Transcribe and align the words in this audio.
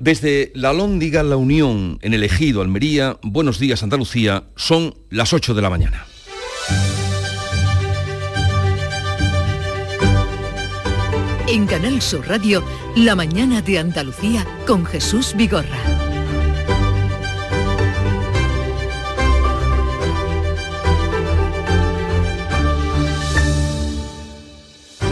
Desde 0.00 0.50
la 0.54 0.72
Lóndiga 0.72 1.22
La 1.22 1.36
Unión, 1.36 1.98
en 2.00 2.14
el 2.14 2.22
Ejido, 2.22 2.62
Almería, 2.62 3.18
Buenos 3.22 3.58
Días 3.58 3.82
Andalucía, 3.82 4.44
son 4.56 4.94
las 5.10 5.34
8 5.34 5.52
de 5.52 5.60
la 5.60 5.68
mañana. 5.68 6.06
En 11.46 11.66
Canal 11.66 12.00
Sur 12.00 12.26
Radio, 12.26 12.64
La 12.96 13.14
mañana 13.14 13.60
de 13.60 13.78
Andalucía 13.78 14.46
con 14.66 14.86
Jesús 14.86 15.34
Vigorra. 15.36 15.68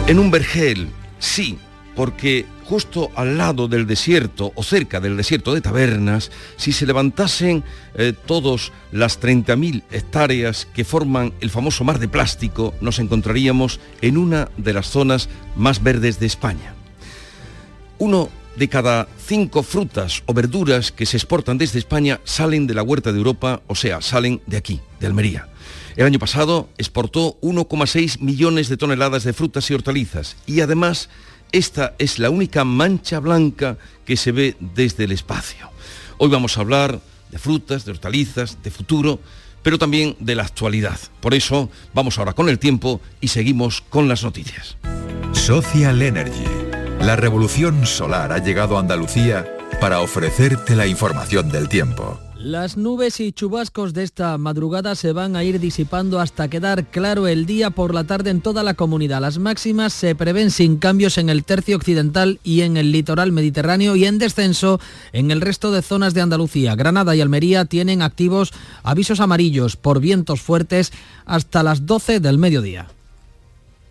En 0.07 0.17
un 0.17 0.31
vergel, 0.31 0.89
sí, 1.19 1.59
porque 1.99 2.45
justo 2.63 3.11
al 3.13 3.37
lado 3.37 3.67
del 3.67 3.85
desierto 3.85 4.53
o 4.55 4.63
cerca 4.63 5.01
del 5.01 5.17
desierto 5.17 5.53
de 5.53 5.59
Tabernas, 5.59 6.31
si 6.55 6.71
se 6.71 6.85
levantasen 6.85 7.61
eh, 7.93 8.13
todas 8.25 8.71
las 8.93 9.19
30.000 9.19 9.83
hectáreas 9.91 10.65
que 10.73 10.85
forman 10.85 11.33
el 11.41 11.49
famoso 11.49 11.83
mar 11.83 11.99
de 11.99 12.07
plástico, 12.07 12.73
nos 12.79 12.99
encontraríamos 12.99 13.81
en 13.99 14.17
una 14.17 14.47
de 14.55 14.71
las 14.71 14.87
zonas 14.87 15.27
más 15.57 15.83
verdes 15.83 16.21
de 16.21 16.27
España. 16.27 16.73
Uno 17.97 18.29
de 18.55 18.69
cada 18.69 19.09
cinco 19.27 19.61
frutas 19.61 20.23
o 20.25 20.33
verduras 20.33 20.93
que 20.93 21.05
se 21.05 21.17
exportan 21.17 21.57
desde 21.57 21.79
España 21.79 22.21
salen 22.23 22.65
de 22.65 22.75
la 22.75 22.83
huerta 22.83 23.11
de 23.11 23.17
Europa, 23.17 23.61
o 23.67 23.75
sea, 23.75 23.99
salen 23.99 24.41
de 24.47 24.55
aquí, 24.55 24.79
de 25.01 25.07
Almería. 25.07 25.49
El 25.97 26.05
año 26.05 26.17
pasado 26.19 26.69
exportó 26.77 27.37
1,6 27.41 28.21
millones 28.21 28.69
de 28.69 28.77
toneladas 28.77 29.25
de 29.25 29.33
frutas 29.33 29.69
y 29.69 29.73
hortalizas 29.73 30.37
y 30.45 30.61
además 30.61 31.09
esta 31.51 31.95
es 31.97 32.19
la 32.19 32.29
única 32.29 32.63
mancha 32.63 33.19
blanca 33.19 33.77
que 34.05 34.17
se 34.17 34.31
ve 34.31 34.55
desde 34.59 35.05
el 35.05 35.11
espacio. 35.11 35.69
Hoy 36.17 36.29
vamos 36.29 36.57
a 36.57 36.61
hablar 36.61 36.99
de 37.31 37.39
frutas, 37.39 37.85
de 37.85 37.91
hortalizas, 37.91 38.61
de 38.63 38.71
futuro, 38.71 39.19
pero 39.63 39.77
también 39.77 40.15
de 40.19 40.35
la 40.35 40.43
actualidad. 40.43 40.99
Por 41.21 41.33
eso 41.33 41.69
vamos 41.93 42.17
ahora 42.17 42.33
con 42.33 42.49
el 42.49 42.59
tiempo 42.59 43.01
y 43.21 43.29
seguimos 43.29 43.81
con 43.81 44.07
las 44.07 44.23
noticias. 44.23 44.77
Social 45.33 46.01
Energy. 46.01 46.45
La 47.01 47.15
revolución 47.15 47.85
solar 47.85 48.31
ha 48.31 48.43
llegado 48.43 48.77
a 48.77 48.81
Andalucía 48.81 49.47
para 49.79 50.01
ofrecerte 50.01 50.75
la 50.75 50.87
información 50.87 51.49
del 51.49 51.69
tiempo. 51.69 52.19
Las 52.41 52.77
nubes 52.77 53.19
y 53.19 53.33
chubascos 53.33 53.93
de 53.93 54.03
esta 54.03 54.37
madrugada 54.37 54.95
se 54.95 55.11
van 55.11 55.35
a 55.35 55.43
ir 55.43 55.59
disipando 55.59 56.21
hasta 56.21 56.47
quedar 56.47 56.85
claro 56.85 57.27
el 57.27 57.45
día 57.45 57.69
por 57.69 57.93
la 57.93 58.05
tarde 58.05 58.29
en 58.29 58.39
toda 58.39 58.63
la 58.63 58.75
comunidad. 58.75 59.19
Las 59.19 59.39
máximas 59.39 59.91
se 59.91 60.15
prevén 60.15 60.49
sin 60.49 60.77
cambios 60.77 61.17
en 61.17 61.27
el 61.27 61.43
tercio 61.43 61.75
occidental 61.75 62.39
y 62.41 62.61
en 62.61 62.77
el 62.77 62.93
litoral 62.93 63.33
mediterráneo 63.33 63.97
y 63.97 64.05
en 64.05 64.19
descenso 64.19 64.79
en 65.11 65.31
el 65.31 65.41
resto 65.41 65.73
de 65.73 65.81
zonas 65.81 66.13
de 66.13 66.21
Andalucía. 66.21 66.75
Granada 66.75 67.13
y 67.13 67.19
Almería 67.19 67.65
tienen 67.65 68.01
activos 68.01 68.53
avisos 68.83 69.19
amarillos 69.19 69.75
por 69.75 69.99
vientos 69.99 70.39
fuertes 70.39 70.93
hasta 71.25 71.61
las 71.61 71.85
12 71.85 72.21
del 72.21 72.37
mediodía. 72.37 72.87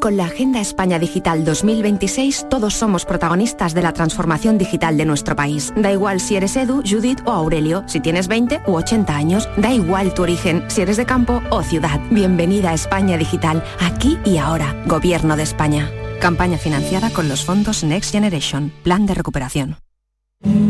Con 0.00 0.16
la 0.16 0.24
Agenda 0.24 0.62
España 0.62 0.98
Digital 0.98 1.44
2026 1.44 2.46
todos 2.48 2.72
somos 2.72 3.04
protagonistas 3.04 3.74
de 3.74 3.82
la 3.82 3.92
transformación 3.92 4.56
digital 4.56 4.96
de 4.96 5.04
nuestro 5.04 5.36
país. 5.36 5.74
Da 5.76 5.92
igual 5.92 6.20
si 6.20 6.36
eres 6.36 6.56
Edu, 6.56 6.82
Judith 6.88 7.20
o 7.26 7.32
Aurelio, 7.32 7.84
si 7.86 8.00
tienes 8.00 8.26
20 8.26 8.62
u 8.66 8.76
80 8.76 9.14
años, 9.14 9.46
da 9.58 9.74
igual 9.74 10.14
tu 10.14 10.22
origen, 10.22 10.64
si 10.68 10.80
eres 10.80 10.96
de 10.96 11.04
campo 11.04 11.42
o 11.50 11.62
ciudad. 11.62 12.00
Bienvenida 12.10 12.70
a 12.70 12.74
España 12.74 13.18
Digital, 13.18 13.62
aquí 13.78 14.18
y 14.24 14.38
ahora. 14.38 14.74
Gobierno 14.86 15.36
de 15.36 15.42
España. 15.42 15.90
Campaña 16.18 16.56
financiada 16.56 17.10
con 17.10 17.28
los 17.28 17.44
fondos 17.44 17.84
Next 17.84 18.10
Generation, 18.10 18.72
Plan 18.82 19.04
de 19.04 19.12
Recuperación. 19.12 19.76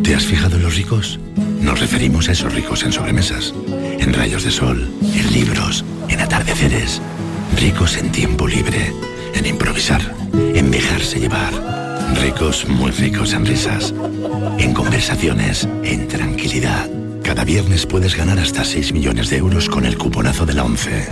¿Te 0.03 0.17
has 0.17 0.27
fijado 0.27 0.57
en 0.57 0.65
los 0.65 0.77
ricos? 0.77 1.21
Nos 1.61 1.79
referimos 1.79 2.29
a 2.29 2.33
esos 2.33 2.53
ricos 2.53 2.83
en 2.83 2.91
sobremesas, 2.91 3.55
en 4.01 4.13
rayos 4.13 4.43
de 4.43 4.51
sol, 4.51 4.91
en 5.03 5.33
libros, 5.33 5.85
en 6.09 6.21
atardeceres, 6.21 7.01
ricos 7.57 7.97
en 7.97 8.11
tiempo 8.11 8.49
libre 8.49 8.93
en 9.35 9.47
improvisar, 9.47 10.01
en 10.33 10.71
dejarse 10.71 11.21
llevar. 11.21 11.53
Ricos, 12.21 12.67
muy 12.69 12.91
ricos 12.91 13.33
en 13.33 13.47
risas, 13.47 13.95
en 14.59 14.75
conversaciones, 14.75 15.69
en 15.85 16.09
tranquilidad. 16.09 16.89
Cada 17.23 17.45
viernes 17.45 17.87
puedes 17.87 18.17
ganar 18.17 18.39
hasta 18.39 18.65
6 18.65 18.93
millones 18.93 19.31
de 19.31 19.37
euros 19.37 19.69
con 19.69 19.87
el 19.87 19.97
cuponazo 19.97 20.47
de 20.47 20.55
la 20.55 20.65
11. 20.65 21.09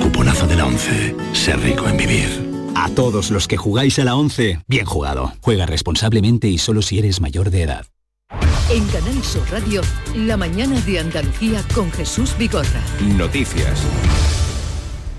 Cuponazo 0.00 0.46
de 0.46 0.56
la 0.56 0.66
11. 0.66 1.16
Ser 1.32 1.60
rico 1.60 1.88
en 1.88 1.96
vivir. 1.96 2.48
A 2.74 2.88
todos 2.90 3.30
los 3.30 3.48
que 3.48 3.56
jugáis 3.56 3.98
a 3.98 4.04
la 4.04 4.14
11, 4.14 4.60
bien 4.68 4.86
jugado. 4.86 5.32
Juega 5.40 5.66
responsablemente 5.66 6.48
y 6.48 6.58
solo 6.58 6.80
si 6.80 6.98
eres 6.98 7.20
mayor 7.20 7.50
de 7.50 7.62
edad. 7.62 7.86
En 8.70 8.86
Canal 8.88 9.24
Sur 9.24 9.50
Radio, 9.50 9.80
la 10.14 10.36
mañana 10.36 10.78
de 10.82 10.98
Andalucía 11.00 11.64
con 11.74 11.90
Jesús 11.90 12.36
Bigorra. 12.38 12.82
Noticias. 13.16 13.82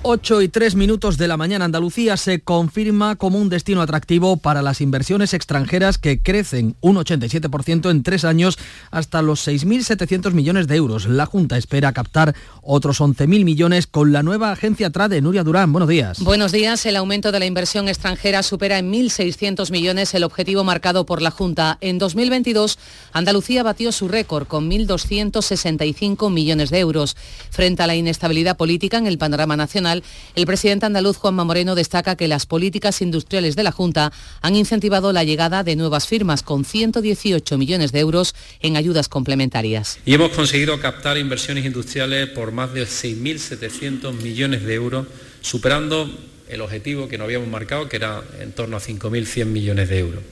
8 0.01 0.41
y 0.43 0.47
3 0.47 0.75
minutos 0.75 1.17
de 1.17 1.27
la 1.27 1.35
mañana 1.35 1.65
Andalucía 1.65 2.15
se 2.15 2.39
confirma 2.39 3.17
como 3.17 3.37
un 3.37 3.49
destino 3.49 3.81
atractivo 3.81 4.37
para 4.37 4.61
las 4.61 4.79
inversiones 4.79 5.33
extranjeras 5.33 5.97
que 5.97 6.21
crecen 6.21 6.77
un 6.79 6.95
87% 6.95 7.91
en 7.91 8.01
tres 8.01 8.23
años 8.23 8.57
hasta 8.91 9.21
los 9.21 9.45
6.700 9.45 10.31
millones 10.31 10.67
de 10.67 10.77
euros. 10.77 11.05
La 11.05 11.25
Junta 11.25 11.57
espera 11.57 11.91
captar 11.91 12.33
otros 12.61 13.01
11.000 13.01 13.43
millones 13.43 13.87
con 13.87 14.13
la 14.13 14.23
nueva 14.23 14.53
agencia 14.53 14.89
Trade. 14.89 15.21
Nuria 15.21 15.43
Durán, 15.43 15.73
buenos 15.73 15.89
días. 15.89 16.21
Buenos 16.21 16.53
días. 16.53 16.85
El 16.85 16.95
aumento 16.95 17.33
de 17.33 17.39
la 17.39 17.45
inversión 17.45 17.89
extranjera 17.89 18.41
supera 18.41 18.79
en 18.79 18.93
1.600 18.93 19.69
millones 19.69 20.13
el 20.13 20.23
objetivo 20.23 20.63
marcado 20.63 21.05
por 21.05 21.21
la 21.21 21.31
Junta. 21.31 21.77
En 21.81 21.97
2022, 21.97 22.79
Andalucía 23.11 23.63
batió 23.63 23.91
su 23.91 24.07
récord 24.07 24.47
con 24.47 24.69
1.265 24.69 26.31
millones 26.31 26.69
de 26.69 26.79
euros. 26.79 27.17
Frente 27.49 27.83
a 27.83 27.87
la 27.87 27.95
inestabilidad 27.95 28.55
política 28.55 28.97
en 28.97 29.05
el 29.05 29.17
panorama 29.17 29.57
nacional, 29.57 29.88
el 29.93 30.45
presidente 30.45 30.85
andaluz 30.85 31.17
Juanma 31.17 31.43
Moreno 31.43 31.75
destaca 31.75 32.15
que 32.15 32.27
las 32.27 32.45
políticas 32.45 33.01
industriales 33.01 33.55
de 33.55 33.63
la 33.63 33.71
Junta 33.71 34.11
han 34.41 34.55
incentivado 34.55 35.11
la 35.13 35.23
llegada 35.23 35.63
de 35.63 35.75
nuevas 35.75 36.07
firmas 36.07 36.43
con 36.43 36.65
118 36.65 37.57
millones 37.57 37.91
de 37.91 37.99
euros 37.99 38.35
en 38.61 38.77
ayudas 38.77 39.09
complementarias. 39.09 39.99
Y 40.05 40.13
hemos 40.13 40.31
conseguido 40.31 40.79
captar 40.79 41.17
inversiones 41.17 41.65
industriales 41.65 42.29
por 42.29 42.51
más 42.51 42.73
de 42.73 42.83
6.700 42.83 44.13
millones 44.13 44.63
de 44.63 44.73
euros, 44.73 45.07
superando 45.41 46.09
el 46.47 46.61
objetivo 46.61 47.07
que 47.07 47.17
nos 47.17 47.25
habíamos 47.25 47.47
marcado, 47.47 47.87
que 47.89 47.97
era 47.97 48.23
en 48.39 48.51
torno 48.51 48.77
a 48.77 48.79
5.100 48.79 49.45
millones 49.45 49.89
de 49.89 49.99
euros 49.99 50.23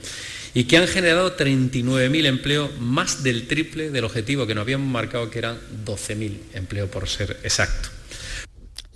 y 0.57 0.63
que 0.63 0.77
han 0.77 0.87
generado 0.87 1.37
39.000 1.37 2.25
empleos, 2.25 2.71
más 2.79 3.21
del 3.21 3.47
triple 3.47 3.91
del 3.91 4.05
objetivo 4.05 4.47
que 4.47 4.55
nos 4.55 4.63
habíamos 4.63 4.87
marcado, 4.87 5.29
que 5.29 5.37
eran 5.37 5.59
12.000 5.85 6.39
empleos 6.55 6.89
por 6.89 7.07
ser 7.07 7.39
exacto. 7.43 7.89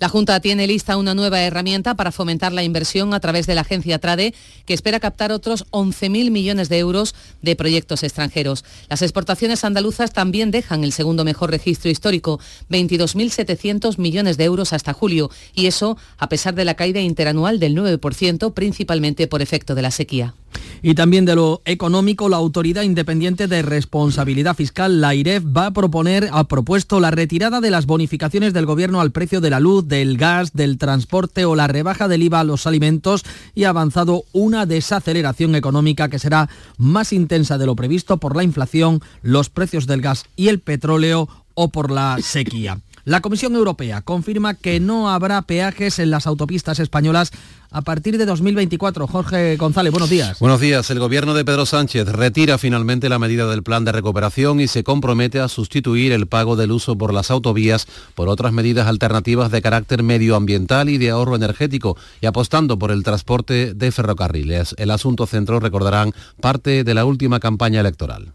La 0.02 0.08
Junta 0.08 0.40
tiene 0.40 0.66
lista 0.66 0.96
una 0.96 1.14
nueva 1.14 1.42
herramienta 1.42 1.94
para 1.94 2.10
fomentar 2.10 2.52
la 2.52 2.64
inversión 2.64 3.14
a 3.14 3.20
través 3.20 3.46
de 3.46 3.54
la 3.54 3.60
agencia 3.60 4.00
Trade, 4.00 4.34
que 4.66 4.74
espera 4.74 4.98
captar 4.98 5.30
otros 5.30 5.64
11.000 5.70 6.32
millones 6.32 6.68
de 6.68 6.80
euros 6.80 7.14
de 7.40 7.54
proyectos 7.54 8.02
extranjeros. 8.02 8.64
Las 8.88 9.02
exportaciones 9.02 9.62
andaluzas 9.62 10.12
también 10.12 10.50
dejan 10.50 10.82
el 10.82 10.90
segundo 10.90 11.24
mejor 11.24 11.52
registro 11.52 11.88
histórico, 11.88 12.40
22.700 12.68 13.96
millones 13.98 14.38
de 14.38 14.42
euros 14.42 14.72
hasta 14.72 14.92
julio, 14.92 15.30
y 15.54 15.66
eso 15.66 15.96
a 16.18 16.28
pesar 16.28 16.56
de 16.56 16.64
la 16.64 16.74
caída 16.74 16.98
interanual 16.98 17.60
del 17.60 17.76
9%, 17.76 18.54
principalmente 18.54 19.28
por 19.28 19.40
efecto 19.40 19.76
de 19.76 19.82
la 19.82 19.92
sequía. 19.92 20.34
Y 20.82 20.94
también 20.94 21.24
de 21.24 21.36
lo 21.36 21.62
económico, 21.64 22.28
la 22.28 22.38
Autoridad 22.38 22.82
Independiente 22.82 23.46
de 23.46 23.62
Responsabilidad 23.62 24.56
Fiscal, 24.56 25.00
la 25.00 25.14
IREF, 25.14 25.44
va 25.44 25.66
a 25.66 25.72
proponer, 25.72 26.28
ha 26.32 26.44
propuesto 26.48 26.98
la 26.98 27.12
retirada 27.12 27.60
de 27.60 27.70
las 27.70 27.86
bonificaciones 27.86 28.52
del 28.52 28.66
Gobierno 28.66 29.00
al 29.00 29.12
precio 29.12 29.40
de 29.40 29.50
la 29.50 29.60
luz, 29.60 29.86
del 29.92 30.16
gas, 30.16 30.54
del 30.54 30.78
transporte 30.78 31.44
o 31.44 31.54
la 31.54 31.66
rebaja 31.66 32.08
del 32.08 32.22
IVA 32.22 32.40
a 32.40 32.44
los 32.44 32.66
alimentos 32.66 33.24
y 33.54 33.64
ha 33.64 33.68
avanzado 33.68 34.24
una 34.32 34.64
desaceleración 34.64 35.54
económica 35.54 36.08
que 36.08 36.18
será 36.18 36.48
más 36.78 37.12
intensa 37.12 37.58
de 37.58 37.66
lo 37.66 37.76
previsto 37.76 38.16
por 38.16 38.34
la 38.34 38.42
inflación, 38.42 39.02
los 39.20 39.50
precios 39.50 39.86
del 39.86 40.00
gas 40.00 40.24
y 40.34 40.48
el 40.48 40.60
petróleo 40.60 41.28
o 41.52 41.68
por 41.68 41.90
la 41.90 42.16
sequía. 42.22 42.78
La 43.04 43.20
Comisión 43.20 43.56
Europea 43.56 44.00
confirma 44.00 44.54
que 44.54 44.78
no 44.78 45.10
habrá 45.10 45.42
peajes 45.42 45.98
en 45.98 46.12
las 46.12 46.28
autopistas 46.28 46.78
españolas 46.78 47.32
a 47.72 47.82
partir 47.82 48.16
de 48.16 48.26
2024. 48.26 49.08
Jorge 49.08 49.56
González, 49.56 49.90
buenos 49.90 50.08
días. 50.08 50.38
Buenos 50.38 50.60
días. 50.60 50.88
El 50.88 51.00
gobierno 51.00 51.34
de 51.34 51.44
Pedro 51.44 51.66
Sánchez 51.66 52.06
retira 52.06 52.58
finalmente 52.58 53.08
la 53.08 53.18
medida 53.18 53.48
del 53.48 53.64
plan 53.64 53.84
de 53.84 53.90
recuperación 53.90 54.60
y 54.60 54.68
se 54.68 54.84
compromete 54.84 55.40
a 55.40 55.48
sustituir 55.48 56.12
el 56.12 56.28
pago 56.28 56.54
del 56.54 56.70
uso 56.70 56.96
por 56.96 57.12
las 57.12 57.32
autovías 57.32 57.88
por 58.14 58.28
otras 58.28 58.52
medidas 58.52 58.86
alternativas 58.86 59.50
de 59.50 59.62
carácter 59.62 60.04
medioambiental 60.04 60.88
y 60.88 60.98
de 60.98 61.10
ahorro 61.10 61.34
energético 61.34 61.96
y 62.20 62.26
apostando 62.26 62.78
por 62.78 62.92
el 62.92 63.02
transporte 63.02 63.74
de 63.74 63.90
ferrocarriles. 63.90 64.76
El 64.78 64.92
asunto 64.92 65.26
centro, 65.26 65.58
recordarán, 65.58 66.12
parte 66.40 66.84
de 66.84 66.94
la 66.94 67.04
última 67.04 67.40
campaña 67.40 67.80
electoral. 67.80 68.32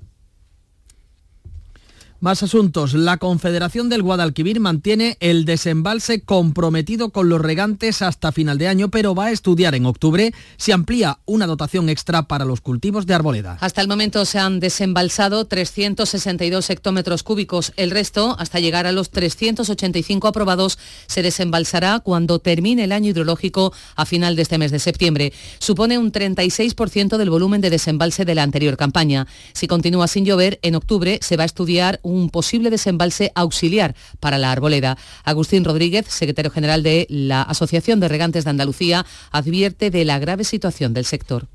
Más 2.20 2.42
asuntos. 2.42 2.96
La 2.96 3.18
Confederación 3.18 3.90
del 3.90 4.02
Guadalquivir 4.02 4.60
mantiene 4.60 5.18
el 5.20 5.46
desembalse 5.46 6.22
comprometido 6.22 7.12
con 7.12 7.30
los 7.30 7.40
regantes 7.40 8.02
hasta 8.02 8.32
final 8.32 8.58
de 8.58 8.68
año, 8.68 8.90
pero 8.90 9.14
va 9.14 9.26
a 9.26 9.32
estudiar 9.32 9.76
en 9.76 9.86
octubre 9.86 10.34
si 10.58 10.72
amplía 10.72 11.20
una 11.26 11.46
dotación 11.46 11.90
extra 11.90 12.24
para 12.24 12.44
los 12.44 12.60
cultivos 12.60 13.06
de 13.06 13.14
arboleda. 13.14 13.60
Hasta 13.62 13.82
el 13.82 13.88
momento 13.88 14.26
se 14.26 14.40
han 14.40 14.60
desembalsado 14.60 15.46
362 15.46 16.72
hectómetros 16.72 17.22
cúbicos. 17.22 17.72
El 17.76 17.92
resto, 17.92 18.36
hasta 18.40 18.60
llegar 18.60 18.88
a 18.88 18.92
los 18.92 19.12
385 19.12 20.28
aprobados, 20.28 20.80
se 21.06 21.22
desembalsará 21.22 22.00
cuando 22.00 22.40
termine 22.40 22.86
el 22.86 22.94
año 22.94 23.12
hidrológico 23.12 23.74
a 23.96 24.08
final 24.08 24.36
de 24.36 24.42
este 24.42 24.58
mes 24.58 24.72
de 24.72 24.80
septiembre. 24.80 25.34
Supone 25.60 26.00
un 26.00 26.12
36% 26.12 27.18
del 27.18 27.30
volumen 27.30 27.62
de 27.62 27.70
desembalse 27.70 28.26
de 28.26 28.34
la 28.34 28.42
anterior 28.42 28.76
campaña. 28.76 29.28
Si 29.54 29.68
continúa 29.68 30.08
sin 30.08 30.26
llover, 30.26 30.58
en 30.64 30.74
octubre 30.74 31.20
se 31.22 31.38
va 31.38 31.44
a 31.44 31.46
estudiar 31.46 32.00
un 32.08 32.30
posible 32.30 32.70
desembalse 32.70 33.32
auxiliar 33.36 33.96
para 34.20 34.38
la 34.38 34.52
arboleda. 34.52 34.98
Agustín 35.24 35.66
Rodríguez, 35.66 36.08
secretario 36.08 36.52
general 36.52 36.84
de 36.84 37.06
la 37.10 37.42
Asociación 37.42 38.00
de 38.00 38.08
Regantes 38.08 38.46
de 38.46 38.50
Andalucía, 38.50 39.06
advierte 39.32 39.92
de 39.92 40.06
la 40.06 40.20
grave 40.20 40.44
situación 40.44 40.94
del 40.94 41.06
sector. 41.06 41.48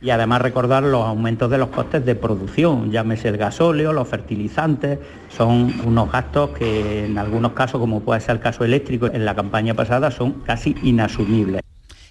Y 0.00 0.10
además 0.10 0.42
recordar 0.42 0.82
los 0.82 1.04
aumentos 1.04 1.50
de 1.50 1.56
los 1.58 1.70
costes 1.70 2.04
de 2.04 2.14
producción, 2.14 2.92
llámese 2.92 3.28
el 3.28 3.38
gasóleo, 3.38 3.92
los 3.94 4.06
fertilizantes, 4.06 4.98
son 5.34 5.74
unos 5.84 6.12
gastos 6.12 6.50
que 6.50 7.06
en 7.06 7.16
algunos 7.16 7.52
casos, 7.52 7.80
como 7.80 8.00
puede 8.00 8.20
ser 8.20 8.36
el 8.36 8.40
caso 8.40 8.64
eléctrico 8.64 9.06
en 9.06 9.24
la 9.24 9.34
campaña 9.34 9.74
pasada, 9.74 10.10
son 10.10 10.34
casi 10.44 10.76
inasumibles. 10.82 11.62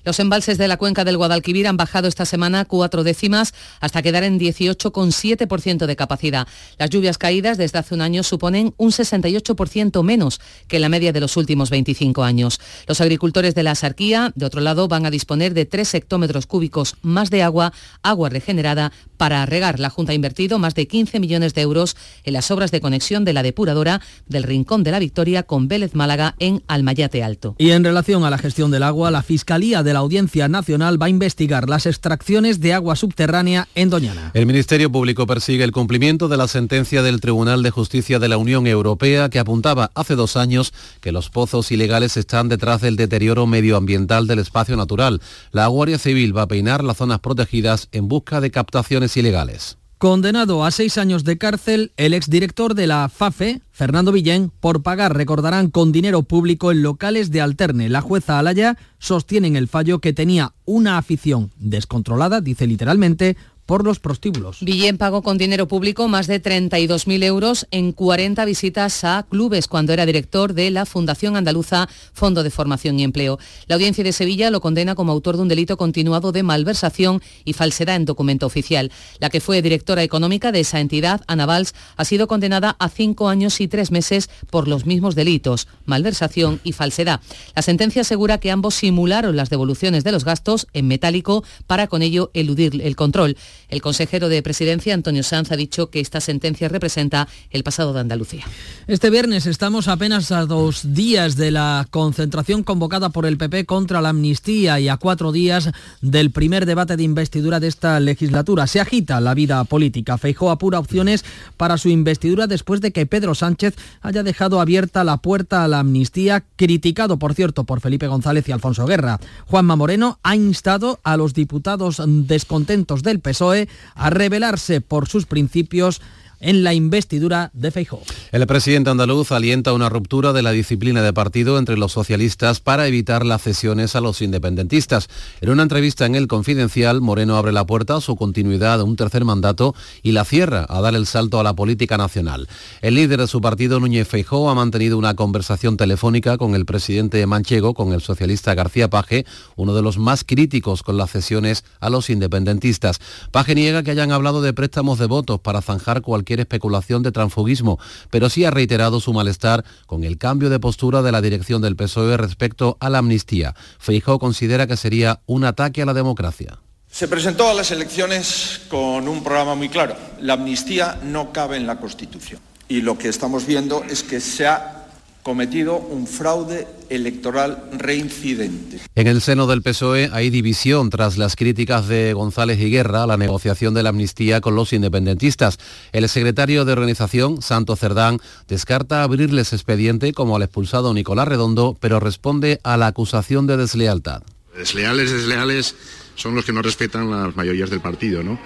Los 0.06 0.20
embalses 0.20 0.60
de 0.60 0.68
la 0.68 0.78
cuenca 0.78 1.04
del 1.04 1.18
Guadalquivir 1.18 1.68
han 1.68 1.78
bajado 1.78 2.08
esta 2.08 2.26
semana 2.26 2.64
cuatro 2.66 3.04
décimas 3.04 3.56
hasta 3.80 4.04
quedar 4.04 4.24
en 4.24 4.40
18,7% 4.40 5.88
de 5.88 5.96
capacidad. 5.96 6.48
Las 6.78 6.92
lluvias 6.92 7.18
caídas 7.18 7.58
desde 7.58 7.80
hace 7.80 7.96
un 7.96 8.02
año 8.02 8.22
suponen 8.22 8.76
un 8.78 8.92
68% 8.92 10.04
menos 10.04 10.40
que 10.68 10.78
la 10.78 10.90
media 10.90 11.12
de 11.12 11.22
los 11.22 11.38
últimos 11.38 11.72
25 11.72 12.24
años. 12.24 12.60
Los 12.88 13.02
agricultores 13.02 13.56
de 13.56 13.64
la 13.64 13.74
Sarquía, 13.74 14.32
de 14.36 14.46
otro 14.46 14.62
lado, 14.62 14.88
van 14.88 15.08
a 15.08 15.12
disponer 15.12 15.56
de 15.56 15.66
3 15.66 15.96
hectómetros 15.96 16.46
cúbicos 16.46 16.98
más 17.02 17.32
de 17.32 17.42
agua, 17.42 17.74
agua 18.04 18.30
regenerada, 18.30 18.92
para 19.18 19.46
regar. 19.46 19.80
La 19.80 19.90
Junta 19.90 20.12
ha 20.12 20.16
invertido 20.16 20.60
más 20.60 20.76
de 20.76 20.88
15 20.88 21.20
millones 21.20 21.54
de 21.54 21.62
euros 21.62 21.96
en 22.24 22.34
las 22.34 22.52
obras 22.52 22.72
de 22.72 22.82
conexión 22.82 23.26
de 23.26 23.34
la 23.34 23.44
depuradora 23.44 24.02
del 24.28 24.44
Rincón 24.44 24.84
de 24.84 24.92
la 24.92 25.00
Victoria 25.00 25.44
con 25.44 25.68
Vélez 25.68 25.96
Málaga 25.96 26.36
en 26.40 26.64
Almayate 26.68 27.24
Alto. 27.24 27.56
Y 27.58 27.72
en 27.72 27.84
relación 27.84 28.24
a 28.24 28.30
la 28.30 28.38
gestión 28.38 28.72
del 28.72 28.84
agua, 28.84 29.12
la 29.12 29.24
Fiscalía 29.24 29.84
de 29.84 29.94
la 29.94 30.00
Audiencia 30.00 30.48
Nacional 30.48 31.02
va 31.02 31.08
a 31.08 31.10
investigar 31.10 31.70
las 31.70 31.86
extracciones 31.86 32.60
de 32.60 32.74
agua 32.74 32.96
subterránea 32.96 33.68
en 33.76 33.90
Doñana. 33.90 34.32
El 34.34 34.46
Ministerio 34.46 34.92
Público 34.92 35.28
persigue 35.28 35.64
el 35.64 35.72
cumplimiento 35.72 36.28
de 36.28 36.38
la 36.38 36.48
sentencia 36.48 37.02
del 37.02 37.22
Tribunal 37.22 37.64
de 37.64 37.72
Justicia 37.72 38.20
de 38.20 38.28
la 38.28 38.38
Unión 38.38 38.68
Europea 38.68 39.30
que 39.30 39.40
apuntaba 39.40 39.92
hace 39.96 40.16
dos 40.16 40.38
años 40.38 40.74
que 41.02 41.12
los 41.12 41.30
pozos 41.30 41.72
ilegales 41.72 42.18
están 42.18 42.50
detrás 42.50 42.82
del 42.82 42.96
deterioro 42.96 43.48
medioambiental 43.48 44.28
del 44.28 44.40
espacio 44.40 44.76
natural. 44.76 45.22
La 45.52 45.68
Guardia 45.68 45.98
Civil 45.98 46.36
va 46.36 46.44
a 46.44 46.48
peinar 46.48 46.84
las 46.84 46.98
zonas 46.98 47.20
protegidas 47.20 47.90
en 47.92 48.08
busca 48.08 48.42
de 48.42 48.52
captaciones 48.52 49.05
ilegales. 49.18 49.78
Condenado 49.98 50.66
a 50.66 50.72
seis 50.72 50.98
años 50.98 51.24
de 51.24 51.38
cárcel 51.38 51.94
el 51.96 52.14
exdirector 52.14 52.76
de 52.76 52.86
la 52.86 53.08
FAFE, 53.08 53.62
Fernando 53.72 54.12
Villén, 54.12 54.52
por 54.60 54.84
pagar, 54.84 55.16
recordarán, 55.16 55.70
con 55.70 55.94
dinero 55.94 56.24
público 56.24 56.72
en 56.72 56.84
locales 56.84 57.32
de 57.32 57.40
Alterne. 57.40 57.88
La 57.88 58.02
jueza 58.02 58.38
Alaya 58.38 58.78
sostiene 59.00 59.48
en 59.48 59.56
el 59.56 59.70
fallo 59.70 60.00
que 60.00 60.12
tenía 60.12 60.54
una 60.66 60.98
afición 60.98 61.52
descontrolada, 61.58 62.42
dice 62.42 62.68
literalmente, 62.68 63.38
por 63.66 63.84
los 63.84 64.00
prostíbulos. 64.00 64.58
Villén 64.62 64.98
pagó 64.98 65.22
con 65.22 65.38
dinero 65.38 65.68
público 65.68 66.08
más 66.08 66.28
de 66.28 66.42
32.000 66.42 67.24
euros 67.24 67.68
en 67.72 67.92
40 67.92 68.46
visitas 68.46 69.04
a 69.04 69.26
clubes 69.30 69.68
cuando 69.68 69.94
era 69.94 70.06
director 70.06 70.54
de 70.54 70.72
la 70.72 70.86
Fundación 70.86 71.36
Andaluza 71.36 71.90
Fondo 72.14 72.44
de 72.44 72.52
Formación 72.52 73.00
y 73.00 73.04
Empleo. 73.04 73.40
La 73.68 73.76
audiencia 73.76 74.04
de 74.04 74.14
Sevilla 74.14 74.52
lo 74.52 74.62
condena 74.62 74.96
como 74.96 75.12
autor 75.12 75.36
de 75.36 75.42
un 75.42 75.48
delito 75.48 75.78
continuado 75.78 76.32
de 76.32 76.44
malversación 76.44 77.22
y 77.44 77.54
falsedad 77.54 77.96
en 77.96 78.06
documento 78.06 78.46
oficial. 78.46 78.92
La 79.20 79.30
que 79.30 79.42
fue 79.42 79.62
directora 79.62 80.04
económica 80.04 80.52
de 80.52 80.60
esa 80.60 80.80
entidad, 80.80 81.22
Ana 81.28 81.46
Valls, 81.46 81.74
ha 81.98 82.06
sido 82.06 82.28
condenada 82.28 82.76
a 82.80 82.90
cinco 82.90 83.30
años 83.30 83.60
y 83.62 83.68
tres 83.68 83.92
meses 83.92 84.30
por 84.50 84.68
los 84.68 84.86
mismos 84.86 85.16
delitos, 85.16 85.68
malversación 85.86 86.60
y 86.64 86.74
falsedad. 86.74 87.22
La 87.56 87.62
sentencia 87.62 88.02
asegura 88.02 88.40
que 88.40 88.52
ambos 88.52 88.76
simularon 88.76 89.36
las 89.36 89.50
devoluciones 89.50 90.04
de 90.04 90.12
los 90.12 90.26
gastos 90.26 90.68
en 90.74 90.88
metálico 90.88 91.44
para 91.68 91.88
con 91.88 92.02
ello 92.02 92.32
eludir 92.34 92.82
el 92.84 92.96
control. 92.96 93.38
El 93.70 93.82
consejero 93.82 94.30
de 94.30 94.42
Presidencia, 94.44 94.94
Antonio 94.94 95.24
Sanz, 95.24 95.52
ha 95.52 95.56
dicho 95.56 95.90
que 95.90 96.00
esta 96.00 96.22
sentencia 96.22 96.70
representa 96.70 97.28
el 97.50 97.64
pasado 97.64 97.94
de 97.94 98.00
Andalucía. 98.00 98.46
Este 98.88 99.10
viernes 99.10 99.46
estamos 99.46 99.88
apenas 99.88 100.32
a 100.32 100.46
dos 100.46 100.94
días 100.94 101.36
de 101.36 101.52
la 101.52 101.88
concentración 101.90 102.64
convocada 102.64 103.10
por 103.10 103.26
el 103.26 103.38
PP 103.38 103.66
contra 103.66 104.02
la 104.02 104.10
amnistía 104.10 104.80
y 104.80 104.90
a 104.90 104.98
cuatro 104.98 105.32
días 105.32 105.72
del 106.02 106.32
primer 106.32 106.66
debate 106.66 106.98
de 106.98 107.04
investidura 107.04 107.60
de 107.60 107.68
esta 107.68 108.00
legislatura. 108.00 108.68
Se 108.68 108.80
agita 108.80 109.20
la 109.22 109.34
vida 109.34 109.64
política. 109.64 110.18
Feijó 110.18 110.52
apura 110.52 110.80
opciones 110.80 111.24
para 111.58 111.78
su 111.78 111.90
investidura 111.90 112.48
después 112.48 112.82
de 112.82 112.92
que 112.92 113.06
Pedro 113.06 113.36
Sánchez 113.36 113.76
haya 114.02 114.24
dejado 114.24 114.60
abierta 114.60 115.04
la 115.04 115.18
puerta 115.18 115.64
a 115.64 115.68
la 115.68 115.80
amnistía, 115.80 116.44
criticado, 116.56 117.18
por 117.18 117.34
cierto, 117.34 117.64
por 117.64 117.82
Felipe 117.82 118.08
González 118.08 118.48
y 118.48 118.52
Alfonso 118.52 118.86
Guerra. 118.86 119.20
Juanma 119.46 119.76
Moreno 119.76 120.20
ha 120.24 120.36
instado 120.36 121.00
a 121.04 121.18
los 121.18 121.34
diputados 121.34 122.02
descontentos 122.06 123.04
del 123.04 123.20
PSOE 123.20 123.45
a 123.52 124.10
rebelarse 124.10 124.82
por 124.82 125.08
sus 125.08 125.26
principios 125.26 126.02
en 126.40 126.64
la 126.64 126.74
investidura 126.74 127.52
de 127.54 127.72
Feijóo. 127.72 128.02
El 128.32 128.46
presidente 128.48 128.90
andaluz 128.90 129.32
alienta 129.32 129.74
una 129.74 129.90
ruptura 129.90 130.34
de 130.34 130.42
la 130.42 130.52
disciplina 130.52 131.02
de 131.02 131.14
partido 131.14 131.58
entre 131.58 131.78
los 131.78 131.92
socialistas 131.92 132.60
para 132.60 132.88
evitar 132.88 133.26
las 133.26 133.42
cesiones 133.42 133.96
a 133.96 134.02
los 134.02 134.22
independentistas. 134.22 135.10
En 135.42 135.50
una 135.50 135.64
entrevista 135.64 136.06
en 136.06 136.16
El 136.16 136.28
Confidencial, 136.28 137.02
Moreno 137.02 137.38
abre 137.38 137.52
la 137.52 137.66
puerta 137.66 137.96
a 137.96 138.02
su 138.02 138.16
continuidad 138.16 138.80
a 138.80 138.84
un 138.84 138.96
tercer 138.96 139.26
mandato 139.26 139.74
y 140.04 140.12
la 140.12 140.26
cierra 140.26 140.66
a 140.68 140.82
dar 140.82 140.96
el 140.96 141.06
salto 141.06 141.40
a 141.40 141.44
la 141.44 141.54
política 141.54 141.98
nacional. 141.98 142.48
El 142.82 142.96
líder 142.96 143.22
de 143.22 143.28
su 143.28 143.42
partido, 143.42 143.80
Núñez 143.80 144.08
Feijóo, 144.08 144.50
ha 144.50 144.56
mantenido 144.56 144.98
una 144.98 145.16
conversación 145.16 145.78
telefónica 145.78 146.38
con 146.38 146.56
el 146.56 146.66
presidente 146.66 147.26
manchego, 147.26 147.74
con 147.74 147.94
el 147.94 148.02
socialista 148.02 148.54
García 148.54 148.90
Paje, 148.90 149.26
uno 149.56 149.74
de 149.74 149.82
los 149.82 149.98
más 149.98 150.24
críticos 150.24 150.84
con 150.84 150.98
las 150.98 151.12
cesiones 151.12 151.64
a 151.80 151.90
los 151.90 152.10
independentistas. 152.10 153.00
Paje 153.32 153.56
niega 153.56 153.84
que 153.84 153.92
hayan 153.92 154.12
hablado 154.12 154.42
de 154.42 154.54
préstamos 154.54 155.00
de 155.00 155.06
votos 155.06 155.40
para 155.40 155.62
zanjar 155.62 156.02
cualquier 156.02 156.25
especulación 156.34 157.04
de 157.04 157.12
transfugismo, 157.12 157.80
pero 158.10 158.30
sí 158.30 158.46
ha 158.46 158.52
reiterado 158.52 159.00
su 159.00 159.14
malestar 159.14 159.64
con 159.86 160.04
el 160.04 160.18
cambio 160.18 160.50
de 160.50 160.60
postura 160.60 161.02
de 161.02 161.12
la 161.12 161.22
dirección 161.22 161.62
del 161.62 161.76
PSOE 161.76 162.18
respecto 162.18 162.78
a 162.80 162.90
la 162.90 163.00
amnistía. 163.00 163.56
Feijó 163.80 164.20
considera 164.20 164.68
que 164.68 164.78
sería 164.78 165.22
un 165.26 165.46
ataque 165.46 165.82
a 165.82 165.86
la 165.86 165.94
democracia. 165.94 166.60
Se 166.90 167.08
presentó 167.08 167.50
a 167.50 167.54
las 167.54 167.72
elecciones 167.72 168.62
con 168.70 169.08
un 169.08 169.24
programa 169.24 169.56
muy 169.56 169.70
claro. 169.70 169.96
La 170.22 170.34
amnistía 170.34 171.00
no 171.04 171.34
cabe 171.34 171.58
en 171.58 171.68
la 171.68 171.78
Constitución. 171.78 172.40
Y 172.68 172.82
lo 172.82 172.98
que 172.98 173.10
estamos 173.10 173.46
viendo 173.46 173.84
es 173.84 174.02
que 174.02 174.20
se 174.20 174.48
ha 174.48 174.85
cometido 175.26 175.78
un 175.78 176.06
fraude 176.06 176.68
electoral 176.88 177.68
reincidente. 177.72 178.80
En 178.94 179.08
el 179.08 179.22
seno 179.22 179.48
del 179.48 179.64
PSOE 179.64 180.12
hay 180.14 180.30
división 180.30 180.92
tras 180.92 181.18
las 181.18 181.36
críticas 181.36 181.88
de 181.88 182.14
González 182.14 182.60
y 182.60 182.70
Guerra 182.70 183.02
a 183.02 183.08
la 183.08 183.18
negociación 183.18 183.74
de 183.74 183.82
la 183.82 183.90
amnistía 183.90 184.40
con 184.40 184.56
los 184.56 184.72
independentistas. 184.72 185.58
El 185.94 186.08
secretario 186.10 186.64
de 186.64 186.74
organización, 186.74 187.42
Santo 187.42 187.76
Cerdán, 187.76 188.20
descarta 188.48 189.02
abrirles 189.02 189.52
expediente 189.52 190.14
como 190.14 190.36
al 190.36 190.44
expulsado 190.44 190.94
Nicolás 190.94 191.28
Redondo, 191.28 191.76
pero 191.80 192.00
responde 192.00 192.60
a 192.64 192.78
la 192.78 192.86
acusación 192.86 193.48
de 193.48 193.58
deslealtad. 193.58 194.22
Desleales, 194.56 195.12
desleales 195.12 195.76
son 196.14 196.36
los 196.36 196.46
que 196.46 196.54
no 196.54 196.62
respetan 196.62 197.10
las 197.10 197.36
mayorías 197.36 197.72
del 197.72 197.82
partido, 197.82 198.22
¿no? 198.22 198.40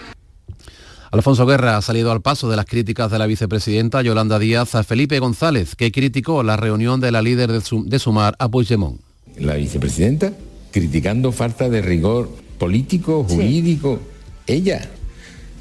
Alfonso 1.12 1.48
Guerra 1.48 1.76
ha 1.76 1.82
salido 1.82 2.12
al 2.12 2.22
paso 2.22 2.50
de 2.50 2.56
las 2.56 2.66
críticas 2.66 3.10
de 3.10 3.18
la 3.18 3.26
vicepresidenta 3.26 4.04
Yolanda 4.04 4.38
Díaz 4.38 4.76
a 4.76 4.84
Felipe 4.84 5.18
González, 5.18 5.76
que 5.76 5.92
criticó 5.92 6.44
la 6.44 6.56
reunión 6.56 7.00
de 7.00 7.12
la 7.12 7.24
líder 7.24 7.52
de, 7.52 8.00
Sumar 8.00 8.36
a 8.38 8.48
Puigdemont. 8.48 9.02
La 9.38 9.56
vicepresidenta 9.56 10.34
criticando 10.72 11.32
falta 11.32 11.68
de 11.68 11.82
rigor 11.82 12.30
político, 12.60 13.26
jurídico, 13.28 14.00
ella. 14.46 14.88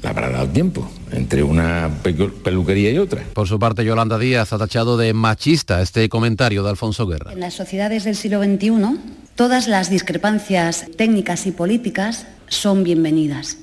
le 0.03 0.07
habrá 0.07 0.29
dado 0.29 0.49
tiempo 0.49 0.87
entre 1.11 1.41
una 1.41 1.89
peluquería 2.43 2.91
y 2.91 2.99
otra. 2.99 3.23
Por 3.33 3.47
su 3.47 3.57
parte, 3.57 3.83
Yolanda 3.83 4.19
Díaz 4.19 4.53
ha 4.53 4.59
tachado 4.59 4.97
de 4.97 5.13
machista 5.13 5.81
este 5.81 6.09
comentario 6.09 6.61
de 6.61 6.69
Alfonso 6.69 7.07
Guerra. 7.07 7.33
En 7.33 7.39
las 7.39 7.55
sociedades 7.55 8.03
del 8.03 8.15
siglo 8.15 8.43
XXI, 8.43 8.99
todas 9.33 9.67
las 9.67 9.89
discrepancias 9.89 10.85
técnicas 10.95 11.47
y 11.47 11.51
políticas 11.51 12.27
son 12.49 12.83
bienvenidas. 12.83 13.57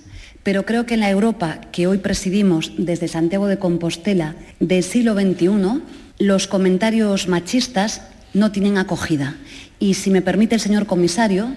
Pero 0.46 0.64
creo 0.64 0.86
que 0.86 0.94
en 0.94 1.00
la 1.00 1.10
Europa 1.10 1.60
que 1.72 1.88
hoy 1.88 1.98
presidimos 1.98 2.70
desde 2.78 3.08
Santiago 3.08 3.48
de 3.48 3.58
Compostela 3.58 4.36
del 4.60 4.84
siglo 4.84 5.14
XXI, 5.14 5.82
los 6.20 6.46
comentarios 6.46 7.26
machistas 7.26 8.02
no 8.32 8.52
tienen 8.52 8.78
acogida. 8.78 9.34
Y 9.80 9.94
si 9.94 10.08
me 10.12 10.22
permite 10.22 10.54
el 10.54 10.60
señor 10.60 10.86
comisario, 10.86 11.48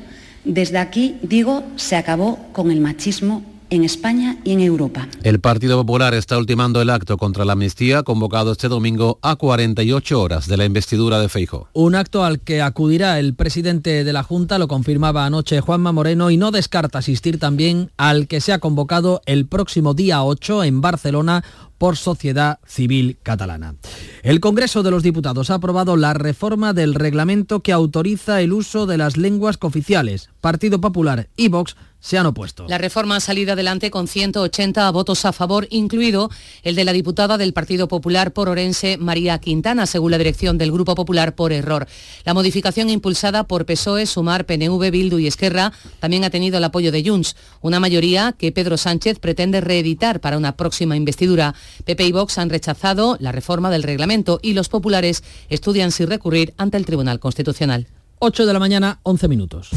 desde 0.44 0.80
aquí 0.80 1.18
digo, 1.22 1.64
se 1.76 1.98
acabó 1.98 2.40
con 2.52 2.72
el 2.72 2.82
machismo 2.82 3.44
en 3.70 3.84
España 3.84 4.38
y 4.44 4.54
en 4.54 4.62
Europa. 4.62 5.08
El 5.24 5.40
Partido 5.40 5.78
Popular 5.78 6.14
está 6.14 6.38
ultimando 6.38 6.82
el 6.82 6.90
acto 6.90 7.18
contra 7.18 7.46
la 7.46 7.54
amnistía 7.54 8.04
convocado 8.04 8.52
este 8.52 8.68
domingo 8.68 9.20
a 9.22 9.36
48 9.36 10.22
horas 10.22 10.48
de 10.48 10.58
la 10.58 10.66
investidura 10.66 11.20
de 11.20 11.30
Feijo. 11.30 11.68
Un 11.74 11.96
acto 11.96 12.24
al 12.24 12.40
que 12.40 12.62
acudirá 12.62 13.20
el 13.20 13.34
presidente 13.36 14.04
de 14.04 14.14
la 14.14 14.24
Junta, 14.24 14.58
lo 14.58 14.68
confirmaba 14.68 15.26
anoche 15.26 15.62
Juanma 15.62 15.92
Moreno, 15.92 16.32
y 16.32 16.38
no 16.38 16.52
descarta 16.52 17.00
asistir 17.00 17.40
también 17.40 17.92
al 17.98 18.28
que 18.28 18.42
se 18.42 18.54
ha 18.54 18.60
convocado 18.60 19.22
el 19.26 19.46
próximo 19.46 19.94
día 19.94 20.24
8 20.24 20.64
en 20.64 20.82
Barcelona 20.82 21.44
por 21.80 21.96
Sociedad 21.96 22.60
Civil 22.68 23.18
Catalana. 23.24 23.76
El 24.22 24.40
Congreso 24.42 24.84
de 24.84 24.92
los 24.92 25.02
Diputados 25.02 25.50
ha 25.50 25.56
aprobado 25.56 25.96
la 25.96 26.14
reforma 26.14 26.74
del 26.74 26.94
reglamento 26.94 27.62
que 27.62 27.72
autoriza 27.72 28.42
el 28.42 28.54
uso 28.54 28.86
de 28.86 28.98
las 28.98 29.18
lenguas 29.18 29.58
cooficiales. 29.58 30.30
Partido 30.42 30.82
Popular 30.82 31.30
y 31.38 31.48
Vox 31.48 31.76
se 32.00 32.18
han 32.18 32.26
opuesto. 32.26 32.66
La 32.68 32.78
reforma 32.78 33.18
ha 33.18 33.20
salido 33.20 33.54
adelante 33.54 33.92
con 33.92 34.08
180 34.08 34.90
votos 34.92 35.26
a 35.26 35.34
favor, 35.34 35.68
incluido 35.70 36.30
el 36.64 36.76
de 36.76 36.86
la 36.86 36.94
diputada 36.94 37.38
del 37.38 37.54
Partido 37.54 37.88
Popular 37.88 38.32
por 38.32 38.50
Orense, 38.50 38.98
María 38.98 39.38
Quintana, 39.40 39.86
según 39.86 40.12
la 40.12 40.18
dirección 40.18 40.58
del 40.58 40.72
Grupo 40.72 40.96
Popular 40.96 41.36
por 41.36 41.52
error. 41.52 41.88
La 42.24 42.34
modificación 42.34 42.90
impulsada 42.90 43.44
por 43.44 43.66
PSOE, 43.66 44.06
Sumar, 44.06 44.46
PNV, 44.46 44.92
Bildu 44.92 45.20
y 45.20 45.28
Esquerra 45.28 45.74
también 46.00 46.24
ha 46.24 46.30
tenido 46.30 46.58
el 46.58 46.64
apoyo 46.64 46.92
de 46.92 47.04
Junts, 47.04 47.36
una 47.62 47.80
mayoría 47.80 48.34
que 48.38 48.52
Pedro 48.52 48.78
Sánchez 48.78 49.20
pretende 49.20 49.62
reeditar 49.62 50.22
para 50.22 50.38
una 50.38 50.56
próxima 50.56 50.96
investidura. 50.96 51.54
PP 51.86 52.06
y 52.06 52.12
Vox 52.12 52.38
han 52.38 52.50
rechazado 52.50 53.18
la 53.20 53.32
reforma 53.32 53.70
del 53.70 53.84
reglamento 53.84 54.40
y 54.42 54.54
los 54.54 54.70
populares 54.70 55.24
estudian 55.50 55.92
si 55.92 56.06
recurrir 56.06 56.54
ante 56.58 56.78
el 56.78 56.86
Tribunal 56.86 57.20
Constitucional. 57.20 57.88
8 58.22 58.46
de 58.46 58.52
la 58.52 58.60
mañana, 58.60 59.00
11 59.04 59.30
minutos. 59.30 59.70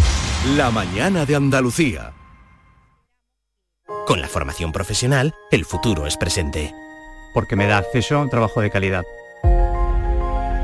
La 0.56 0.72
mañana 0.72 1.24
de 1.24 1.36
Andalucía. 1.36 2.12
Con 4.04 4.20
la 4.20 4.26
formación 4.26 4.72
profesional, 4.72 5.32
el 5.52 5.64
futuro 5.64 6.08
es 6.08 6.16
presente. 6.16 6.74
Porque 7.34 7.54
me 7.54 7.68
da 7.68 7.78
acceso 7.78 8.16
a 8.16 8.22
un 8.22 8.30
trabajo 8.30 8.60
de 8.60 8.70
calidad. 8.70 9.04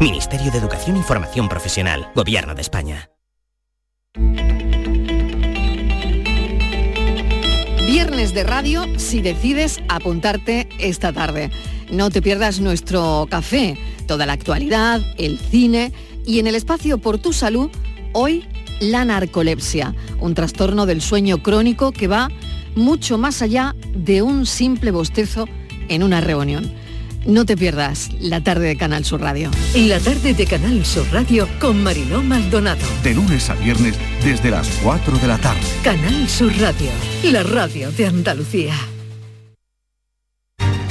Ministerio 0.00 0.50
de 0.50 0.58
Educación 0.58 0.96
y 0.96 1.02
Formación 1.02 1.48
Profesional, 1.48 2.10
Gobierno 2.16 2.56
de 2.56 2.62
España. 2.62 3.10
Viernes 7.86 8.34
de 8.34 8.42
radio 8.42 8.86
si 8.98 9.22
decides 9.22 9.80
apuntarte 9.88 10.68
esta 10.80 11.12
tarde. 11.12 11.52
No 11.92 12.10
te 12.10 12.22
pierdas 12.22 12.58
nuestro 12.58 13.28
café, 13.30 13.78
toda 14.08 14.26
la 14.26 14.32
actualidad, 14.32 15.00
el 15.16 15.38
cine 15.38 15.92
y 16.28 16.38
en 16.38 16.46
el 16.46 16.54
espacio 16.54 16.98
por 16.98 17.16
tu 17.16 17.32
salud, 17.32 17.70
hoy 18.12 18.44
la 18.80 19.06
narcolepsia, 19.06 19.94
un 20.20 20.34
trastorno 20.34 20.84
del 20.84 21.00
sueño 21.00 21.42
crónico 21.42 21.90
que 21.90 22.06
va 22.06 22.28
mucho 22.76 23.16
más 23.16 23.40
allá 23.40 23.74
de 23.96 24.20
un 24.20 24.44
simple 24.44 24.90
bostezo 24.90 25.46
en 25.88 26.02
una 26.02 26.20
reunión. 26.20 26.70
No 27.26 27.46
te 27.46 27.56
pierdas 27.56 28.10
la 28.20 28.42
tarde 28.42 28.68
de 28.68 28.76
Canal 28.76 29.06
Sur 29.06 29.22
Radio. 29.22 29.50
La 29.74 29.98
tarde 30.00 30.34
de 30.34 30.46
Canal 30.46 30.84
Sur 30.84 31.06
Radio 31.10 31.48
con 31.58 31.82
Mariló 31.82 32.22
Maldonado. 32.22 32.86
De 33.02 33.14
lunes 33.14 33.48
a 33.48 33.54
viernes 33.54 33.94
desde 34.22 34.50
las 34.50 34.68
4 34.82 35.18
de 35.18 35.26
la 35.28 35.38
tarde. 35.38 35.62
Canal 35.82 36.28
Sur 36.28 36.52
Radio, 36.58 36.90
la 37.24 37.42
radio 37.42 37.90
de 37.90 38.06
Andalucía. 38.06 38.74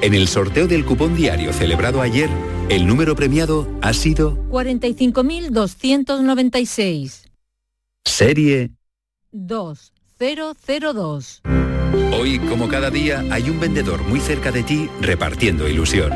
En 0.00 0.14
el 0.14 0.28
sorteo 0.28 0.68
del 0.68 0.84
cupón 0.84 1.16
diario 1.16 1.52
celebrado 1.52 2.00
ayer, 2.00 2.30
el 2.68 2.86
número 2.86 3.16
premiado 3.16 3.66
ha 3.82 3.92
sido 3.92 4.38
45.296. 4.48 7.24
Serie 8.04 8.70
2002. 9.32 11.42
Hoy, 12.12 12.38
como 12.38 12.68
cada 12.68 12.90
día, 12.90 13.24
hay 13.30 13.50
un 13.50 13.58
vendedor 13.58 14.02
muy 14.02 14.20
cerca 14.20 14.52
de 14.52 14.62
ti 14.62 14.88
repartiendo 15.00 15.68
ilusión. 15.68 16.12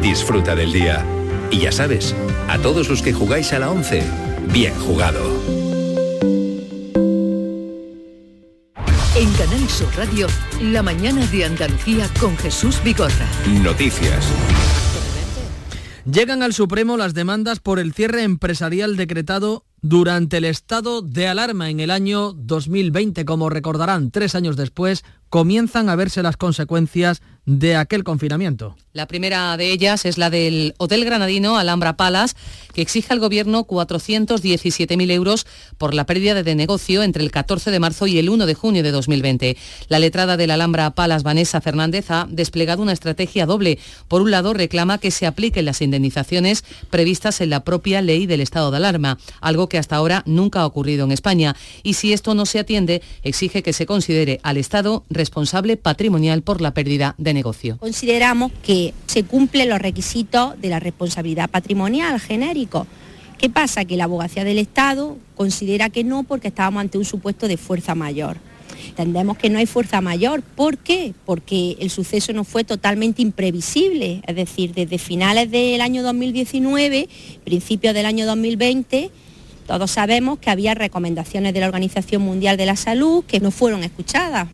Disfruta 0.00 0.54
del 0.54 0.72
día. 0.72 1.04
Y 1.50 1.58
ya 1.60 1.72
sabes, 1.72 2.14
a 2.48 2.56
todos 2.58 2.88
los 2.88 3.02
que 3.02 3.12
jugáis 3.12 3.52
a 3.52 3.58
la 3.58 3.70
11, 3.70 4.02
bien 4.50 4.72
jugado. 4.76 5.59
Canal 9.40 9.70
Sur 9.70 9.88
Radio, 9.96 10.26
la 10.60 10.82
mañana 10.82 11.26
de 11.28 11.46
Andalucía 11.46 12.06
con 12.20 12.36
Jesús 12.36 12.78
Vigorra. 12.84 13.26
Noticias. 13.62 14.30
Llegan 16.04 16.42
al 16.42 16.52
Supremo 16.52 16.98
las 16.98 17.14
demandas 17.14 17.58
por 17.58 17.78
el 17.78 17.94
cierre 17.94 18.22
empresarial 18.22 18.98
decretado 18.98 19.64
durante 19.80 20.36
el 20.36 20.44
estado 20.44 21.00
de 21.00 21.26
alarma 21.26 21.70
en 21.70 21.80
el 21.80 21.90
año 21.90 22.34
2020. 22.34 23.24
Como 23.24 23.48
recordarán, 23.48 24.10
tres 24.10 24.34
años 24.34 24.58
después 24.58 25.04
comienzan 25.30 25.88
a 25.88 25.96
verse 25.96 26.22
las 26.22 26.36
consecuencias 26.36 27.22
de 27.46 27.76
aquel 27.76 28.04
confinamiento. 28.04 28.76
La 28.92 29.06
primera 29.06 29.56
de 29.56 29.70
ellas 29.70 30.04
es 30.04 30.18
la 30.18 30.30
del 30.30 30.74
Hotel 30.78 31.04
Granadino 31.04 31.56
Alhambra 31.56 31.96
Palas, 31.96 32.34
que 32.74 32.82
exige 32.82 33.12
al 33.12 33.20
Gobierno 33.20 33.64
417.000 33.64 35.10
euros 35.12 35.46
por 35.78 35.94
la 35.94 36.06
pérdida 36.06 36.42
de 36.42 36.54
negocio 36.56 37.04
entre 37.04 37.22
el 37.22 37.30
14 37.30 37.70
de 37.70 37.78
marzo 37.78 38.08
y 38.08 38.18
el 38.18 38.28
1 38.28 38.46
de 38.46 38.54
junio 38.54 38.82
de 38.82 38.90
2020. 38.90 39.56
La 39.88 40.00
letrada 40.00 40.36
del 40.36 40.50
Alhambra 40.50 40.90
Palas, 40.90 41.22
Vanessa 41.22 41.60
Fernández, 41.60 42.10
ha 42.10 42.26
desplegado 42.28 42.82
una 42.82 42.92
estrategia 42.92 43.46
doble. 43.46 43.78
Por 44.08 44.22
un 44.22 44.32
lado, 44.32 44.54
reclama 44.54 44.98
que 44.98 45.12
se 45.12 45.26
apliquen 45.26 45.66
las 45.66 45.82
indemnizaciones 45.82 46.64
previstas 46.90 47.40
en 47.40 47.50
la 47.50 47.62
propia 47.62 48.02
ley 48.02 48.26
del 48.26 48.40
estado 48.40 48.72
de 48.72 48.78
alarma, 48.78 49.18
algo 49.40 49.68
que 49.68 49.78
hasta 49.78 49.96
ahora 49.96 50.24
nunca 50.26 50.62
ha 50.62 50.66
ocurrido 50.66 51.04
en 51.04 51.12
España. 51.12 51.54
Y 51.84 51.94
si 51.94 52.12
esto 52.12 52.34
no 52.34 52.44
se 52.44 52.58
atiende, 52.58 53.02
exige 53.22 53.62
que 53.62 53.72
se 53.72 53.86
considere 53.86 54.40
al 54.42 54.56
Estado 54.56 55.04
responsable 55.10 55.76
patrimonial 55.76 56.42
por 56.42 56.60
la 56.60 56.74
pérdida 56.74 57.14
de 57.18 57.34
negocio. 57.34 57.39
Consideramos 57.78 58.52
que 58.62 58.94
se 59.06 59.24
cumplen 59.24 59.68
los 59.68 59.80
requisitos 59.80 60.60
de 60.60 60.68
la 60.68 60.80
responsabilidad 60.80 61.50
patrimonial 61.50 62.20
genérico. 62.20 62.86
¿Qué 63.38 63.48
pasa? 63.48 63.84
Que 63.84 63.96
la 63.96 64.04
abogacía 64.04 64.44
del 64.44 64.58
Estado 64.58 65.16
considera 65.34 65.88
que 65.88 66.04
no 66.04 66.24
porque 66.24 66.48
estábamos 66.48 66.82
ante 66.82 66.98
un 66.98 67.04
supuesto 67.04 67.48
de 67.48 67.56
fuerza 67.56 67.94
mayor. 67.94 68.36
Entendemos 68.88 69.38
que 69.38 69.48
no 69.50 69.58
hay 69.58 69.66
fuerza 69.66 70.00
mayor. 70.00 70.42
¿Por 70.42 70.78
qué? 70.78 71.14
Porque 71.24 71.76
el 71.80 71.90
suceso 71.90 72.32
no 72.32 72.44
fue 72.44 72.64
totalmente 72.64 73.22
imprevisible. 73.22 74.22
Es 74.26 74.36
decir, 74.36 74.74
desde 74.74 74.98
finales 74.98 75.50
del 75.50 75.80
año 75.80 76.02
2019, 76.02 77.08
principios 77.44 77.94
del 77.94 78.06
año 78.06 78.26
2020, 78.26 79.10
todos 79.66 79.90
sabemos 79.90 80.38
que 80.38 80.50
había 80.50 80.74
recomendaciones 80.74 81.54
de 81.54 81.60
la 81.60 81.66
Organización 81.66 82.22
Mundial 82.22 82.56
de 82.56 82.66
la 82.66 82.76
Salud 82.76 83.24
que 83.24 83.40
no 83.40 83.50
fueron 83.50 83.84
escuchadas. 83.84 84.48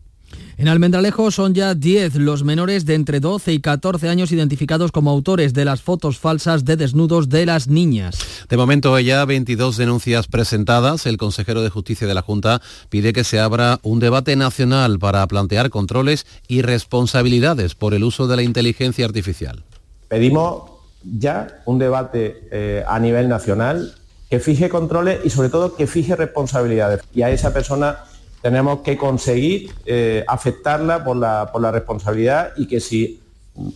En 0.59 0.69
Almendralejo 0.69 1.31
son 1.31 1.53
ya 1.53 1.75
10 1.75 2.15
los 2.15 2.43
menores 2.43 2.87
de 2.87 2.95
entre 2.95 3.21
12 3.21 3.53
y 3.53 3.61
14 3.61 4.09
años 4.09 4.33
identificados 4.33 4.91
como 4.91 5.11
autores 5.11 5.53
de 5.53 5.67
las 5.67 5.83
fotos 5.83 6.19
falsas 6.19 6.65
de 6.65 6.77
desnudos 6.77 7.29
de 7.29 7.45
las 7.45 7.69
niñas. 7.69 8.17
De 8.49 8.57
momento 8.57 8.95
hay 8.95 9.05
ya 9.05 9.23
22 9.27 9.77
denuncias 9.77 10.29
presentadas. 10.29 11.05
El 11.05 11.19
consejero 11.19 11.61
de 11.61 11.69
Justicia 11.69 12.07
de 12.07 12.15
la 12.15 12.23
Junta 12.23 12.63
pide 12.89 13.13
que 13.13 13.23
se 13.23 13.39
abra 13.39 13.81
un 13.83 14.01
debate 14.01 14.35
nacional 14.35 14.99
para 14.99 15.27
plantear 15.27 15.69
controles 15.69 16.27
y 16.49 16.63
responsabilidades 16.63 17.75
por 17.75 17.93
el 17.93 18.03
uso 18.03 18.27
de 18.27 18.37
la 18.37 18.43
inteligencia 18.43 19.05
artificial. 19.05 19.63
Pedimos 20.09 20.71
ya 21.03 21.61
un 21.67 21.79
debate 21.79 22.49
eh, 22.51 22.83
a 22.89 22.99
nivel 22.99 23.29
nacional 23.29 23.95
que 24.31 24.41
fije 24.41 24.71
controles 24.71 25.21
y 25.23 25.29
sobre 25.29 25.51
todo 25.51 25.77
que 25.77 25.87
fije 25.87 26.17
responsabilidades. 26.17 27.03
Y 27.15 27.21
a 27.21 27.31
esa 27.31 27.53
persona 27.53 27.99
tenemos 28.47 28.83
que 28.83 28.97
conseguir 28.97 29.73
eh, 29.87 30.25
afectarla 30.29 31.03
por 31.03 31.17
la, 31.17 31.51
por 31.51 31.61
la 31.61 31.73
responsabilidad 31.73 32.53
y 32.57 32.69
que 32.69 32.79
si 32.79 33.21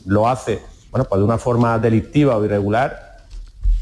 lo 0.06 0.28
hace 0.28 0.60
bueno, 0.92 1.06
pues 1.08 1.18
de 1.18 1.24
una 1.24 1.38
forma 1.38 1.76
delictiva 1.80 2.36
o 2.36 2.44
irregular, 2.44 3.16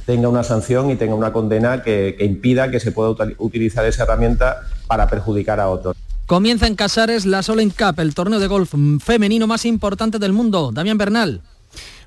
tenga 0.06 0.30
una 0.30 0.42
sanción 0.42 0.90
y 0.90 0.96
tenga 0.96 1.14
una 1.14 1.30
condena 1.30 1.82
que, 1.82 2.14
que 2.16 2.24
impida 2.24 2.70
que 2.70 2.80
se 2.80 2.90
pueda 2.90 3.10
utilizar 3.36 3.84
esa 3.84 4.04
herramienta 4.04 4.62
para 4.86 5.06
perjudicar 5.08 5.60
a 5.60 5.68
otros. 5.68 5.94
Comienza 6.24 6.66
en 6.66 6.74
Casares 6.74 7.26
la 7.26 7.42
Solen 7.42 7.68
Cup, 7.68 8.00
el 8.00 8.14
torneo 8.14 8.38
de 8.38 8.46
golf 8.46 8.72
femenino 9.00 9.46
más 9.46 9.66
importante 9.66 10.18
del 10.18 10.32
mundo. 10.32 10.70
Damián 10.72 10.96
Bernal. 10.96 11.42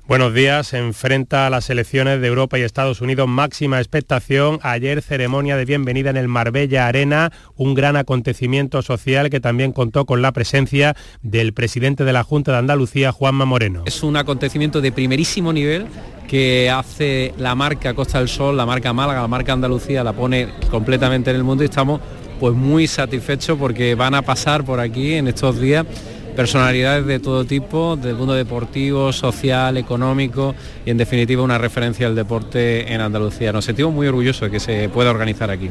Buenos 0.08 0.34
días. 0.34 0.66
Se 0.66 0.78
enfrenta 0.78 1.46
a 1.46 1.50
las 1.50 1.66
selecciones 1.66 2.20
de 2.20 2.26
Europa 2.26 2.58
y 2.58 2.62
Estados 2.62 3.00
Unidos. 3.00 3.28
Máxima 3.28 3.78
expectación. 3.78 4.58
Ayer 4.62 5.00
ceremonia 5.00 5.56
de 5.56 5.64
bienvenida 5.64 6.10
en 6.10 6.16
el 6.16 6.26
Marbella 6.26 6.88
Arena. 6.88 7.30
Un 7.54 7.74
gran 7.74 7.96
acontecimiento 7.96 8.82
social 8.82 9.30
que 9.30 9.38
también 9.38 9.70
contó 9.70 10.04
con 10.04 10.20
la 10.20 10.32
presencia 10.32 10.96
del 11.22 11.52
presidente 11.52 12.04
de 12.04 12.12
la 12.12 12.24
Junta 12.24 12.50
de 12.50 12.58
Andalucía, 12.58 13.12
Juanma 13.12 13.44
Moreno. 13.44 13.84
Es 13.86 14.02
un 14.02 14.16
acontecimiento 14.16 14.80
de 14.80 14.90
primerísimo 14.90 15.52
nivel 15.52 15.86
que 16.26 16.68
hace 16.68 17.32
la 17.38 17.54
marca 17.54 17.94
Costa 17.94 18.18
del 18.18 18.28
Sol, 18.28 18.56
la 18.56 18.66
marca 18.66 18.92
Málaga, 18.92 19.20
la 19.20 19.28
marca 19.28 19.52
Andalucía, 19.52 20.02
la 20.02 20.14
pone 20.14 20.48
completamente 20.68 21.30
en 21.30 21.36
el 21.36 21.44
mundo 21.44 21.62
y 21.62 21.66
estamos 21.66 22.00
pues 22.40 22.54
muy 22.56 22.88
satisfechos 22.88 23.56
porque 23.56 23.94
van 23.94 24.16
a 24.16 24.22
pasar 24.22 24.64
por 24.64 24.80
aquí 24.80 25.12
en 25.12 25.28
estos 25.28 25.60
días 25.60 25.86
personalidades 26.34 27.06
de 27.06 27.18
todo 27.18 27.44
tipo, 27.44 27.96
del 27.96 28.16
mundo 28.16 28.34
deportivo, 28.34 29.12
social, 29.12 29.76
económico 29.76 30.54
y 30.84 30.90
en 30.90 30.98
definitiva 30.98 31.42
una 31.42 31.58
referencia 31.58 32.06
al 32.06 32.14
deporte 32.14 32.92
en 32.92 33.00
Andalucía. 33.00 33.52
Nos 33.52 33.64
sentimos 33.64 33.92
muy 33.92 34.06
orgullosos 34.06 34.42
de 34.42 34.50
que 34.50 34.60
se 34.60 34.88
pueda 34.88 35.10
organizar 35.10 35.50
aquí. 35.50 35.70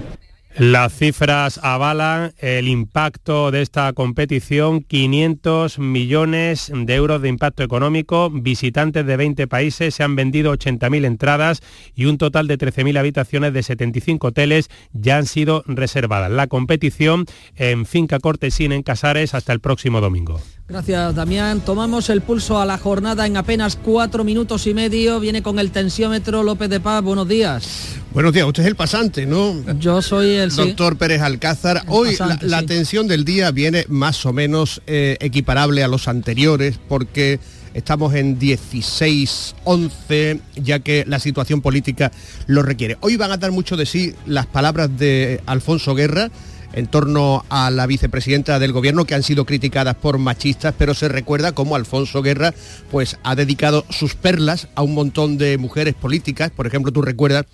Las 0.57 0.93
cifras 0.93 1.61
avalan 1.63 2.33
el 2.37 2.67
impacto 2.67 3.51
de 3.51 3.61
esta 3.61 3.93
competición, 3.93 4.81
500 4.81 5.79
millones 5.79 6.69
de 6.75 6.93
euros 6.93 7.21
de 7.21 7.29
impacto 7.29 7.63
económico, 7.63 8.29
visitantes 8.29 9.05
de 9.05 9.15
20 9.15 9.47
países, 9.47 9.95
se 9.95 10.03
han 10.03 10.17
vendido 10.17 10.53
80.000 10.53 11.05
entradas 11.05 11.61
y 11.95 12.05
un 12.05 12.17
total 12.17 12.47
de 12.47 12.57
13.000 12.57 12.99
habitaciones 12.99 13.53
de 13.53 13.63
75 13.63 14.27
hoteles 14.27 14.69
ya 14.91 15.17
han 15.17 15.25
sido 15.25 15.63
reservadas. 15.67 16.29
La 16.29 16.47
competición 16.47 17.25
en 17.55 17.85
Finca 17.85 18.19
Cortesín 18.19 18.73
en 18.73 18.83
Casares 18.83 19.33
hasta 19.33 19.53
el 19.53 19.61
próximo 19.61 20.01
domingo. 20.01 20.41
Gracias, 20.71 21.15
Damián. 21.15 21.59
Tomamos 21.59 22.09
el 22.09 22.21
pulso 22.21 22.57
a 22.57 22.65
la 22.65 22.77
jornada 22.77 23.27
en 23.27 23.35
apenas 23.35 23.75
cuatro 23.75 24.23
minutos 24.23 24.67
y 24.67 24.73
medio. 24.73 25.19
Viene 25.19 25.43
con 25.43 25.59
el 25.59 25.69
tensiómetro 25.69 26.43
López 26.43 26.69
de 26.69 26.79
Paz. 26.79 27.03
Buenos 27.03 27.27
días. 27.27 27.97
Buenos 28.13 28.31
días, 28.31 28.47
usted 28.47 28.63
es 28.63 28.69
el 28.69 28.77
pasante, 28.77 29.25
¿no? 29.25 29.53
Yo 29.79 30.01
soy 30.01 30.29
el 30.29 30.55
doctor 30.55 30.97
Pérez 30.97 31.21
Alcázar. 31.21 31.83
Hoy 31.87 32.15
la, 32.39 32.63
tensión 32.63 33.09
del 33.09 33.25
día 33.25 33.51
viene 33.51 33.83
más 33.89 34.25
o 34.25 34.31
menos 34.31 34.81
eh, 34.87 35.17
equiparable 35.19 35.83
a 35.83 35.89
los 35.89 36.07
anteriores 36.07 36.79
porque 36.87 37.41
estamos 37.73 38.15
en 38.15 38.39
16-11, 38.39 40.39
ya 40.55 40.79
que 40.79 41.03
la 41.05 41.19
situación 41.19 41.59
política 41.59 42.13
lo 42.47 42.63
requiere. 42.63 42.97
Hoy 43.01 43.17
van 43.17 43.33
a 43.33 43.37
dar 43.37 43.51
mucho 43.51 43.75
de 43.75 43.85
sí 43.85 44.15
las 44.25 44.45
palabras 44.45 44.89
de 44.97 45.41
Alfonso 45.47 45.95
Guerra 45.95 46.31
en 46.73 46.87
torno 46.87 47.45
a 47.49 47.69
la 47.69 47.87
vicepresidenta 47.87 48.59
del 48.59 48.71
gobierno 48.71 49.05
que 49.05 49.15
han 49.15 49.23
sido 49.23 49.45
criticadas 49.45 49.95
por 49.95 50.17
machistas, 50.17 50.73
pero 50.77 50.93
se 50.93 51.07
recuerda 51.07 51.53
cómo 51.53 51.75
Alfonso 51.75 52.21
Guerra 52.21 52.53
pues 52.89 53.17
ha 53.23 53.35
dedicado 53.35 53.85
sus 53.89 54.15
perlas 54.15 54.67
a 54.75 54.81
un 54.81 54.93
montón 54.93 55.37
de 55.37 55.57
mujeres 55.57 55.93
políticas. 55.93 56.51
Por 56.51 56.67
ejemplo, 56.67 56.91
tú 56.91 57.01
recuerdas 57.01 57.45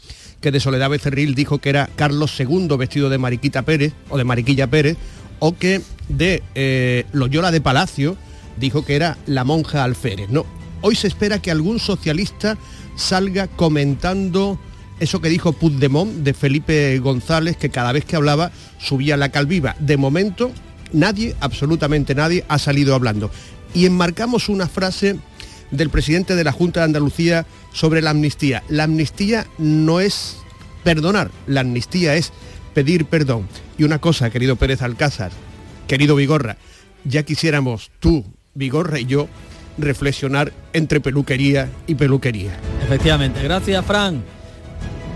que 0.41 0.51
de 0.51 0.59
Soledad 0.59 0.89
Becerril 0.89 1.35
dijo 1.35 1.57
que 1.57 1.69
era 1.69 1.89
Carlos 1.95 2.39
II 2.39 2.67
vestido 2.77 3.09
de 3.09 3.17
Mariquita 3.17 3.63
Pérez 3.63 3.93
o 4.09 4.17
de 4.17 4.23
Mariquilla 4.23 4.67
Pérez, 4.67 4.97
o 5.39 5.55
que 5.55 5.81
de 6.09 6.43
eh, 6.55 7.05
Loyola 7.11 7.51
de 7.51 7.61
Palacio 7.61 8.17
dijo 8.59 8.85
que 8.85 8.95
era 8.95 9.17
la 9.25 9.43
monja 9.43 9.83
alférez. 9.83 10.29
No, 10.29 10.45
hoy 10.81 10.95
se 10.95 11.07
espera 11.07 11.39
que 11.39 11.51
algún 11.51 11.79
socialista 11.79 12.57
salga 12.95 13.47
comentando 13.47 14.59
eso 14.99 15.21
que 15.21 15.29
dijo 15.29 15.53
Puigdemont 15.53 16.11
de 16.23 16.33
Felipe 16.33 16.97
González, 16.99 17.57
que 17.57 17.69
cada 17.69 17.91
vez 17.91 18.05
que 18.05 18.15
hablaba 18.15 18.51
subía 18.79 19.17
la 19.17 19.29
calviva. 19.29 19.75
De 19.79 19.97
momento, 19.97 20.51
nadie, 20.93 21.35
absolutamente 21.39 22.15
nadie, 22.15 22.45
ha 22.47 22.59
salido 22.59 22.95
hablando. 22.95 23.31
Y 23.73 23.85
enmarcamos 23.85 24.49
una 24.49 24.67
frase 24.67 25.17
del 25.71 25.89
presidente 25.89 26.35
de 26.35 26.43
la 26.43 26.51
Junta 26.51 26.79
de 26.79 26.85
Andalucía 26.85 27.45
sobre 27.73 28.01
la 28.01 28.11
amnistía. 28.11 28.63
La 28.69 28.83
amnistía 28.83 29.45
no 29.57 29.99
es 29.99 30.37
perdonar, 30.83 31.31
la 31.45 31.61
amnistía 31.61 32.15
es 32.15 32.31
pedir 32.73 33.05
perdón. 33.05 33.47
Y 33.77 33.83
una 33.83 33.99
cosa, 33.99 34.29
querido 34.29 34.55
Pérez 34.55 34.81
Alcázar, 34.81 35.31
querido 35.87 36.15
Vigorra, 36.15 36.57
ya 37.03 37.23
quisiéramos 37.23 37.91
tú, 37.99 38.25
Vigorra 38.53 38.99
y 38.99 39.05
yo 39.05 39.27
reflexionar 39.77 40.53
entre 40.73 40.99
peluquería 40.99 41.69
y 41.85 41.95
peluquería. 41.95 42.57
Efectivamente, 42.83 43.43
gracias 43.43 43.85
Fran. 43.85 44.36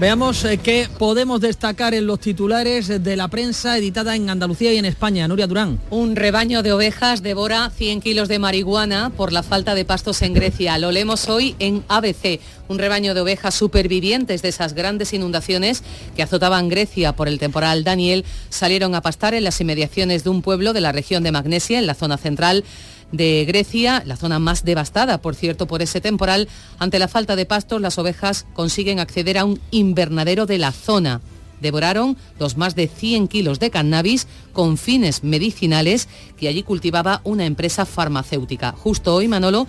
Veamos 0.02 0.44
eh, 0.46 0.58
qué 0.58 0.88
podemos 0.98 1.42
destacar 1.42 1.94
en 1.94 2.08
los 2.08 2.20
titulares 2.20 2.88
de 2.88 3.16
la 3.16 3.28
prensa 3.28 3.78
editada 3.78 4.16
en 4.16 4.32
Andalucía 4.32 4.74
y 4.74 4.78
en 4.78 4.86
España. 4.86 5.28
Nuria 5.28 5.46
Durán. 5.46 5.80
Un 5.92 6.16
rebaño 6.16 6.64
de 6.64 6.74
ovejas 6.74 7.22
devora 7.22 7.70
100 7.70 8.02
kilos 8.02 8.28
de 8.28 8.40
marihuana 8.40 9.12
por 9.16 9.32
la 9.32 9.44
falta 9.44 9.76
de 9.76 9.86
pastos 9.86 10.24
en 10.24 10.34
Grecia. 10.34 10.80
Lo 10.80 10.92
leemos 10.92 11.30
hoy 11.30 11.56
en 11.60 11.84
ABC. 11.88 12.40
Un 12.68 12.80
rebaño 12.80 13.14
de 13.14 13.22
ovejas 13.22 13.54
supervivientes 13.54 14.42
de 14.42 14.50
esas 14.50 14.74
grandes 14.74 15.14
inundaciones 15.14 15.84
que 16.16 16.24
azotaban 16.24 16.68
Grecia 16.68 17.16
por 17.16 17.28
el 17.28 17.38
temporal 17.38 17.84
Daniel 17.84 18.26
salieron 18.50 18.96
a 18.96 19.02
pastar 19.02 19.36
en 19.36 19.44
las 19.44 19.62
inmediaciones 19.62 20.24
de 20.24 20.32
un 20.32 20.42
pueblo 20.42 20.74
de 20.74 20.82
la 20.82 20.94
región 20.94 21.22
de 21.22 21.32
Magnesia, 21.32 21.78
en 21.78 21.86
la 21.86 21.94
zona 21.94 22.18
central 22.18 22.64
de 23.12 23.46
Grecia, 23.46 24.04
la 24.06 24.18
zona 24.18 24.40
más 24.40 24.64
devastada, 24.64 25.22
por 25.22 25.36
cierto, 25.36 25.68
por 25.68 25.82
ese 25.82 26.02
temporal. 26.02 26.48
Ante 26.80 27.00
la 27.00 27.08
falta 27.08 27.36
de 27.36 27.46
pastos, 27.46 27.82
las 27.82 27.98
ovejas 27.98 28.46
consiguen 28.54 29.00
acceder 29.00 29.38
a 29.38 29.46
un 29.46 29.60
invernadero 29.72 30.46
de 30.46 30.58
la 30.58 30.72
zona. 30.72 31.22
Devoraron 31.62 32.18
los 32.40 32.58
más 32.58 32.76
de 32.76 32.88
100 32.88 33.28
kilos 33.28 33.60
de 33.60 33.70
cannabis 33.70 34.28
con 34.52 34.78
fines 34.78 35.24
medicinales 35.24 36.08
que 36.36 36.48
allí 36.48 36.64
cultivaba 36.64 37.22
una 37.24 37.46
empresa 37.46 37.86
farmacéutica. 37.86 38.72
Justo 38.72 39.14
hoy, 39.14 39.28
Manolo, 39.28 39.68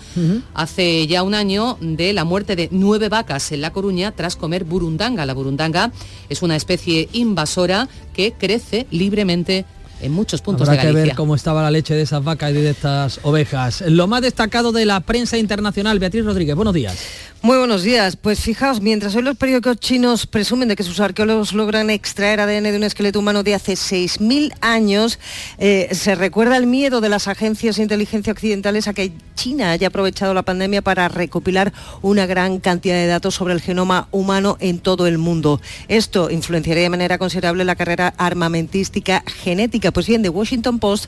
hace 0.54 1.06
ya 1.06 1.22
un 1.22 1.34
año 1.34 1.76
de 1.82 2.14
la 2.14 2.24
muerte 2.24 2.56
de 2.56 2.68
nueve 2.70 3.10
vacas 3.10 3.52
en 3.52 3.60
La 3.60 3.74
Coruña 3.74 4.12
tras 4.12 4.36
comer 4.36 4.64
burundanga. 4.64 5.26
La 5.26 5.34
burundanga 5.34 5.92
es 6.30 6.40
una 6.40 6.56
especie 6.56 7.10
invasora 7.12 7.88
que 8.14 8.32
crece 8.32 8.86
libremente 8.90 9.66
en 10.02 10.12
muchos 10.12 10.42
puntos 10.42 10.68
Habrá 10.68 10.82
de 10.82 10.88
que 10.88 10.92
ver 10.92 11.14
cómo 11.14 11.34
estaba 11.34 11.62
la 11.62 11.70
leche 11.70 11.94
de 11.94 12.02
esas 12.02 12.22
vacas 12.22 12.50
y 12.50 12.54
de 12.54 12.70
estas 12.70 13.20
ovejas. 13.22 13.82
Lo 13.86 14.06
más 14.06 14.22
destacado 14.22 14.72
de 14.72 14.84
la 14.84 15.00
prensa 15.00 15.38
internacional, 15.38 15.98
Beatriz 15.98 16.24
Rodríguez, 16.24 16.56
buenos 16.56 16.74
días. 16.74 16.98
Muy 17.44 17.58
buenos 17.58 17.82
días. 17.82 18.14
Pues 18.14 18.38
fijaos, 18.38 18.80
mientras 18.80 19.16
hoy 19.16 19.22
los 19.22 19.36
periódicos 19.36 19.76
chinos 19.78 20.28
presumen 20.28 20.68
de 20.68 20.76
que 20.76 20.84
sus 20.84 21.00
arqueólogos 21.00 21.52
logran 21.54 21.90
extraer 21.90 22.38
ADN 22.38 22.62
de 22.62 22.76
un 22.76 22.84
esqueleto 22.84 23.18
humano 23.18 23.42
de 23.42 23.56
hace 23.56 23.72
6.000 23.72 24.54
años, 24.60 25.18
eh, 25.58 25.88
se 25.90 26.14
recuerda 26.14 26.56
el 26.56 26.68
miedo 26.68 27.00
de 27.00 27.08
las 27.08 27.26
agencias 27.26 27.74
de 27.74 27.82
inteligencia 27.82 28.32
occidentales 28.32 28.86
a 28.86 28.94
que 28.94 29.10
China 29.34 29.72
haya 29.72 29.88
aprovechado 29.88 30.34
la 30.34 30.44
pandemia 30.44 30.82
para 30.82 31.08
recopilar 31.08 31.72
una 32.00 32.26
gran 32.26 32.60
cantidad 32.60 32.94
de 32.94 33.08
datos 33.08 33.34
sobre 33.34 33.54
el 33.54 33.60
genoma 33.60 34.06
humano 34.12 34.56
en 34.60 34.78
todo 34.78 35.08
el 35.08 35.18
mundo. 35.18 35.60
Esto 35.88 36.30
influenciaría 36.30 36.84
de 36.84 36.90
manera 36.90 37.18
considerable 37.18 37.64
la 37.64 37.74
carrera 37.74 38.14
armamentística 38.18 39.24
genética. 39.26 39.90
Pues 39.90 40.06
bien, 40.06 40.22
The 40.22 40.28
Washington 40.28 40.78
Post 40.78 41.06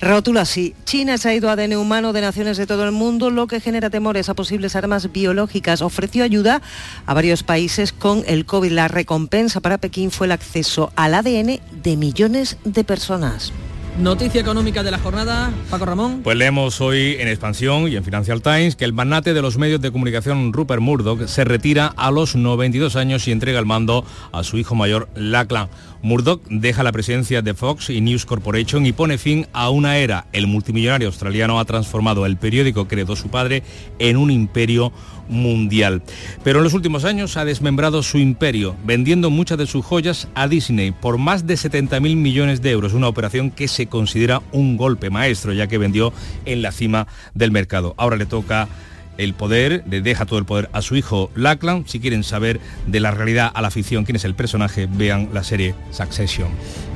Rótulo 0.00 0.40
así. 0.40 0.74
China 0.84 1.16
se 1.16 1.28
ha 1.28 1.34
ido 1.34 1.50
ADN 1.50 1.76
humano 1.76 2.12
de 2.12 2.20
naciones 2.20 2.56
de 2.56 2.66
todo 2.66 2.84
el 2.84 2.92
mundo, 2.92 3.30
lo 3.30 3.46
que 3.46 3.60
genera 3.60 3.88
temores 3.88 4.28
a 4.28 4.34
posibles 4.34 4.76
armas 4.76 5.10
biológicas. 5.10 5.80
Ofreció 5.80 6.22
ayuda 6.22 6.60
a 7.06 7.14
varios 7.14 7.42
países 7.42 7.92
con 7.92 8.22
el 8.26 8.44
COVID. 8.44 8.72
La 8.72 8.88
recompensa 8.88 9.60
para 9.60 9.78
Pekín 9.78 10.10
fue 10.10 10.26
el 10.26 10.32
acceso 10.32 10.92
al 10.96 11.14
ADN 11.14 11.60
de 11.82 11.96
millones 11.96 12.58
de 12.64 12.84
personas. 12.84 13.52
Noticia 13.98 14.42
económica 14.42 14.82
de 14.82 14.90
la 14.90 14.98
jornada, 14.98 15.50
Paco 15.70 15.86
Ramón. 15.86 16.20
Pues 16.22 16.36
leemos 16.36 16.82
hoy 16.82 17.16
en 17.18 17.28
Expansión 17.28 17.88
y 17.88 17.96
en 17.96 18.04
Financial 18.04 18.42
Times 18.42 18.76
que 18.76 18.84
el 18.84 18.92
magnate 18.92 19.32
de 19.32 19.40
los 19.40 19.56
medios 19.56 19.80
de 19.80 19.90
comunicación 19.90 20.52
Rupert 20.52 20.82
Murdoch 20.82 21.26
se 21.26 21.44
retira 21.44 21.94
a 21.96 22.10
los 22.10 22.36
92 22.36 22.94
años 22.94 23.26
y 23.26 23.32
entrega 23.32 23.58
el 23.58 23.64
mando 23.64 24.04
a 24.32 24.42
su 24.42 24.58
hijo 24.58 24.74
mayor 24.74 25.08
Lachlan. 25.14 25.70
Murdoch 26.06 26.40
deja 26.48 26.84
la 26.84 26.92
presidencia 26.92 27.42
de 27.42 27.52
Fox 27.52 27.90
y 27.90 28.00
News 28.00 28.26
Corporation 28.26 28.86
y 28.86 28.92
pone 28.92 29.18
fin 29.18 29.48
a 29.52 29.70
una 29.70 29.98
era. 29.98 30.28
El 30.32 30.46
multimillonario 30.46 31.08
australiano 31.08 31.58
ha 31.58 31.64
transformado 31.64 32.26
el 32.26 32.36
periódico 32.36 32.86
que 32.86 32.94
heredó 32.94 33.16
su 33.16 33.28
padre 33.28 33.64
en 33.98 34.16
un 34.16 34.30
imperio 34.30 34.92
mundial. 35.28 36.04
Pero 36.44 36.58
en 36.60 36.64
los 36.64 36.74
últimos 36.74 37.04
años 37.04 37.36
ha 37.36 37.44
desmembrado 37.44 38.04
su 38.04 38.18
imperio, 38.18 38.76
vendiendo 38.84 39.30
muchas 39.30 39.58
de 39.58 39.66
sus 39.66 39.84
joyas 39.84 40.28
a 40.36 40.46
Disney 40.46 40.92
por 40.92 41.18
más 41.18 41.44
de 41.44 41.54
70.000 41.54 42.14
millones 42.14 42.62
de 42.62 42.70
euros, 42.70 42.92
una 42.92 43.08
operación 43.08 43.50
que 43.50 43.66
se 43.66 43.88
considera 43.88 44.42
un 44.52 44.76
golpe 44.76 45.10
maestro, 45.10 45.54
ya 45.54 45.66
que 45.66 45.76
vendió 45.76 46.12
en 46.44 46.62
la 46.62 46.70
cima 46.70 47.08
del 47.34 47.50
mercado. 47.50 47.96
Ahora 47.98 48.16
le 48.16 48.26
toca 48.26 48.68
el 49.18 49.34
poder, 49.34 49.84
le 49.88 50.00
deja 50.00 50.26
todo 50.26 50.38
el 50.38 50.44
poder 50.44 50.68
a 50.72 50.82
su 50.82 50.96
hijo 50.96 51.30
Lachlan. 51.34 51.84
Si 51.86 52.00
quieren 52.00 52.24
saber 52.24 52.60
de 52.86 53.00
la 53.00 53.10
realidad 53.10 53.50
a 53.54 53.62
la 53.62 53.70
ficción 53.70 54.04
quién 54.04 54.16
es 54.16 54.24
el 54.24 54.34
personaje, 54.34 54.88
vean 54.90 55.30
la 55.32 55.44
serie 55.44 55.74
Succession. 55.90 56.48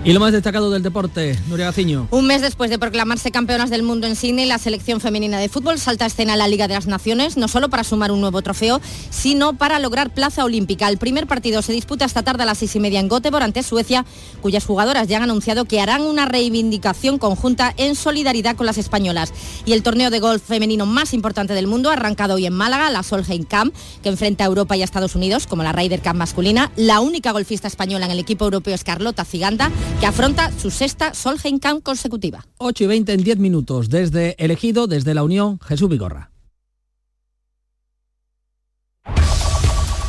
Y 0.03 0.15
lo 0.15 0.21
más 0.21 0.33
destacado 0.33 0.71
del 0.71 0.83
deporte, 0.83 1.39
Nuria 1.49 1.67
Gaciño. 1.67 2.09
Un 2.11 2.27
mes 2.27 2.41
después 2.41 2.71
de 2.71 2.79
proclamarse 2.79 3.31
campeonas 3.31 3.69
del 3.69 3.83
mundo 3.83 4.07
en 4.07 4.17
Sydney, 4.17 4.47
la 4.47 4.57
selección 4.57 4.99
femenina 4.99 5.39
de 5.39 5.51
fútbol 5.51 5.79
salta 5.79 6.05
a 6.05 6.09
escena 6.09 6.33
en 6.33 6.39
la 6.39 6.49
Liga 6.49 6.69
de 6.69 6.75
las 6.75 6.87
Naciones, 6.87 7.37
no 7.37 7.49
solo 7.49 7.69
para 7.69 7.85
sumar 7.85 8.11
un 8.11 8.23
nuevo 8.23 8.41
trofeo, 8.41 8.81
sino 9.11 9.59
para 9.59 9.79
lograr 9.79 10.15
plaza 10.15 10.43
olímpica. 10.43 10.89
El 10.89 10.97
primer 10.97 11.27
partido 11.27 11.61
se 11.61 11.75
disputa 11.75 12.07
esta 12.07 12.23
tarde 12.23 12.45
a 12.45 12.47
las 12.47 12.57
seis 12.57 12.75
y 12.77 12.81
media 12.81 12.99
en 12.99 13.11
Göteborg 13.11 13.45
ante 13.45 13.63
Suecia, 13.63 14.07
cuyas 14.41 14.65
jugadoras 14.65 15.07
ya 15.07 15.19
han 15.19 15.25
anunciado 15.25 15.67
que 15.67 15.83
harán 15.83 16.01
una 16.01 16.25
reivindicación 16.25 17.19
conjunta 17.19 17.75
en 17.77 17.95
solidaridad 17.95 18.57
con 18.57 18.65
las 18.65 18.79
españolas. 18.79 19.35
Y 19.67 19.75
el 19.75 19.83
torneo 19.83 20.09
de 20.09 20.21
golf 20.21 20.43
femenino 20.43 20.87
más 20.87 21.13
importante 21.13 21.53
del 21.53 21.67
mundo 21.67 21.91
ha 21.91 21.97
arrancado 22.11 22.35
hoy 22.35 22.47
en 22.47 22.53
Málaga, 22.53 22.91
la 22.91 23.05
Solheim 23.05 23.45
Camp, 23.45 23.73
que 24.03 24.09
enfrenta 24.09 24.43
a 24.43 24.49
Europa 24.49 24.77
y 24.77 24.83
a 24.83 24.85
Estados 24.85 25.15
Unidos, 25.15 25.47
como 25.47 25.63
la 25.63 25.73
Ryder 25.73 26.03
Cup 26.03 26.15
masculina. 26.15 26.73
La 26.75 26.99
única 27.01 27.31
golfista 27.31 27.69
española 27.69 28.07
en 28.07 28.11
el 28.11 28.19
equipo 28.19 28.45
europeo 28.45 28.75
es 28.75 28.83
Carlota 28.83 29.25
Ciganda, 29.25 29.71
que 30.01 30.07
afronta 30.07 30.51
su 30.59 30.71
sexta 30.71 31.15
Solheim 31.15 31.61
Camp 31.61 31.85
consecutiva. 31.85 32.45
8 32.59 32.85
y 32.85 32.87
20 32.89 33.13
en 33.13 33.23
10 33.23 33.39
minutos. 33.39 33.91
Desde 33.91 34.35
Elegido, 34.39 34.89
desde 34.89 35.15
la 35.15 35.23
Unión, 35.23 35.61
Jesús 35.61 35.89
Vigorra. 35.89 36.33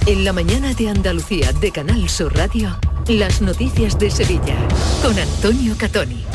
En 0.07 0.25
la 0.25 0.33
mañana 0.33 0.73
de 0.73 0.89
Andalucía 0.89 1.53
de 1.53 1.71
Canal 1.71 2.09
Sur 2.09 2.35
Radio, 2.35 2.75
las 3.07 3.41
noticias 3.41 3.99
de 3.99 4.09
Sevilla 4.09 4.57
con 5.03 5.17
Antonio 5.19 5.75
Catoni. 5.77 6.25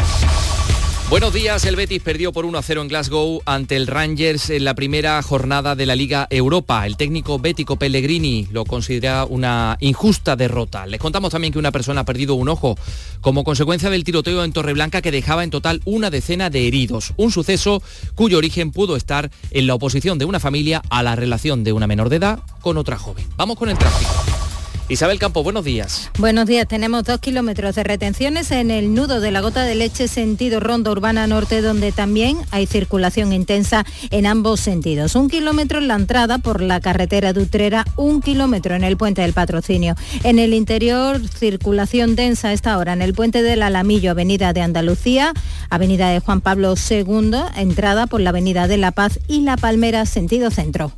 Buenos 1.08 1.32
días, 1.32 1.64
el 1.64 1.76
Betis 1.76 2.02
perdió 2.02 2.32
por 2.32 2.44
1 2.46 2.58
a 2.58 2.62
0 2.62 2.82
en 2.82 2.88
Glasgow 2.88 3.40
ante 3.46 3.76
el 3.76 3.86
Rangers 3.86 4.50
en 4.50 4.64
la 4.64 4.74
primera 4.74 5.22
jornada 5.22 5.76
de 5.76 5.86
la 5.86 5.94
Liga 5.94 6.26
Europa. 6.30 6.84
El 6.84 6.96
técnico 6.96 7.38
bético 7.38 7.76
Pellegrini 7.76 8.48
lo 8.50 8.64
considera 8.64 9.24
una 9.24 9.76
injusta 9.78 10.34
derrota. 10.34 10.84
Les 10.84 10.98
contamos 10.98 11.30
también 11.30 11.52
que 11.52 11.60
una 11.60 11.70
persona 11.70 12.00
ha 12.00 12.04
perdido 12.04 12.34
un 12.34 12.48
ojo 12.48 12.76
como 13.20 13.44
consecuencia 13.44 13.88
del 13.88 14.02
tiroteo 14.02 14.42
en 14.42 14.52
Torreblanca 14.52 15.00
que 15.00 15.12
dejaba 15.12 15.44
en 15.44 15.50
total 15.50 15.80
una 15.84 16.10
decena 16.10 16.50
de 16.50 16.66
heridos. 16.66 17.12
Un 17.16 17.30
suceso 17.30 17.84
cuyo 18.16 18.38
origen 18.38 18.72
pudo 18.72 18.96
estar 18.96 19.30
en 19.52 19.68
la 19.68 19.76
oposición 19.76 20.18
de 20.18 20.24
una 20.24 20.40
familia 20.40 20.82
a 20.90 21.04
la 21.04 21.14
relación 21.14 21.62
de 21.62 21.72
una 21.72 21.86
menor 21.86 22.08
de 22.08 22.16
edad 22.16 22.40
con 22.60 22.78
otra 22.78 22.98
joven. 22.98 23.24
Vamos 23.36 23.56
con 23.56 23.68
el 23.68 23.78
tráfico. 23.78 24.45
Isabel 24.88 25.18
Campo, 25.18 25.42
buenos 25.42 25.64
días. 25.64 26.10
Buenos 26.16 26.46
días, 26.46 26.68
tenemos 26.68 27.02
dos 27.02 27.18
kilómetros 27.18 27.74
de 27.74 27.82
retenciones 27.82 28.52
en 28.52 28.70
el 28.70 28.94
nudo 28.94 29.20
de 29.20 29.32
la 29.32 29.40
gota 29.40 29.64
de 29.64 29.74
leche 29.74 30.06
sentido 30.06 30.60
Ronda 30.60 30.92
Urbana 30.92 31.26
Norte, 31.26 31.60
donde 31.60 31.90
también 31.90 32.38
hay 32.52 32.66
circulación 32.66 33.32
intensa 33.32 33.84
en 34.10 34.26
ambos 34.26 34.60
sentidos. 34.60 35.16
Un 35.16 35.28
kilómetro 35.28 35.80
en 35.80 35.88
la 35.88 35.96
entrada 35.96 36.38
por 36.38 36.62
la 36.62 36.80
carretera 36.80 37.32
de 37.32 37.42
Utrera, 37.42 37.84
un 37.96 38.22
kilómetro 38.22 38.76
en 38.76 38.84
el 38.84 38.96
puente 38.96 39.22
del 39.22 39.32
patrocinio. 39.32 39.96
En 40.22 40.38
el 40.38 40.54
interior, 40.54 41.20
circulación 41.28 42.14
densa 42.14 42.48
a 42.48 42.52
esta 42.52 42.78
hora 42.78 42.92
en 42.92 43.02
el 43.02 43.12
puente 43.12 43.42
del 43.42 43.62
Alamillo, 43.62 44.12
Avenida 44.12 44.52
de 44.52 44.60
Andalucía, 44.60 45.32
Avenida 45.68 46.10
de 46.10 46.20
Juan 46.20 46.40
Pablo 46.40 46.74
II, 46.88 47.32
entrada 47.56 48.06
por 48.06 48.20
la 48.20 48.30
Avenida 48.30 48.68
de 48.68 48.76
La 48.76 48.92
Paz 48.92 49.18
y 49.26 49.40
La 49.40 49.56
Palmera, 49.56 50.06
sentido 50.06 50.52
centro. 50.52 50.92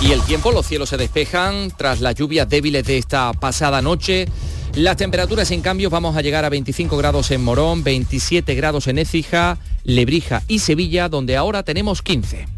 Y 0.00 0.12
el 0.12 0.22
tiempo, 0.22 0.52
los 0.52 0.66
cielos 0.66 0.90
se 0.90 0.96
despejan 0.96 1.72
tras 1.76 2.00
las 2.00 2.14
lluvias 2.14 2.48
débiles 2.48 2.84
de 2.84 2.98
esta 2.98 3.32
pasada 3.32 3.82
noche. 3.82 4.26
Las 4.74 4.96
temperaturas 4.96 5.50
en 5.50 5.60
cambio 5.60 5.90
vamos 5.90 6.16
a 6.16 6.22
llegar 6.22 6.44
a 6.44 6.48
25 6.48 6.96
grados 6.96 7.32
en 7.32 7.42
Morón, 7.42 7.82
27 7.82 8.54
grados 8.54 8.86
en 8.86 8.98
Écija, 8.98 9.58
Lebrija 9.82 10.44
y 10.46 10.60
Sevilla, 10.60 11.08
donde 11.08 11.36
ahora 11.36 11.64
tenemos 11.64 12.02
15. 12.02 12.57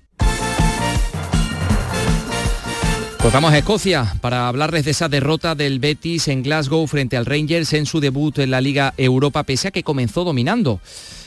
Pues 3.21 3.35
a 3.35 3.57
Escocia 3.57 4.15
para 4.19 4.47
hablarles 4.47 4.83
de 4.83 4.91
esa 4.91 5.07
derrota 5.07 5.53
del 5.53 5.79
Betis 5.79 6.27
en 6.27 6.41
Glasgow 6.41 6.87
frente 6.87 7.17
al 7.17 7.27
Rangers 7.27 7.71
en 7.73 7.85
su 7.85 7.99
debut 7.99 8.39
en 8.39 8.49
la 8.49 8.61
Liga 8.61 8.95
Europa, 8.97 9.43
pese 9.43 9.67
a 9.67 9.71
que 9.71 9.83
comenzó 9.83 10.23
dominando. 10.23 10.79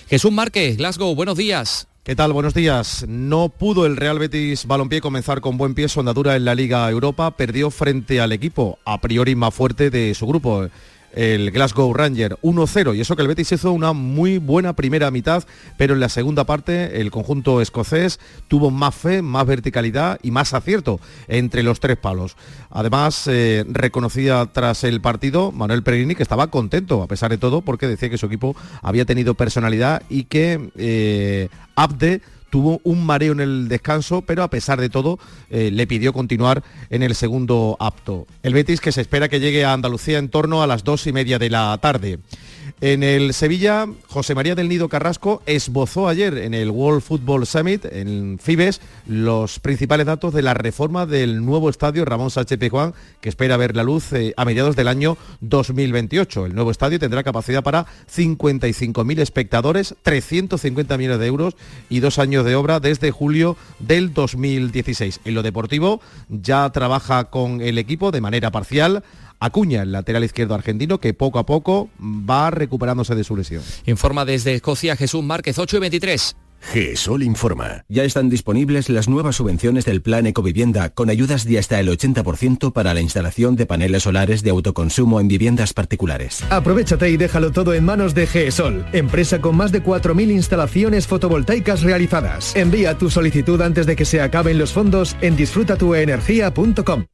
Jesús 0.08 0.32
Márquez, 0.32 0.76
Glasgow, 0.76 1.14
buenos 1.14 1.36
días. 1.36 1.86
¿Qué 2.02 2.16
tal? 2.16 2.32
Buenos 2.32 2.52
días. 2.52 3.06
No 3.08 3.48
pudo 3.48 3.86
el 3.86 3.96
Real 3.96 4.18
Betis 4.18 4.66
Balompié 4.66 5.00
comenzar 5.00 5.40
con 5.40 5.56
buen 5.56 5.74
pie 5.74 5.88
su 5.88 6.00
andadura 6.00 6.34
en 6.34 6.44
la 6.44 6.56
Liga 6.56 6.90
Europa. 6.90 7.30
Perdió 7.30 7.70
frente 7.70 8.20
al 8.20 8.32
equipo 8.32 8.78
a 8.84 9.00
priori 9.00 9.36
más 9.36 9.54
fuerte 9.54 9.88
de 9.88 10.14
su 10.14 10.26
grupo 10.26 10.68
el 11.14 11.50
Glasgow 11.50 11.92
Ranger 11.94 12.36
1-0 12.42 12.96
y 12.96 13.00
eso 13.00 13.16
que 13.16 13.22
el 13.22 13.28
Betis 13.28 13.52
hizo 13.52 13.72
una 13.72 13.92
muy 13.92 14.38
buena 14.38 14.74
primera 14.74 15.10
mitad, 15.10 15.44
pero 15.76 15.94
en 15.94 16.00
la 16.00 16.08
segunda 16.08 16.44
parte 16.44 17.00
el 17.00 17.10
conjunto 17.10 17.60
escocés 17.60 18.20
tuvo 18.48 18.70
más 18.70 18.94
fe, 18.94 19.22
más 19.22 19.46
verticalidad 19.46 20.18
y 20.22 20.30
más 20.30 20.54
acierto 20.54 21.00
entre 21.28 21.62
los 21.62 21.80
tres 21.80 21.96
palos. 21.96 22.36
Además, 22.70 23.26
eh, 23.26 23.64
reconocía 23.68 24.46
tras 24.52 24.84
el 24.84 25.00
partido 25.00 25.52
Manuel 25.52 25.82
Peregrini 25.82 26.14
que 26.14 26.22
estaba 26.22 26.48
contento 26.48 27.02
a 27.02 27.08
pesar 27.08 27.30
de 27.30 27.38
todo 27.38 27.62
porque 27.62 27.86
decía 27.86 28.10
que 28.10 28.18
su 28.18 28.26
equipo 28.26 28.56
había 28.82 29.04
tenido 29.04 29.34
personalidad 29.34 30.02
y 30.08 30.24
que 30.24 30.70
eh, 30.76 31.48
Abde 31.76 32.20
tuvo 32.54 32.80
un 32.84 33.04
mareo 33.04 33.32
en 33.32 33.40
el 33.40 33.66
descanso, 33.66 34.22
pero 34.22 34.44
a 34.44 34.48
pesar 34.48 34.80
de 34.80 34.88
todo 34.88 35.18
eh, 35.50 35.72
le 35.72 35.88
pidió 35.88 36.12
continuar 36.12 36.62
en 36.88 37.02
el 37.02 37.16
segundo 37.16 37.76
apto. 37.80 38.28
El 38.44 38.54
Betis 38.54 38.80
que 38.80 38.92
se 38.92 39.00
espera 39.00 39.28
que 39.28 39.40
llegue 39.40 39.64
a 39.64 39.72
Andalucía 39.72 40.18
en 40.18 40.28
torno 40.28 40.62
a 40.62 40.68
las 40.68 40.84
dos 40.84 41.08
y 41.08 41.12
media 41.12 41.40
de 41.40 41.50
la 41.50 41.76
tarde. 41.82 42.20
En 42.80 43.04
el 43.04 43.34
Sevilla, 43.34 43.86
José 44.08 44.34
María 44.34 44.56
del 44.56 44.68
Nido 44.68 44.88
Carrasco 44.88 45.42
esbozó 45.46 46.08
ayer 46.08 46.36
en 46.38 46.54
el 46.54 46.70
World 46.70 47.02
Football 47.02 47.46
Summit, 47.46 47.84
en 47.84 48.38
Fibes, 48.42 48.80
los 49.06 49.60
principales 49.60 50.06
datos 50.06 50.34
de 50.34 50.42
la 50.42 50.54
reforma 50.54 51.06
del 51.06 51.44
nuevo 51.44 51.70
estadio 51.70 52.04
Ramón 52.04 52.32
Sánchez 52.32 52.58
Pizjuán, 52.58 52.92
que 53.20 53.28
espera 53.28 53.56
ver 53.56 53.76
la 53.76 53.84
luz 53.84 54.12
eh, 54.12 54.34
a 54.36 54.44
mediados 54.44 54.74
del 54.74 54.88
año 54.88 55.16
2028. 55.40 56.46
El 56.46 56.54
nuevo 56.56 56.72
estadio 56.72 56.98
tendrá 56.98 57.22
capacidad 57.22 57.62
para 57.62 57.86
55.000 58.12 59.20
espectadores, 59.20 59.94
350 60.02 60.98
millones 60.98 61.20
de 61.20 61.26
euros 61.26 61.56
y 61.88 62.00
dos 62.00 62.18
años 62.18 62.44
de 62.44 62.56
obra 62.56 62.80
desde 62.80 63.12
julio 63.12 63.56
del 63.78 64.12
2016. 64.12 65.20
En 65.24 65.34
lo 65.34 65.44
deportivo 65.44 66.00
ya 66.28 66.68
trabaja 66.70 67.30
con 67.30 67.60
el 67.60 67.78
equipo 67.78 68.10
de 68.10 68.20
manera 68.20 68.50
parcial 68.50 69.04
Acuña, 69.44 69.82
el 69.82 69.92
lateral 69.92 70.24
izquierdo 70.24 70.54
argentino, 70.54 70.98
que 70.98 71.12
poco 71.12 71.38
a 71.38 71.46
poco 71.46 71.90
va 72.00 72.50
recuperándose 72.50 73.14
de 73.14 73.24
su 73.24 73.36
lesión. 73.36 73.62
Informa 73.86 74.24
desde 74.24 74.54
Escocia 74.54 74.96
Jesús 74.96 75.22
Márquez, 75.22 75.58
8 75.58 75.76
y 75.76 75.80
23. 75.80 76.36
GESOL 76.72 77.22
informa. 77.22 77.84
Ya 77.88 78.04
están 78.04 78.30
disponibles 78.30 78.88
las 78.88 79.06
nuevas 79.06 79.36
subvenciones 79.36 79.84
del 79.84 80.00
Plan 80.00 80.26
Ecovivienda 80.26 80.88
con 80.88 81.10
ayudas 81.10 81.44
de 81.44 81.58
hasta 81.58 81.78
el 81.78 81.88
80% 81.88 82.72
para 82.72 82.94
la 82.94 83.02
instalación 83.02 83.54
de 83.54 83.66
paneles 83.66 84.04
solares 84.04 84.42
de 84.42 84.50
autoconsumo 84.50 85.20
en 85.20 85.28
viviendas 85.28 85.74
particulares. 85.74 86.42
Aprovechate 86.48 87.10
y 87.10 87.16
déjalo 87.16 87.52
todo 87.52 87.74
en 87.74 87.84
manos 87.84 88.14
de 88.14 88.26
GESOL, 88.26 88.86
empresa 88.92 89.40
con 89.40 89.56
más 89.56 89.72
de 89.72 89.82
4.000 89.82 90.30
instalaciones 90.30 91.06
fotovoltaicas 91.06 91.82
realizadas. 91.82 92.56
Envía 92.56 92.96
tu 92.96 93.10
solicitud 93.10 93.60
antes 93.60 93.84
de 93.84 93.94
que 93.94 94.06
se 94.06 94.20
acaben 94.22 94.58
los 94.58 94.72
fondos 94.72 95.16
en 95.20 95.36
disfrutatuenergia.com. 95.36 97.04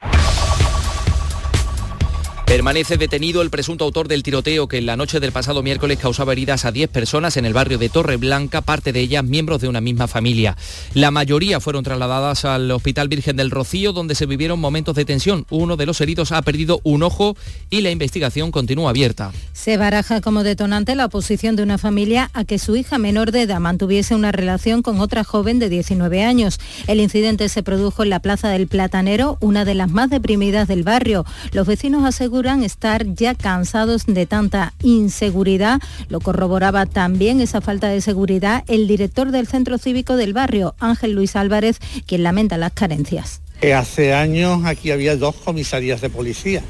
Permanece 2.51 2.97
detenido 2.97 3.43
el 3.43 3.51
presunto 3.51 3.85
autor 3.85 4.09
del 4.09 4.25
tiroteo 4.25 4.67
que 4.67 4.79
en 4.79 4.87
la 4.87 4.97
noche 4.97 5.21
del 5.21 5.31
pasado 5.31 5.63
miércoles 5.63 6.01
causaba 6.01 6.33
heridas 6.33 6.65
a 6.65 6.73
10 6.73 6.91
personas 6.91 7.37
en 7.37 7.45
el 7.45 7.53
barrio 7.53 7.79
de 7.79 7.89
Torreblanca, 7.89 8.61
parte 8.61 8.93
de 8.93 8.99
ellas 8.99 9.23
miembros 9.23 9.61
de 9.61 9.69
una 9.69 9.81
misma 9.81 10.09
familia. 10.09 10.57
La 10.93 11.13
mayoría 11.13 11.61
fueron 11.61 11.85
trasladadas 11.85 12.45
al 12.45 12.69
Hospital 12.73 13.07
Virgen 13.07 13.37
del 13.37 13.53
Rocío, 13.53 13.93
donde 13.93 14.17
se 14.17 14.27
vivieron 14.27 14.59
momentos 14.59 14.97
de 14.97 15.05
tensión. 15.05 15.47
Uno 15.49 15.77
de 15.77 15.87
los 15.87 16.01
heridos 16.01 16.33
ha 16.33 16.43
perdido 16.43 16.81
un 16.83 17.05
ojo 17.05 17.37
y 17.71 17.83
la 17.83 17.93
investigación 17.93 18.51
continúa 18.51 18.91
abierta. 18.91 19.31
Se 19.53 19.77
baraja 19.77 20.21
como 20.21 20.43
detonante 20.43 20.97
la 20.97 21.05
oposición 21.05 21.55
de 21.55 21.63
una 21.63 21.79
familia 21.79 22.31
a 22.35 22.43
que 22.43 22.59
su 22.59 22.75
hija 22.75 22.99
menor 22.99 23.31
de 23.31 23.43
edad 23.43 23.61
mantuviese 23.61 24.17
una 24.17 24.33
relación 24.33 24.83
con 24.83 24.99
otra 24.99 25.23
joven 25.23 25.61
de 25.61 25.69
19 25.69 26.25
años. 26.25 26.59
El 26.89 26.99
incidente 26.99 27.49
se 27.49 27.63
produjo 27.63 28.03
en 28.03 28.11
la 28.11 28.19
Plaza 28.19 28.49
del 28.49 28.67
Platanero, 28.67 29.39
una 29.39 29.65
de 29.65 29.77
las 29.77 29.89
más 29.89 30.11
deprimidas 30.11 30.67
del 30.67 30.83
barrio. 30.83 31.25
Los 31.53 31.69
vecinos 31.69 32.05
aseguran 32.05 32.40
estar 32.47 33.05
ya 33.15 33.35
cansados 33.35 34.07
de 34.07 34.25
tanta 34.27 34.73
inseguridad. 34.83 35.81
Lo 36.09 36.21
corroboraba 36.21 36.87
también 36.87 37.41
esa 37.41 37.61
falta 37.61 37.89
de 37.89 38.01
seguridad 38.01 38.65
el 38.67 38.89
director 38.89 39.31
del 39.31 39.47
centro 39.47 39.77
cívico 39.77 40.17
del 40.17 40.33
barrio, 40.33 40.75
Ángel 40.79 41.13
Luis 41.13 41.37
Álvarez, 41.37 41.79
quien 42.07 42.23
lamenta 42.23 42.57
las 42.57 42.73
carencias. 42.73 43.43
Hace 43.77 44.15
años 44.15 44.63
aquí 44.65 44.91
había 44.91 45.17
dos 45.17 45.35
comisarías 45.35 46.01
de 46.01 46.09
policía 46.09 46.63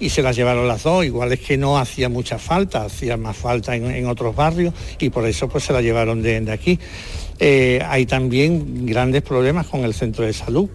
y 0.00 0.10
se 0.10 0.22
las 0.22 0.34
llevaron 0.34 0.66
las 0.66 0.82
dos. 0.82 1.04
Igual 1.04 1.32
es 1.32 1.40
que 1.40 1.56
no 1.56 1.78
hacía 1.78 2.08
mucha 2.08 2.38
falta, 2.38 2.84
hacía 2.84 3.16
más 3.16 3.36
falta 3.36 3.76
en, 3.76 4.06
otros 4.06 4.34
barrios 4.34 4.74
y 4.98 5.10
por 5.10 5.26
eso 5.26 5.48
pues 5.48 5.64
se 5.64 5.72
la 5.72 5.80
llevaron 5.80 6.22
de, 6.22 6.50
aquí. 6.50 6.80
Eh, 7.38 7.80
hay 7.86 8.06
también 8.06 8.86
grandes 8.86 9.22
problemas 9.22 9.66
con 9.66 9.84
el 9.84 9.94
centro 9.94 10.24
de 10.24 10.32
salud. 10.32 10.68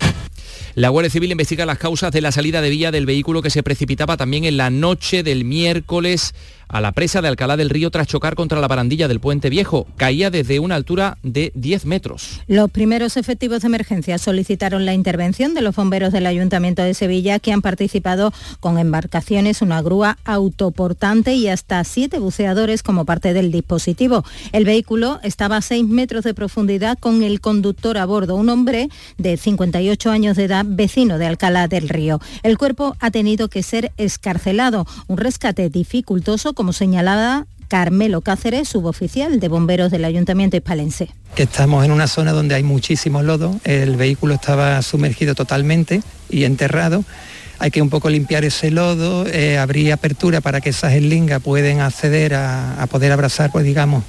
La 0.73 0.87
Guardia 0.87 1.09
Civil 1.09 1.31
investiga 1.31 1.65
las 1.65 1.77
causas 1.77 2.13
de 2.13 2.21
la 2.21 2.31
salida 2.31 2.61
de 2.61 2.69
vía 2.69 2.91
del 2.91 3.05
vehículo 3.05 3.41
que 3.41 3.49
se 3.49 3.61
precipitaba 3.61 4.15
también 4.15 4.45
en 4.45 4.55
la 4.55 4.69
noche 4.69 5.21
del 5.21 5.43
miércoles 5.43 6.33
a 6.71 6.79
la 6.79 6.93
presa 6.93 7.21
de 7.21 7.27
Alcalá 7.27 7.57
del 7.57 7.69
Río 7.69 7.91
tras 7.91 8.07
chocar 8.07 8.35
contra 8.35 8.61
la 8.61 8.67
barandilla 8.67 9.07
del 9.07 9.19
puente 9.19 9.49
viejo. 9.49 9.87
Caía 9.97 10.31
desde 10.31 10.59
una 10.59 10.75
altura 10.75 11.17
de 11.21 11.51
10 11.55 11.85
metros. 11.85 12.41
Los 12.47 12.71
primeros 12.71 13.17
efectivos 13.17 13.61
de 13.61 13.67
emergencia 13.67 14.17
solicitaron 14.17 14.85
la 14.85 14.93
intervención 14.93 15.53
de 15.53 15.61
los 15.61 15.75
bomberos 15.75 16.13
del 16.13 16.25
Ayuntamiento 16.25 16.81
de 16.81 16.93
Sevilla 16.93 17.39
que 17.39 17.51
han 17.51 17.61
participado 17.61 18.33
con 18.61 18.77
embarcaciones, 18.77 19.61
una 19.61 19.81
grúa 19.81 20.17
autoportante 20.23 21.33
y 21.33 21.49
hasta 21.49 21.83
siete 21.83 22.19
buceadores 22.19 22.83
como 22.83 23.05
parte 23.05 23.33
del 23.33 23.51
dispositivo. 23.51 24.23
El 24.53 24.63
vehículo 24.63 25.19
estaba 25.23 25.57
a 25.57 25.61
6 25.61 25.85
metros 25.87 26.23
de 26.23 26.33
profundidad 26.33 26.97
con 26.97 27.23
el 27.23 27.41
conductor 27.41 27.97
a 27.97 28.05
bordo, 28.05 28.35
un 28.35 28.47
hombre 28.47 28.87
de 29.17 29.35
58 29.35 30.09
años 30.09 30.37
de 30.37 30.45
edad, 30.45 30.60
vecino 30.65 31.17
de 31.17 31.27
Alcalá 31.27 31.67
del 31.67 31.89
Río. 31.89 32.19
El 32.43 32.57
cuerpo 32.57 32.95
ha 32.99 33.11
tenido 33.11 33.47
que 33.47 33.63
ser 33.63 33.91
escarcelado, 33.97 34.85
un 35.07 35.17
rescate 35.17 35.69
dificultoso 35.69 36.53
como 36.53 36.73
señalaba 36.73 37.45
Carmelo 37.71 38.19
Cáceres, 38.19 38.67
suboficial 38.67 39.39
de 39.39 39.47
bomberos 39.47 39.91
del 39.91 40.03
Ayuntamiento 40.03 40.57
hispalense. 40.57 41.07
Estamos 41.37 41.85
en 41.85 41.91
una 41.91 42.07
zona 42.07 42.33
donde 42.33 42.53
hay 42.53 42.63
muchísimo 42.63 43.23
lodo, 43.23 43.57
el 43.63 43.95
vehículo 43.95 44.33
estaba 44.33 44.81
sumergido 44.81 45.35
totalmente 45.35 46.01
y 46.29 46.43
enterrado. 46.43 47.05
Hay 47.59 47.71
que 47.71 47.81
un 47.81 47.89
poco 47.89 48.09
limpiar 48.09 48.43
ese 48.43 48.71
lodo, 48.71 49.25
eh, 49.25 49.57
abrir 49.57 49.93
apertura 49.93 50.41
para 50.41 50.59
que 50.59 50.71
esas 50.71 50.91
eslingas 50.93 51.41
puedan 51.41 51.79
acceder 51.79 52.33
a, 52.33 52.85
poder 52.91 53.13
abrazar, 53.13 53.53
pues 53.53 53.63
digamos, 53.63 54.03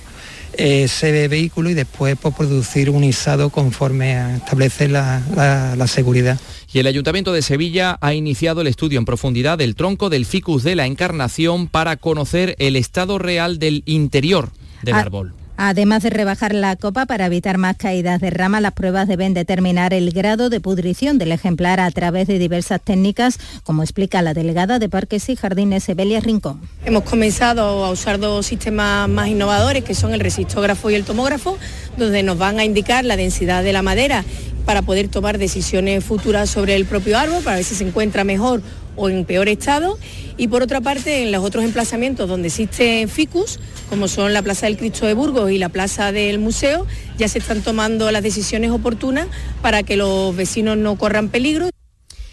ese 0.57 1.29
vehículo 1.29 1.71
y 1.71 1.75
después 1.75 2.17
pues, 2.21 2.35
producir 2.35 2.91
un 2.91 3.05
izado 3.05 3.51
conforme 3.51 4.37
establece 4.37 4.89
la 4.89 5.87
seguridad. 5.87 6.39
Y 6.73 6.79
el 6.79 6.87
Ayuntamiento 6.87 7.33
de 7.33 7.43
Sevilla 7.43 7.99
ha 8.01 8.15
iniciado 8.15 8.63
el 8.63 8.67
estudio 8.67 8.99
en 8.99 9.05
profundidad 9.05 9.59
del 9.59 9.75
tronco 9.75 10.09
del 10.09 10.25
ficus 10.25 10.63
de 10.63 10.75
la 10.75 10.87
Encarnación 10.87 11.69
para 11.69 11.97
conocer 11.97 12.57
el 12.59 12.77
estado 12.77 13.19
real 13.19 13.59
del 13.59 13.83
interior 13.85 14.51
del 14.83 14.95
árbol. 14.95 15.35
Además 15.65 16.03
de 16.03 16.11
rebajar 16.11 16.57
la 16.57 16.75
copa 16.75 17.07
para 17.07 17.27
evitar 17.27 17.57
más 17.57 17.77
caídas 17.77 18.21
de 18.21 18.31
rama, 18.31 18.61
las 18.61 18.73
pruebas 18.73 19.07
deben 19.07 19.33
determinar 19.33 19.95
el 19.95 20.11
grado 20.11 20.51
de 20.51 20.59
pudrición 20.59 21.19
del 21.19 21.31
ejemplar 21.31 21.79
a 21.79 21.89
través 21.93 22.27
de 22.27 22.41
diversas 22.41 22.81
técnicas, 22.83 23.39
como 23.63 23.85
explica 23.85 24.23
la 24.23 24.35
delegada 24.35 24.81
de 24.81 24.89
Parques 24.89 25.29
y 25.29 25.37
Jardines 25.37 25.89
Evelia 25.89 26.19
Rincón. 26.19 26.61
Hemos 26.85 27.05
comenzado 27.05 27.85
a 27.85 27.93
usar 27.93 28.19
dos 28.19 28.45
sistemas 28.45 29.09
más 29.09 29.29
innovadores, 29.29 29.85
que 29.85 29.95
son 29.95 30.13
el 30.13 30.19
resistógrafo 30.19 30.91
y 30.91 30.97
el 30.97 31.05
tomógrafo, 31.05 31.57
donde 31.97 32.25
nos 32.25 32.39
van 32.39 32.59
a 32.59 32.65
indicar 32.65 33.05
la 33.05 33.17
densidad 33.17 33.63
de 33.63 33.73
la 33.73 33.83
madera 33.83 34.25
para 34.67 34.83
poder 34.83 35.07
tomar 35.07 35.39
decisiones 35.39 36.05
futuras 36.05 36.51
sobre 36.51 36.75
el 36.75 36.87
propio 36.87 37.17
árbol, 37.17 37.41
para 37.45 37.55
ver 37.55 37.65
si 37.65 37.77
se 37.77 37.87
encuentra 37.87 38.25
mejor 38.25 38.63
o 38.97 39.09
en 39.09 39.25
peor 39.25 39.49
estado. 39.49 39.99
Y 40.37 40.49
por 40.49 40.63
otra 40.63 40.81
parte, 40.81 41.23
en 41.23 41.33
los 41.33 41.45
otros 41.45 41.65
emplazamientos 41.65 42.29
donde 42.29 42.49
existen 42.49 43.09
ficus, 43.09 43.61
como 43.89 44.09
son 44.09 44.33
la 44.33 44.43
Plaza 44.43 44.67
del 44.67 44.77
Cristo 44.77 45.07
de 45.07 45.15
Burgos 45.15 45.51
y 45.51 45.59
la 45.59 45.69
Plaza 45.69 46.13
del 46.13 46.39
Museo, 46.39 46.87
ya 47.19 47.29
se 47.29 47.39
están 47.39 47.63
tomando 47.63 48.11
las 48.11 48.23
decisiones 48.23 48.71
oportunas 48.71 49.29
para 49.61 49.83
que 49.83 49.97
los 49.97 50.35
vecinos 50.35 50.77
no 50.77 50.97
corran 50.97 51.29
peligro 51.29 51.71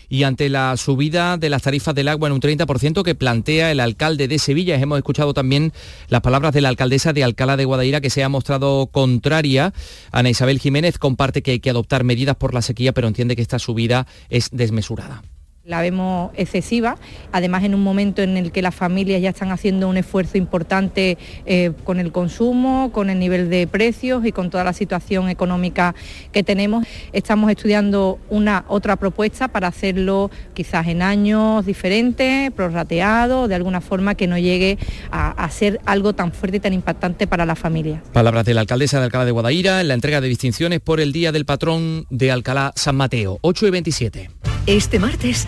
y 0.09 0.23
ante 0.23 0.49
la 0.49 0.75
subida 0.75 1.37
de 1.37 1.49
las 1.49 1.61
tarifas 1.61 1.93
del 1.93 2.07
agua 2.07 2.27
en 2.27 2.33
un 2.33 2.41
30% 2.41 3.03
que 3.03 3.15
plantea 3.15 3.71
el 3.71 3.79
alcalde 3.79 4.27
de 4.27 4.39
Sevilla. 4.39 4.75
Hemos 4.75 4.97
escuchado 4.97 5.33
también 5.33 5.71
las 6.07 6.21
palabras 6.21 6.53
de 6.53 6.61
la 6.61 6.69
alcaldesa 6.69 7.13
de 7.13 7.23
Alcalá 7.23 7.55
de 7.55 7.65
Guadaira 7.65 8.01
que 8.01 8.09
se 8.09 8.23
ha 8.23 8.29
mostrado 8.29 8.87
contraria. 8.87 9.71
Ana 10.11 10.29
Isabel 10.29 10.59
Jiménez 10.59 10.97
comparte 10.97 11.43
que 11.43 11.51
hay 11.51 11.59
que 11.59 11.69
adoptar 11.69 12.03
medidas 12.03 12.35
por 12.35 12.53
la 12.53 12.63
sequía, 12.63 12.91
pero 12.91 13.07
entiende 13.07 13.35
que 13.35 13.43
esta 13.43 13.59
subida 13.59 14.07
es 14.29 14.49
desmesurada 14.51 15.21
la 15.69 15.81
vemos 15.81 16.31
excesiva, 16.35 16.97
además 17.31 17.63
en 17.63 17.75
un 17.75 17.83
momento 17.83 18.23
en 18.23 18.37
el 18.37 18.51
que 18.51 18.63
las 18.63 18.73
familias 18.73 19.21
ya 19.21 19.29
están 19.29 19.51
haciendo 19.51 19.87
un 19.87 19.97
esfuerzo 19.97 20.37
importante 20.39 21.17
eh, 21.45 21.71
con 21.83 21.99
el 21.99 22.11
consumo, 22.11 22.91
con 22.91 23.11
el 23.11 23.19
nivel 23.19 23.51
de 23.51 23.67
precios 23.67 24.25
y 24.25 24.31
con 24.31 24.49
toda 24.49 24.63
la 24.63 24.73
situación 24.73 25.29
económica 25.29 25.93
que 26.31 26.43
tenemos. 26.43 26.87
Estamos 27.13 27.51
estudiando 27.51 28.17
una 28.29 28.65
otra 28.67 28.95
propuesta 28.95 29.47
para 29.47 29.67
hacerlo 29.67 30.31
quizás 30.55 30.87
en 30.87 31.03
años 31.03 31.63
diferentes, 31.67 32.51
prorrateado, 32.51 33.47
de 33.47 33.53
alguna 33.53 33.79
forma 33.79 34.15
que 34.15 34.25
no 34.25 34.39
llegue 34.39 34.79
a, 35.11 35.29
a 35.31 35.49
ser 35.51 35.79
algo 35.85 36.13
tan 36.13 36.31
fuerte 36.31 36.57
y 36.57 36.59
tan 36.61 36.73
impactante 36.73 37.27
para 37.27 37.45
la 37.45 37.55
familia. 37.55 38.01
Palabras 38.11 38.43
de 38.45 38.55
la 38.55 38.61
alcaldesa 38.61 38.97
de 38.97 39.05
Alcalá 39.05 39.25
de 39.25 39.31
Guadaira 39.31 39.81
en 39.81 39.87
la 39.87 39.93
entrega 39.93 40.19
de 40.19 40.27
distinciones 40.27 40.79
por 40.79 40.99
el 40.99 41.11
Día 41.11 41.31
del 41.31 41.45
Patrón 41.45 42.07
de 42.09 42.31
Alcalá 42.31 42.73
San 42.75 42.95
Mateo, 42.95 43.37
8 43.41 43.67
y 43.67 43.69
27. 43.69 44.29
Este 44.69 44.99
martes 44.99 45.47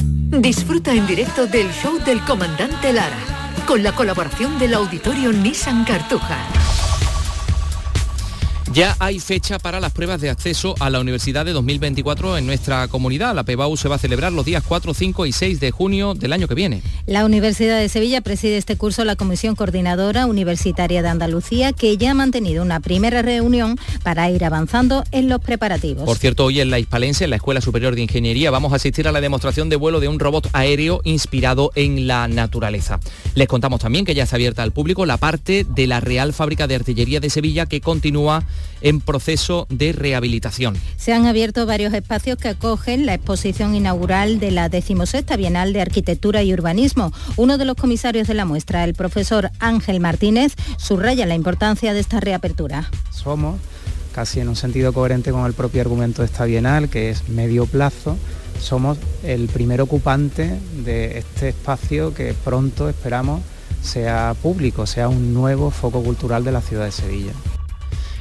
Disfruta 0.00 0.92
en 0.92 1.06
directo 1.06 1.46
del 1.46 1.70
show 1.72 1.98
del 2.04 2.20
comandante 2.24 2.92
Lara, 2.92 3.16
con 3.66 3.82
la 3.82 3.92
colaboración 3.92 4.58
del 4.58 4.74
auditorio 4.74 5.32
Nissan 5.32 5.84
Cartuja. 5.84 6.38
Ya 8.72 8.96
hay 9.00 9.20
fecha 9.20 9.58
para 9.58 9.80
las 9.80 9.92
pruebas 9.92 10.20
de 10.20 10.30
acceso 10.30 10.74
a 10.80 10.88
la 10.88 11.00
universidad 11.00 11.44
de 11.44 11.52
2024 11.52 12.38
en 12.38 12.46
nuestra 12.46 12.88
comunidad. 12.88 13.34
La 13.34 13.42
PEBAU 13.42 13.76
se 13.76 13.88
va 13.88 13.96
a 13.96 13.98
celebrar 13.98 14.32
los 14.32 14.46
días 14.46 14.62
4, 14.66 14.94
5 14.94 15.26
y 15.26 15.32
6 15.32 15.60
de 15.60 15.70
junio 15.70 16.14
del 16.14 16.32
año 16.32 16.48
que 16.48 16.54
viene. 16.54 16.82
La 17.06 17.24
Universidad 17.24 17.78
de 17.78 17.88
Sevilla 17.88 18.20
preside 18.22 18.56
este 18.56 18.76
curso 18.76 19.04
la 19.04 19.16
Comisión 19.16 19.56
Coordinadora 19.56 20.26
Universitaria 20.26 21.02
de 21.02 21.08
Andalucía, 21.08 21.72
que 21.72 21.96
ya 21.96 22.12
ha 22.12 22.14
mantenido 22.14 22.62
una 22.62 22.80
primera 22.80 23.20
reunión 23.20 23.78
para 24.02 24.30
ir 24.30 24.44
avanzando 24.44 25.04
en 25.12 25.28
los 25.28 25.40
preparativos. 25.40 26.04
Por 26.04 26.16
cierto, 26.16 26.46
hoy 26.46 26.60
en 26.60 26.70
la 26.70 26.78
Hispalense, 26.78 27.24
en 27.24 27.30
la 27.30 27.36
Escuela 27.36 27.60
Superior 27.60 27.94
de 27.94 28.02
Ingeniería, 28.02 28.50
vamos 28.50 28.72
a 28.72 28.76
asistir 28.76 29.06
a 29.06 29.12
la 29.12 29.20
demostración 29.20 29.68
de 29.68 29.76
vuelo 29.76 30.00
de 30.00 30.08
un 30.08 30.18
robot 30.18 30.48
aéreo 30.52 31.02
inspirado 31.04 31.72
en 31.74 32.06
la 32.06 32.26
naturaleza. 32.28 33.00
Les 33.34 33.48
contamos 33.48 33.80
también 33.80 34.04
que 34.04 34.14
ya 34.14 34.24
está 34.24 34.36
abierta 34.36 34.62
al 34.62 34.72
público 34.72 35.04
la 35.04 35.18
parte 35.18 35.66
de 35.68 35.86
la 35.86 36.00
Real 36.00 36.32
Fábrica 36.32 36.66
de 36.66 36.76
Artillería 36.76 37.20
de 37.20 37.30
Sevilla 37.30 37.66
que 37.66 37.80
continúa 37.80 38.44
en 38.80 39.00
proceso 39.00 39.66
de 39.70 39.92
rehabilitación. 39.92 40.76
Se 40.96 41.12
han 41.12 41.26
abierto 41.26 41.66
varios 41.66 41.94
espacios 41.94 42.38
que 42.38 42.48
acogen 42.48 43.06
la 43.06 43.14
exposición 43.14 43.74
inaugural 43.74 44.40
de 44.40 44.50
la 44.50 44.68
decimosexta 44.68 45.36
Bienal 45.36 45.72
de 45.72 45.80
Arquitectura 45.80 46.42
y 46.42 46.52
Urbanismo. 46.52 47.12
Uno 47.36 47.58
de 47.58 47.64
los 47.64 47.76
comisarios 47.76 48.28
de 48.28 48.34
la 48.34 48.44
muestra, 48.44 48.84
el 48.84 48.94
profesor 48.94 49.50
Ángel 49.58 50.00
Martínez, 50.00 50.54
subraya 50.78 51.26
la 51.26 51.34
importancia 51.34 51.94
de 51.94 52.00
esta 52.00 52.20
reapertura. 52.20 52.90
Somos 53.10 53.60
casi 54.12 54.40
en 54.40 54.48
un 54.48 54.56
sentido 54.56 54.92
coherente 54.92 55.32
con 55.32 55.46
el 55.46 55.54
propio 55.54 55.80
argumento 55.80 56.22
de 56.22 56.26
esta 56.26 56.44
Bienal, 56.44 56.88
que 56.88 57.10
es 57.10 57.28
medio 57.28 57.66
plazo, 57.66 58.18
somos 58.60 58.98
el 59.24 59.48
primer 59.48 59.80
ocupante 59.80 60.58
de 60.84 61.18
este 61.18 61.48
espacio 61.48 62.14
que 62.14 62.34
pronto 62.44 62.88
esperamos 62.88 63.40
sea 63.82 64.36
público, 64.40 64.86
sea 64.86 65.08
un 65.08 65.34
nuevo 65.34 65.70
foco 65.70 66.02
cultural 66.02 66.44
de 66.44 66.52
la 66.52 66.60
ciudad 66.60 66.84
de 66.84 66.92
Sevilla. 66.92 67.32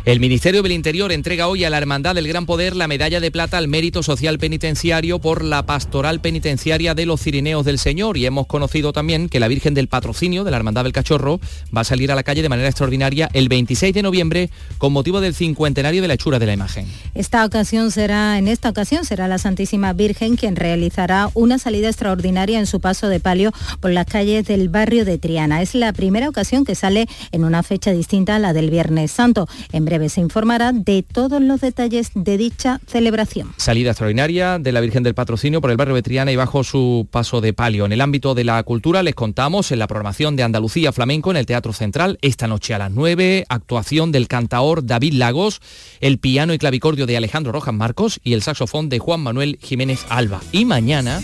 El 0.03 0.19
Ministerio 0.19 0.63
del 0.63 0.71
Interior 0.71 1.11
entrega 1.11 1.47
hoy 1.47 1.63
a 1.63 1.69
la 1.69 1.77
Hermandad 1.77 2.15
del 2.15 2.27
Gran 2.27 2.47
Poder 2.47 2.75
la 2.75 2.87
medalla 2.87 3.19
de 3.19 3.29
plata 3.29 3.59
al 3.59 3.67
mérito 3.67 4.01
social 4.01 4.39
penitenciario 4.39 5.19
por 5.19 5.43
la 5.43 5.67
pastoral 5.67 6.21
penitenciaria 6.21 6.95
de 6.95 7.05
los 7.05 7.21
Cirineos 7.21 7.65
del 7.65 7.77
Señor 7.77 8.17
y 8.17 8.25
hemos 8.25 8.47
conocido 8.47 8.93
también 8.93 9.29
que 9.29 9.39
la 9.39 9.47
Virgen 9.47 9.75
del 9.75 9.89
Patrocinio 9.89 10.43
de 10.43 10.49
la 10.49 10.57
Hermandad 10.57 10.85
del 10.85 10.91
Cachorro 10.91 11.39
va 11.75 11.81
a 11.81 11.83
salir 11.83 12.11
a 12.11 12.15
la 12.15 12.23
calle 12.23 12.41
de 12.41 12.49
manera 12.49 12.67
extraordinaria 12.67 13.29
el 13.33 13.47
26 13.47 13.93
de 13.93 14.01
noviembre 14.01 14.49
con 14.79 14.91
motivo 14.91 15.21
del 15.21 15.35
cincuentenario 15.35 16.01
de 16.01 16.07
la 16.07 16.15
hechura 16.15 16.39
de 16.39 16.47
la 16.47 16.53
imagen. 16.53 16.87
Esta 17.13 17.45
ocasión 17.45 17.91
será, 17.91 18.39
en 18.39 18.47
esta 18.47 18.69
ocasión 18.69 19.05
será 19.05 19.27
la 19.27 19.37
Santísima 19.37 19.93
Virgen 19.93 20.35
quien 20.35 20.55
realizará 20.55 21.29
una 21.35 21.59
salida 21.59 21.89
extraordinaria 21.89 22.57
en 22.57 22.65
su 22.65 22.79
paso 22.79 23.07
de 23.07 23.19
palio 23.19 23.51
por 23.79 23.91
las 23.91 24.07
calles 24.07 24.47
del 24.47 24.67
barrio 24.67 25.05
de 25.05 25.19
Triana. 25.19 25.61
Es 25.61 25.75
la 25.75 25.93
primera 25.93 26.27
ocasión 26.27 26.65
que 26.65 26.73
sale 26.73 27.05
en 27.31 27.43
una 27.43 27.61
fecha 27.61 27.91
distinta 27.91 28.37
a 28.37 28.39
la 28.39 28.53
del 28.53 28.71
Viernes 28.71 29.11
Santo. 29.11 29.47
En 29.71 29.90
breve 29.91 30.07
se 30.07 30.21
informará 30.21 30.71
de 30.71 31.03
todos 31.03 31.41
los 31.41 31.59
detalles 31.59 32.11
de 32.15 32.37
dicha 32.37 32.79
celebración. 32.87 33.53
Salida 33.57 33.89
extraordinaria 33.89 34.57
de 34.57 34.71
la 34.71 34.79
Virgen 34.79 35.03
del 35.03 35.15
Patrocinio 35.15 35.59
por 35.59 35.69
el 35.69 35.75
barrio 35.75 35.95
Betriana 35.95 36.31
y 36.31 36.37
bajo 36.37 36.63
su 36.63 37.09
paso 37.11 37.41
de 37.41 37.51
palio. 37.51 37.85
En 37.85 37.91
el 37.91 37.99
ámbito 37.99 38.33
de 38.33 38.45
la 38.45 38.63
cultura 38.63 39.03
les 39.03 39.15
contamos 39.15 39.73
en 39.73 39.79
la 39.79 39.87
programación 39.87 40.37
de 40.37 40.43
Andalucía 40.43 40.93
Flamenco 40.93 41.29
en 41.31 41.37
el 41.37 41.45
Teatro 41.45 41.73
Central 41.73 42.17
esta 42.21 42.47
noche 42.47 42.73
a 42.73 42.77
las 42.77 42.91
9, 42.91 43.45
actuación 43.49 44.13
del 44.13 44.29
cantaor 44.29 44.85
David 44.85 45.15
Lagos, 45.15 45.59
el 45.99 46.19
piano 46.19 46.53
y 46.53 46.57
clavicordio 46.57 47.05
de 47.05 47.17
Alejandro 47.17 47.51
Rojas 47.51 47.73
Marcos 47.73 48.21
y 48.23 48.31
el 48.31 48.43
saxofón 48.43 48.87
de 48.87 48.99
Juan 48.99 49.19
Manuel 49.19 49.59
Jiménez 49.61 50.05
Alba. 50.07 50.39
Y 50.53 50.63
mañana 50.63 51.19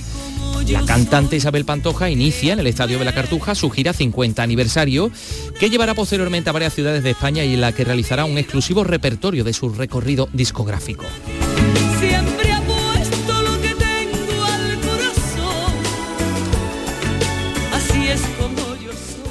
la 0.72 0.86
cantante 0.86 1.36
Isabel 1.38 1.66
Pantoja 1.66 2.10
inicia 2.10 2.54
en 2.54 2.60
el 2.60 2.68
Estadio 2.68 3.00
de 3.00 3.06
la 3.06 3.14
Cartuja 3.14 3.56
su 3.56 3.70
gira 3.70 3.94
50 3.94 4.44
aniversario, 4.44 5.12
que 5.60 5.70
llevará 5.70 5.94
posteriormente 5.94 6.50
a 6.50 6.54
varias 6.54 6.74
ciudades 6.74 7.04
de 7.04 7.12
España 7.12 7.46
y 7.46 7.54
en 7.54 7.62
la 7.62 7.72
que 7.72 7.86
realizará 7.86 8.26
un 8.26 8.38
exclusivo 8.38 8.84
repertorio 8.84 9.44
de 9.44 9.54
su 9.54 9.70
recorrido 9.70 10.28
discográfico. 10.34 11.06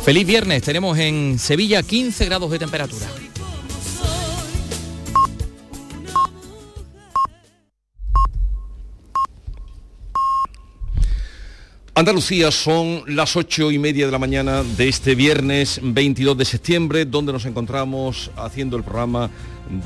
Feliz 0.04 0.26
viernes, 0.26 0.62
tenemos 0.62 0.96
en 0.98 1.38
Sevilla 1.38 1.82
15 1.82 2.24
grados 2.26 2.50
de 2.52 2.60
temperatura. 2.60 3.06
Andalucía 11.98 12.50
son 12.50 13.04
las 13.06 13.36
ocho 13.36 13.70
y 13.70 13.78
media 13.78 14.04
de 14.04 14.12
la 14.12 14.18
mañana 14.18 14.62
de 14.62 14.86
este 14.86 15.14
viernes 15.14 15.80
22 15.82 16.36
de 16.36 16.44
septiembre, 16.44 17.06
donde 17.06 17.32
nos 17.32 17.46
encontramos 17.46 18.30
haciendo 18.36 18.76
el 18.76 18.82
programa 18.82 19.30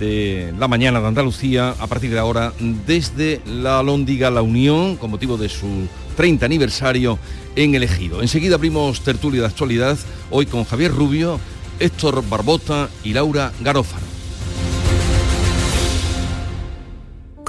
de 0.00 0.52
la 0.58 0.66
mañana 0.66 1.00
de 1.00 1.06
Andalucía 1.06 1.72
a 1.78 1.86
partir 1.86 2.10
de 2.10 2.18
ahora 2.18 2.52
desde 2.84 3.40
la 3.46 3.80
Lóndiga 3.84 4.28
La 4.28 4.42
Unión 4.42 4.96
con 4.96 5.12
motivo 5.12 5.36
de 5.36 5.48
su 5.48 5.86
30 6.16 6.46
aniversario 6.46 7.16
en 7.54 7.76
el 7.76 7.84
Ejido. 7.84 8.22
Enseguida 8.22 8.56
abrimos 8.56 9.02
tertulia 9.02 9.42
de 9.42 9.46
actualidad 9.46 9.96
hoy 10.32 10.46
con 10.46 10.64
Javier 10.64 10.90
Rubio, 10.90 11.38
Héctor 11.78 12.28
Barbota 12.28 12.90
y 13.04 13.12
Laura 13.12 13.52
Garófaro. 13.60 14.09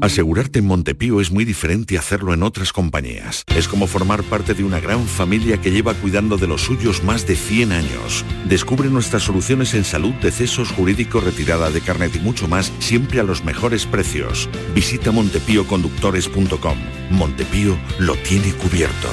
Asegurarte 0.00 0.60
en 0.60 0.66
Montepío 0.66 1.20
es 1.20 1.30
muy 1.30 1.44
diferente 1.44 1.96
a 1.96 2.00
hacerlo 2.00 2.32
en 2.32 2.42
otras 2.42 2.72
compañías. 2.72 3.42
Es 3.54 3.66
como 3.66 3.86
formar 3.86 4.22
parte 4.22 4.54
de 4.54 4.62
una 4.62 4.78
gran 4.80 5.06
familia 5.06 5.60
que 5.60 5.72
lleva 5.72 5.94
cuidando 5.94 6.36
de 6.36 6.46
los 6.46 6.62
suyos 6.62 7.02
más 7.02 7.26
de 7.26 7.34
100 7.34 7.72
años. 7.72 8.24
Descubre 8.48 8.88
nuestras 8.88 9.24
soluciones 9.24 9.74
en 9.74 9.84
salud, 9.84 10.14
decesos, 10.22 10.70
jurídico, 10.70 11.20
retirada 11.20 11.70
de 11.70 11.80
carnet 11.80 12.14
y 12.14 12.20
mucho 12.20 12.46
más, 12.46 12.72
siempre 12.78 13.18
a 13.18 13.24
los 13.24 13.44
mejores 13.44 13.86
precios. 13.86 14.48
Visita 14.74 15.10
montepíoconductores.com. 15.10 16.78
Montepío 17.10 17.76
lo 17.98 18.14
tiene 18.16 18.52
cubierto. 18.52 19.08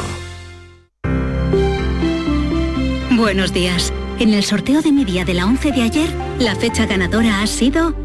Buenos 3.11 3.53
días. 3.53 3.91
En 4.19 4.33
el 4.33 4.43
sorteo 4.43 4.81
de 4.81 4.91
mi 4.91 5.03
día 5.03 5.25
de 5.25 5.33
la 5.33 5.45
11 5.45 5.71
de 5.71 5.81
ayer, 5.81 6.09
la 6.39 6.55
fecha 6.55 6.85
ganadora 6.85 7.41
ha 7.41 7.47
sido 7.47 8.04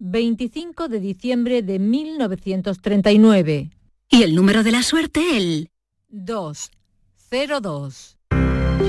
25 0.00 0.88
de 0.88 0.98
diciembre 0.98 1.62
de 1.62 1.78
1939. 1.78 3.70
Y 4.08 4.22
el 4.22 4.34
número 4.34 4.64
de 4.64 4.72
la 4.72 4.82
suerte, 4.82 5.36
el 5.36 5.70
202. 6.08 8.16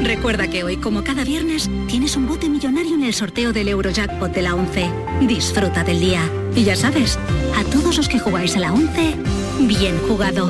Recuerda 0.03 0.47
que 0.47 0.63
hoy, 0.63 0.77
como 0.77 1.03
cada 1.03 1.25
viernes, 1.25 1.69
tienes 1.87 2.15
un 2.15 2.27
bote 2.27 2.47
millonario 2.49 2.95
en 2.95 3.03
el 3.03 3.13
sorteo 3.13 3.51
del 3.51 3.67
Eurojackpot 3.67 4.31
de 4.31 4.41
la 4.41 4.55
11. 4.55 4.89
Disfruta 5.27 5.83
del 5.83 5.99
día. 5.99 6.21
Y 6.55 6.63
ya 6.63 6.77
sabes, 6.77 7.19
a 7.55 7.63
todos 7.65 7.97
los 7.97 8.07
que 8.07 8.19
jugáis 8.19 8.55
a 8.55 8.59
la 8.59 8.71
11, 8.73 9.15
bien 9.67 9.97
jugado. 10.07 10.49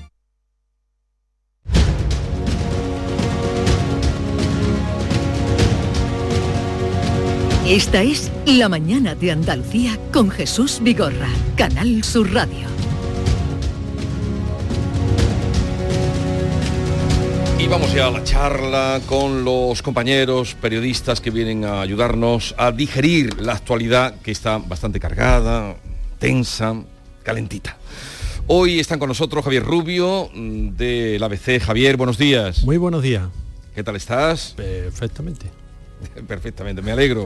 Esta 7.71 8.03
es 8.03 8.29
La 8.45 8.67
Mañana 8.67 9.15
de 9.15 9.31
Andalucía 9.31 9.97
con 10.11 10.29
Jesús 10.29 10.81
Vigorra, 10.83 11.29
Canal 11.55 12.03
Sur 12.03 12.33
Radio. 12.33 12.67
Y 17.57 17.67
vamos 17.67 17.93
ya 17.93 18.07
a 18.07 18.11
la 18.11 18.25
charla 18.25 18.99
con 19.05 19.45
los 19.45 19.81
compañeros 19.81 20.53
periodistas 20.55 21.21
que 21.21 21.31
vienen 21.31 21.63
a 21.63 21.79
ayudarnos 21.79 22.55
a 22.57 22.73
digerir 22.73 23.39
la 23.41 23.53
actualidad 23.53 24.15
que 24.19 24.31
está 24.31 24.57
bastante 24.57 24.99
cargada, 24.99 25.77
tensa, 26.19 26.75
calentita. 27.23 27.77
Hoy 28.47 28.81
están 28.81 28.99
con 28.99 29.07
nosotros 29.07 29.45
Javier 29.45 29.63
Rubio 29.63 30.29
mm, 30.33 30.71
del 30.75 31.23
ABC. 31.23 31.61
Javier, 31.61 31.95
buenos 31.95 32.17
días. 32.17 32.65
Muy 32.65 32.75
buenos 32.75 33.01
días. 33.01 33.29
¿Qué 33.73 33.81
tal 33.81 33.95
estás? 33.95 34.55
Perfectamente. 34.57 35.60
Perfectamente, 36.27 36.81
me 36.81 36.91
alegro. 36.91 37.25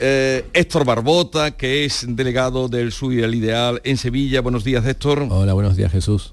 Eh, 0.00 0.44
Héctor 0.52 0.84
Barbota, 0.84 1.52
que 1.52 1.84
es 1.84 2.04
delegado 2.08 2.68
del 2.68 2.92
SUI 2.92 3.16
del 3.16 3.34
Ideal 3.34 3.80
en 3.84 3.96
Sevilla. 3.96 4.40
Buenos 4.40 4.64
días, 4.64 4.84
Héctor. 4.86 5.26
Hola, 5.30 5.52
buenos 5.52 5.76
días, 5.76 5.92
Jesús. 5.92 6.32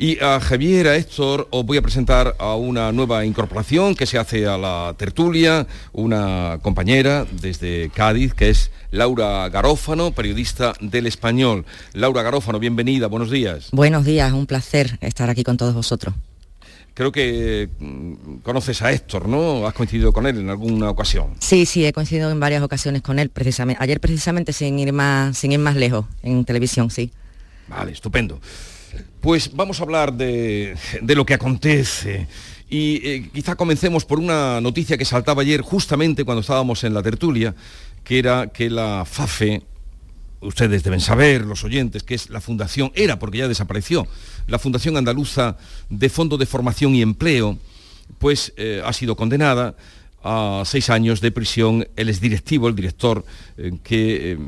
Y 0.00 0.20
a 0.20 0.38
Javier, 0.38 0.86
a 0.86 0.96
Héctor, 0.96 1.48
os 1.50 1.66
voy 1.66 1.76
a 1.76 1.82
presentar 1.82 2.36
a 2.38 2.54
una 2.54 2.92
nueva 2.92 3.24
incorporación 3.24 3.96
que 3.96 4.06
se 4.06 4.16
hace 4.16 4.46
a 4.46 4.56
la 4.56 4.94
tertulia, 4.96 5.66
una 5.92 6.60
compañera 6.62 7.26
desde 7.42 7.90
Cádiz, 7.90 8.32
que 8.32 8.50
es 8.50 8.70
Laura 8.92 9.48
Garófano, 9.48 10.12
periodista 10.12 10.72
del 10.80 11.08
Español. 11.08 11.64
Laura 11.94 12.22
Garófano, 12.22 12.60
bienvenida, 12.60 13.08
buenos 13.08 13.30
días. 13.30 13.70
Buenos 13.72 14.04
días, 14.04 14.32
un 14.32 14.46
placer 14.46 14.98
estar 15.00 15.30
aquí 15.30 15.42
con 15.42 15.56
todos 15.56 15.74
vosotros. 15.74 16.14
Creo 16.98 17.12
que 17.12 17.68
mm, 17.78 18.38
conoces 18.42 18.82
a 18.82 18.90
Héctor, 18.90 19.28
¿no? 19.28 19.68
Has 19.68 19.72
coincidido 19.72 20.12
con 20.12 20.26
él 20.26 20.40
en 20.40 20.50
alguna 20.50 20.90
ocasión. 20.90 21.36
Sí, 21.38 21.64
sí, 21.64 21.86
he 21.86 21.92
coincidido 21.92 22.28
en 22.28 22.40
varias 22.40 22.60
ocasiones 22.60 23.02
con 23.02 23.20
él, 23.20 23.28
precisamente. 23.28 23.80
Ayer 23.80 24.00
precisamente 24.00 24.52
sin 24.52 24.76
ir 24.80 24.92
más, 24.92 25.38
sin 25.38 25.52
ir 25.52 25.60
más 25.60 25.76
lejos, 25.76 26.06
en 26.24 26.44
televisión, 26.44 26.90
sí. 26.90 27.12
Vale, 27.68 27.92
estupendo. 27.92 28.40
Pues 29.20 29.54
vamos 29.54 29.78
a 29.78 29.84
hablar 29.84 30.12
de, 30.12 30.76
de 31.00 31.14
lo 31.14 31.24
que 31.24 31.34
acontece. 31.34 32.26
Y 32.68 32.96
eh, 33.08 33.30
quizá 33.32 33.54
comencemos 33.54 34.04
por 34.04 34.18
una 34.18 34.60
noticia 34.60 34.98
que 34.98 35.04
saltaba 35.04 35.42
ayer 35.42 35.60
justamente 35.60 36.24
cuando 36.24 36.40
estábamos 36.40 36.82
en 36.82 36.94
la 36.94 37.02
tertulia, 37.04 37.54
que 38.02 38.18
era 38.18 38.48
que 38.48 38.70
la 38.70 39.04
FAFE, 39.04 39.62
ustedes 40.40 40.82
deben 40.82 41.00
saber, 41.00 41.42
los 41.42 41.62
oyentes, 41.62 42.02
que 42.02 42.16
es 42.16 42.28
la 42.28 42.40
fundación, 42.40 42.90
era 42.96 43.20
porque 43.20 43.38
ya 43.38 43.46
desapareció, 43.46 44.08
la 44.48 44.58
Fundación 44.58 44.96
Andaluza 44.96 45.56
de 45.88 46.08
Fondo 46.08 46.36
de 46.36 46.46
Formación 46.46 46.94
y 46.94 47.02
Empleo, 47.02 47.58
pues 48.18 48.52
eh, 48.56 48.82
ha 48.84 48.92
sido 48.92 49.14
condenada 49.14 49.76
a 50.24 50.62
seis 50.64 50.90
años 50.90 51.20
de 51.20 51.30
prisión 51.30 51.86
el 51.94 52.08
exdirectivo, 52.08 52.68
el 52.68 52.74
director, 52.74 53.24
eh, 53.56 53.72
que, 53.84 54.32
eh, 54.32 54.38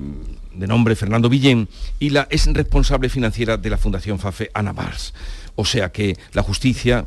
de 0.55 0.67
nombre 0.67 0.97
Fernando 0.97 1.29
Villén, 1.29 1.69
y 2.01 2.11
la 2.11 2.27
es 2.31 2.47
responsable 2.47 3.09
financiera 3.09 3.57
de 3.57 3.71
la 3.71 3.79
Fundación 3.79 4.19
FAFE, 4.19 4.51
Ana 4.55 4.73
Valls. 4.73 5.15
O 5.55 5.65
sea 5.65 5.93
que 5.93 6.17
la 6.33 6.43
justicia 6.43 7.07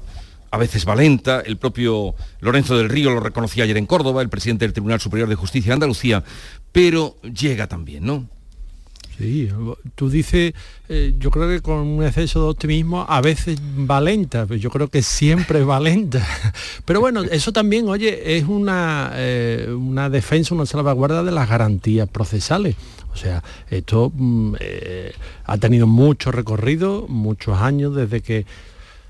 a 0.51 0.57
veces 0.57 0.85
valenta, 0.85 1.41
el 1.41 1.57
propio 1.57 2.13
Lorenzo 2.39 2.77
del 2.77 2.87
Río 2.87 3.09
lo 3.09 3.19
reconocía 3.19 3.63
ayer 3.63 3.77
en 3.77 3.87
Córdoba, 3.87 4.21
el 4.21 4.29
presidente 4.29 4.65
del 4.65 4.73
Tribunal 4.73 5.01
Superior 5.01 5.27
de 5.27 5.35
Justicia 5.35 5.69
de 5.69 5.73
Andalucía, 5.73 6.23
pero 6.71 7.17
llega 7.23 7.67
también, 7.67 8.05
¿no? 8.05 8.29
Sí, 9.17 9.47
tú 9.93 10.09
dices, 10.09 10.53
eh, 10.89 11.13
yo 11.19 11.29
creo 11.29 11.47
que 11.47 11.61
con 11.61 11.79
un 11.79 12.03
exceso 12.03 12.43
de 12.43 12.49
optimismo 12.49 13.05
a 13.07 13.21
veces 13.21 13.59
va 13.59 14.01
lenta, 14.01 14.45
pero 14.47 14.59
yo 14.59 14.71
creo 14.71 14.87
que 14.87 15.03
siempre 15.03 15.63
va 15.63 15.79
lenta. 15.79 16.25
Pero 16.85 16.99
bueno, 16.99 17.23
eso 17.23 17.53
también, 17.53 17.87
oye, 17.87 18.37
es 18.37 18.45
una, 18.45 19.11
eh, 19.13 19.71
una 19.71 20.09
defensa, 20.09 20.55
una 20.55 20.65
salvaguarda 20.65 21.23
de 21.23 21.31
las 21.31 21.47
garantías 21.47 22.09
procesales. 22.09 22.75
O 23.13 23.15
sea, 23.15 23.43
esto 23.69 24.11
mm, 24.13 24.55
eh, 24.59 25.13
ha 25.45 25.57
tenido 25.57 25.85
mucho 25.85 26.31
recorrido, 26.31 27.05
muchos 27.07 27.59
años 27.59 27.95
desde 27.95 28.21
que 28.21 28.45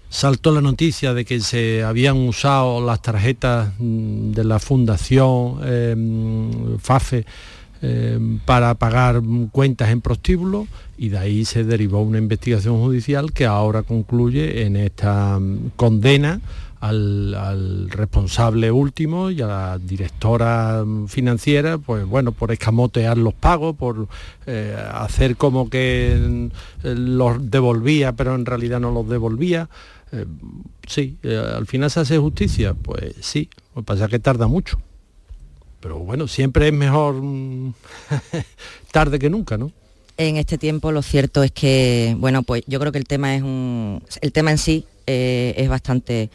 saltó 0.10 0.52
la 0.52 0.62
noticia 0.62 1.14
de 1.14 1.24
que 1.24 1.40
se 1.40 1.84
habían 1.84 2.18
usado 2.28 2.86
las 2.86 3.02
tarjetas 3.02 3.72
mm, 3.80 4.32
de 4.32 4.44
la 4.44 4.60
Fundación 4.60 5.60
mm, 5.96 6.78
FAFE 6.80 7.26
eh, 7.86 8.18
para 8.46 8.76
pagar 8.76 9.22
cuentas 9.52 9.90
en 9.90 10.00
prostíbulo 10.00 10.68
y 10.98 11.10
de 11.10 11.18
ahí 11.18 11.44
se 11.44 11.66
derivó 11.66 12.02
una 12.02 12.18
investigación 12.18 12.80
judicial 12.80 13.34
que 13.34 13.46
ahora 13.46 13.84
concluye 13.84 14.66
en 14.66 14.78
esta 14.78 15.38
mm, 15.38 15.72
condena 15.76 16.40
al, 16.80 17.90
responsable 17.90 18.72
último 18.72 19.32
y 19.32 19.42
a 19.42 19.48
la 19.48 19.80
directora 19.80 20.86
mm, 20.86 21.08
financiera, 21.08 21.78
pues 21.78 22.06
bueno, 22.06 22.32
por 22.32 22.54
escamotear 22.54 23.18
los 23.18 23.34
pagos, 23.34 23.76
por 23.76 24.08
eh, 24.46 24.78
hacer 24.94 25.36
como 25.36 25.70
que 25.70 26.50
los 26.84 27.52
devolvía, 27.52 28.14
pero 28.14 28.34
en 28.36 28.46
realidad 28.46 28.80
no 28.80 28.92
los 28.92 29.10
devolvía. 29.10 29.68
Eh, 30.14 30.26
sí, 30.88 31.18
al 31.26 31.68
final 31.68 31.92
se 31.92 32.00
hace 32.00 32.18
justicia, 32.18 32.76
pues 32.76 33.14
sí, 33.20 33.50
lo 33.76 33.82
que 33.82 33.86
pasa 33.88 34.06
es 34.06 34.10
que 34.10 34.20
tarda 34.20 34.48
mucho 34.48 34.80
pero 35.84 36.00
bueno, 36.00 36.30
siempre 36.30 36.70
es 36.70 36.74
mejor 36.74 37.16
mm, 37.16 37.74
tarde 38.92 39.20
que 39.20 39.30
nunca, 39.30 39.58
¿no? 39.58 39.74
En 40.16 40.38
este 40.38 40.58
tiempo 40.58 40.94
lo 40.94 41.02
cierto 41.02 41.44
es 41.44 41.52
que, 41.52 42.16
bueno, 42.20 42.44
pues 42.44 42.64
yo 42.68 42.80
creo 42.80 42.94
que 42.94 43.00
el 43.00 43.06
tema 43.06 43.36
es 43.36 43.42
un. 43.42 44.02
El 44.22 44.32
tema 44.32 44.52
en 44.52 44.58
sí 44.58 44.86
eh, 45.08 45.54
es 45.58 45.68
bastante 45.68 46.30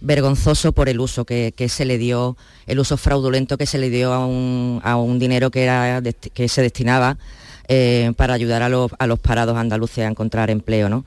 vergonzoso 0.00 0.72
por 0.72 0.88
el 0.88 0.98
uso 0.98 1.24
que, 1.24 1.52
se 1.68 1.84
le 1.84 1.96
dio, 1.98 2.36
el 2.66 2.80
uso 2.80 2.96
fraudulento 2.96 3.56
que 3.56 3.66
se 3.66 3.78
le 3.78 3.90
dio 3.90 4.12
a 4.12 4.26
un, 4.26 5.18
dinero 5.18 5.50
que, 5.50 5.62
era, 5.62 6.02
que 6.34 6.48
se 6.48 6.62
destinaba 6.62 7.18
eh, 7.68 8.12
para 8.16 8.34
ayudar 8.34 8.62
a 8.62 8.68
los, 8.68 9.18
parados 9.20 9.56
andaluces 9.56 10.04
a 10.04 10.08
encontrar 10.08 10.50
empleo. 10.50 10.88
¿no? 10.88 11.04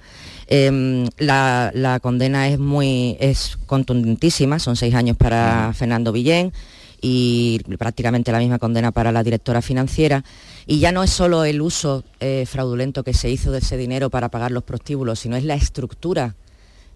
Em, 0.47 1.07
la, 1.17 1.99
condena 2.01 2.49
es 2.49 2.59
muy 2.59 3.17
es 3.19 3.57
contundentísima, 3.65 4.59
son 4.59 4.75
seis 4.75 4.93
años 4.93 5.17
para 5.17 5.73
Fernando 5.73 6.11
Villén 6.11 6.53
y 7.02 7.60
prácticamente 7.80 8.32
la 8.32 8.39
misma 8.39 8.60
condena 8.60 8.91
para 8.91 9.12
la 9.12 9.24
directora 9.24 9.62
financiera. 9.62 10.24
Y 10.68 10.80
ya 10.80 10.91
no 10.91 11.04
es 11.04 11.10
solo 11.10 11.43
el 11.43 11.62
uso 11.62 12.04
eh, 12.20 12.45
fraudulento 12.47 13.04
que 13.04 13.14
se 13.14 13.30
hizo 13.30 13.52
de 13.52 13.58
ese 13.58 13.76
dinero 13.76 14.10
para 14.12 14.30
pagar 14.30 14.52
los 14.52 14.64
prostíbulos, 14.64 15.20
sino 15.20 15.36
es 15.36 15.43
la 15.43 15.56
estructura 15.56 16.36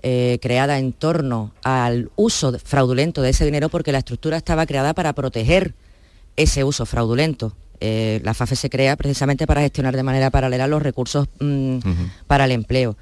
eh, 0.03 0.37
creada 0.41 0.77
en 0.77 0.93
torno 0.93 1.51
al 1.63 2.11
uso 2.15 2.57
fraudulento 2.59 3.23
de 3.23 3.31
ese 3.31 3.43
dinero, 3.43 3.69
porque 3.69 3.91
la 3.91 3.97
estructura 3.97 4.37
estaba 4.37 4.67
creada 4.67 4.93
para 4.93 5.13
proteger 5.13 5.73
ese 6.35 6.63
uso 6.63 6.85
fraudulento. 6.85 7.55
Eh, 7.79 8.21
la 8.23 8.33
FAFE 8.33 8.55
se 8.55 8.69
crea 8.69 8.95
precisamente 8.95 9.47
para 9.47 9.61
gestionar 9.61 9.95
de 9.95 10.03
manera 10.03 10.29
paralela 10.29 10.67
los 10.67 10.83
recursos 10.83 11.27
mm, 11.39 11.79
para 12.27 12.45
el 12.45 12.51
empleo. 12.51 12.95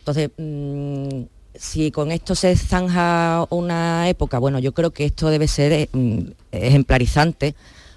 Entonces, 0.00 0.30
mm, 0.36 1.22
si 1.54 1.90
con 1.90 2.12
esto 2.12 2.34
se 2.34 2.56
zanja 2.56 3.46
una 3.50 4.08
época, 4.08 4.38
bueno, 4.38 4.58
yo 4.58 4.72
creo 4.72 4.90
que 4.90 5.04
esto 5.04 5.30
debe 5.30 5.48
ser 5.48 5.72
eh, 5.72 5.88
mm, 5.92 6.20
ejemplarizante 6.52 7.54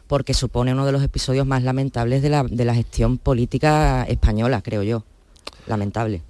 porque 0.07 0.33
supone 0.33 0.73
uno 0.73 0.85
de 0.85 0.91
los 0.91 1.03
episodios 1.03 1.47
más 1.47 1.63
lamentables 1.63 2.21
de 2.21 2.29
la, 2.29 2.75
gestión 2.75 3.17
política 3.17 4.03
española, 4.03 4.61
creo 4.61 4.83
yo. 4.83 5.03
Lamentable. 5.67 6.21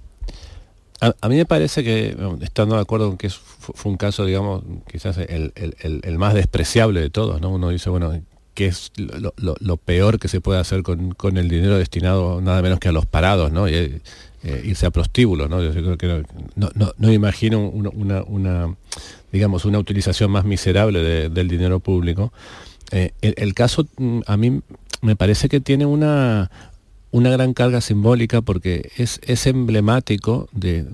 A, 1.00 1.28
mí 1.28 1.36
me 1.36 1.44
parece 1.44 1.84
que, 1.84 2.16
estando 2.40 2.76
de 2.76 2.80
acuerdo 2.80 3.08
con 3.08 3.18
que 3.18 3.28
fue 3.28 3.92
un 3.92 3.98
caso, 3.98 4.24
digamos, 4.24 4.62
quizás 4.90 5.18
el, 5.18 6.18
más 6.18 6.32
despreciable 6.32 7.00
de 7.02 7.10
todos, 7.10 7.42
¿no? 7.42 7.50
Uno 7.50 7.68
dice, 7.68 7.90
bueno, 7.90 8.18
¿qué 8.54 8.66
es 8.66 8.92
lo, 8.96 9.76
peor 9.76 10.18
que 10.18 10.28
se 10.28 10.40
puede 10.40 10.58
hacer 10.58 10.82
con, 10.82 11.36
el 11.36 11.48
dinero 11.48 11.76
destinado 11.76 12.40
nada 12.40 12.62
menos 12.62 12.78
que 12.78 12.88
a 12.88 12.92
los 12.92 13.04
parados, 13.04 13.52
¿no? 13.52 13.66
Eh, 14.48 14.62
irse 14.64 14.86
a 14.86 14.92
prostíbulo, 14.92 15.48
¿no? 15.48 15.60
Yo 15.60 15.72
creo 15.72 15.98
que 15.98 16.22
no, 16.54 16.70
no, 16.98 17.12
imagino 17.12 17.58
una, 17.68 18.76
digamos, 19.32 19.64
una 19.64 19.80
utilización 19.80 20.30
más 20.30 20.44
miserable 20.44 21.28
del 21.28 21.48
dinero 21.48 21.80
público. 21.80 22.32
Eh, 22.92 23.10
el, 23.22 23.54
caso 23.54 23.88
mm, 23.96 24.20
a 24.24 24.36
mí 24.36 24.60
me 25.02 25.16
parece 25.16 25.48
que 25.48 25.58
tiene 25.58 25.84
una, 25.84 26.52
una 27.10 27.30
gran 27.30 27.54
carga 27.54 27.80
simbólica 27.80 28.40
porque 28.40 28.92
es, 28.96 29.20
es 29.26 29.48
emblemático 29.48 30.48
de, 30.52 30.84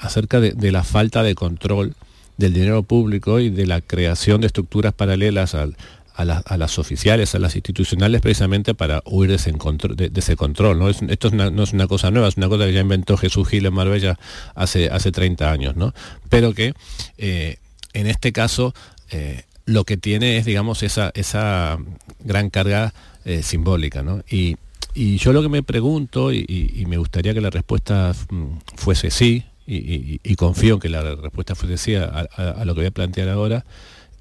acerca 0.00 0.40
de, 0.40 0.72
la 0.72 0.82
falta 0.82 1.22
de 1.22 1.36
control 1.36 1.94
del 2.38 2.54
dinero 2.54 2.82
público 2.82 3.38
y 3.38 3.50
de 3.50 3.66
la 3.68 3.82
creación 3.82 4.40
de 4.40 4.48
estructuras 4.48 4.94
paralelas 4.94 5.54
al, 5.54 5.76
a, 6.20 6.56
las 6.56 6.78
oficiales, 6.78 7.34
a 7.34 7.38
las 7.38 7.54
institucionales, 7.54 8.20
precisamente 8.20 8.74
para 8.74 9.02
huir 9.04 9.30
de 9.30 9.36
ese, 9.36 10.36
control. 10.36 10.78
¿no? 10.78 10.88
esto 10.88 11.30
no 11.30 11.62
es 11.62 11.72
una 11.72 11.86
cosa 11.86 12.10
nueva, 12.10 12.28
es 12.28 12.36
una 12.36 12.48
cosa 12.48 12.66
que 12.66 12.72
ya 12.72 12.80
inventó 12.80 13.16
Jesús 13.16 13.48
Gil 13.48 13.66
en 13.66 13.74
Marbella 13.74 14.18
hace, 14.54 14.88
hace 14.90 15.12
30 15.12 15.50
años, 15.50 15.76
¿no? 15.76 15.94
pero 16.28 16.54
que 16.54 16.74
eh, 17.18 17.56
en 17.92 18.06
este 18.06 18.32
caso 18.32 18.74
eh, 19.10 19.42
lo 19.66 19.84
que 19.84 19.96
tiene 19.96 20.38
es, 20.38 20.44
digamos, 20.44 20.82
esa, 20.82 21.10
esa 21.14 21.78
gran 22.20 22.50
carga 22.50 22.92
eh, 23.24 23.42
simbólica. 23.42 24.04
Y, 24.30 24.56
yo 24.94 25.32
lo 25.32 25.42
que 25.42 25.48
me 25.48 25.62
pregunto, 25.62 26.32
y, 26.32 26.84
me 26.88 26.96
gustaría 26.96 27.32
que 27.32 27.40
la 27.40 27.50
respuesta 27.50 28.12
mm, 28.28 28.58
fuese 28.76 29.10
sí, 29.10 29.44
y, 29.66 30.34
confío 30.34 30.74
en 30.74 30.80
que 30.80 30.88
la 30.88 31.14
respuesta 31.14 31.54
fuese 31.54 31.78
sí 31.78 31.94
a, 31.94 32.28
lo 32.64 32.74
que 32.74 32.80
voy 32.80 32.86
a 32.86 32.90
plantear 32.90 33.28
ahora, 33.28 33.64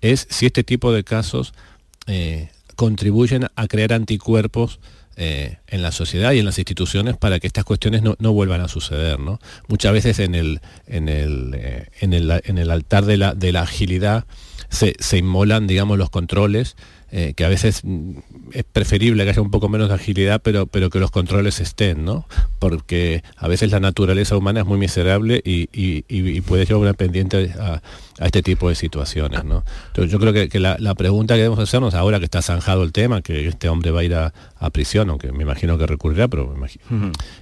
es 0.02 0.28
si 0.30 0.46
este 0.46 0.64
tipo 0.64 0.94
de 0.94 1.04
casos 1.04 1.54
eh, 2.10 2.50
contribuyen 2.76 3.48
a 3.56 3.68
crear 3.68 3.94
anticuerpos 3.94 4.80
eh, 5.16 5.58
en 5.68 5.84
la 5.84 5.92
sociedad 5.92 6.32
y 6.32 6.40
en 6.40 6.46
las 6.46 6.58
instituciones 6.58 7.18
para 7.18 7.40
que 7.40 7.46
estas 7.46 7.66
cuestiones 7.66 8.02
no, 8.02 8.34
vuelvan 8.34 8.62
a 8.62 8.68
suceder. 8.68 9.20
Muchas 9.68 9.94
veces 9.94 10.18
en 10.18 10.34
el, 10.34 10.60
en 10.88 11.08
el, 11.08 11.54
eh, 11.56 11.88
en 12.00 12.14
el, 12.14 12.72
altar 12.72 13.06
de 13.06 13.18
la, 13.18 13.36
de 13.36 13.52
la 13.52 13.62
agilidad 13.62 14.26
se, 14.70 14.96
se, 14.98 15.18
inmolan 15.18 15.68
digamos, 15.68 16.00
los 16.00 16.10
controles 16.10 16.78
eh, 17.12 17.34
que 17.36 17.44
a 17.44 17.50
veces 17.50 17.82
mm, 17.84 18.18
es 18.54 18.64
preferible 18.64 19.24
que 19.24 19.32
haya 19.32 19.42
un 19.42 19.50
poco 19.50 19.68
menos 19.68 19.90
de 19.90 19.96
agilidad, 19.96 20.42
pero, 20.44 20.68
pero 20.68 20.90
que 20.90 21.00
los 21.00 21.10
controles 21.10 21.60
estén, 21.60 22.06
¿no? 22.06 22.28
Porque 22.60 23.24
a 23.36 23.48
veces 23.48 23.72
la 23.72 23.80
naturaleza 23.80 24.38
humana 24.38 24.60
es 24.60 24.66
muy 24.68 24.78
miserable 24.78 25.42
y, 25.44 25.70
puede 26.42 26.66
llevar 26.66 26.82
una 26.82 26.94
pendiente 26.94 27.52
a, 27.60 27.82
este 28.20 28.44
tipo 28.44 28.70
de 28.70 28.76
situaciones, 28.76 29.44
¿no? 29.44 29.64
Entonces 29.88 30.12
yo 30.12 30.20
creo 30.20 30.34
que, 30.34 30.60
la, 30.60 30.96
pregunta 30.96 31.36
que 31.36 31.42
debemos 31.42 31.60
hacernos 31.60 31.94
ahora 31.94 32.20
que 32.20 32.26
está 32.26 32.42
zanjado 32.42 32.84
el 32.84 32.92
tema, 32.92 33.22
que 33.22 33.48
este 33.48 33.70
hombre 33.70 33.92
va 33.92 34.02
a 34.02 34.04
ir 34.04 34.14
a, 34.14 34.34
prisión, 34.72 35.10
aunque 35.10 35.32
me 35.32 35.44
imagino 35.44 35.78
que 35.78 35.88
recurrirá, 35.88 36.28
pero 36.28 36.54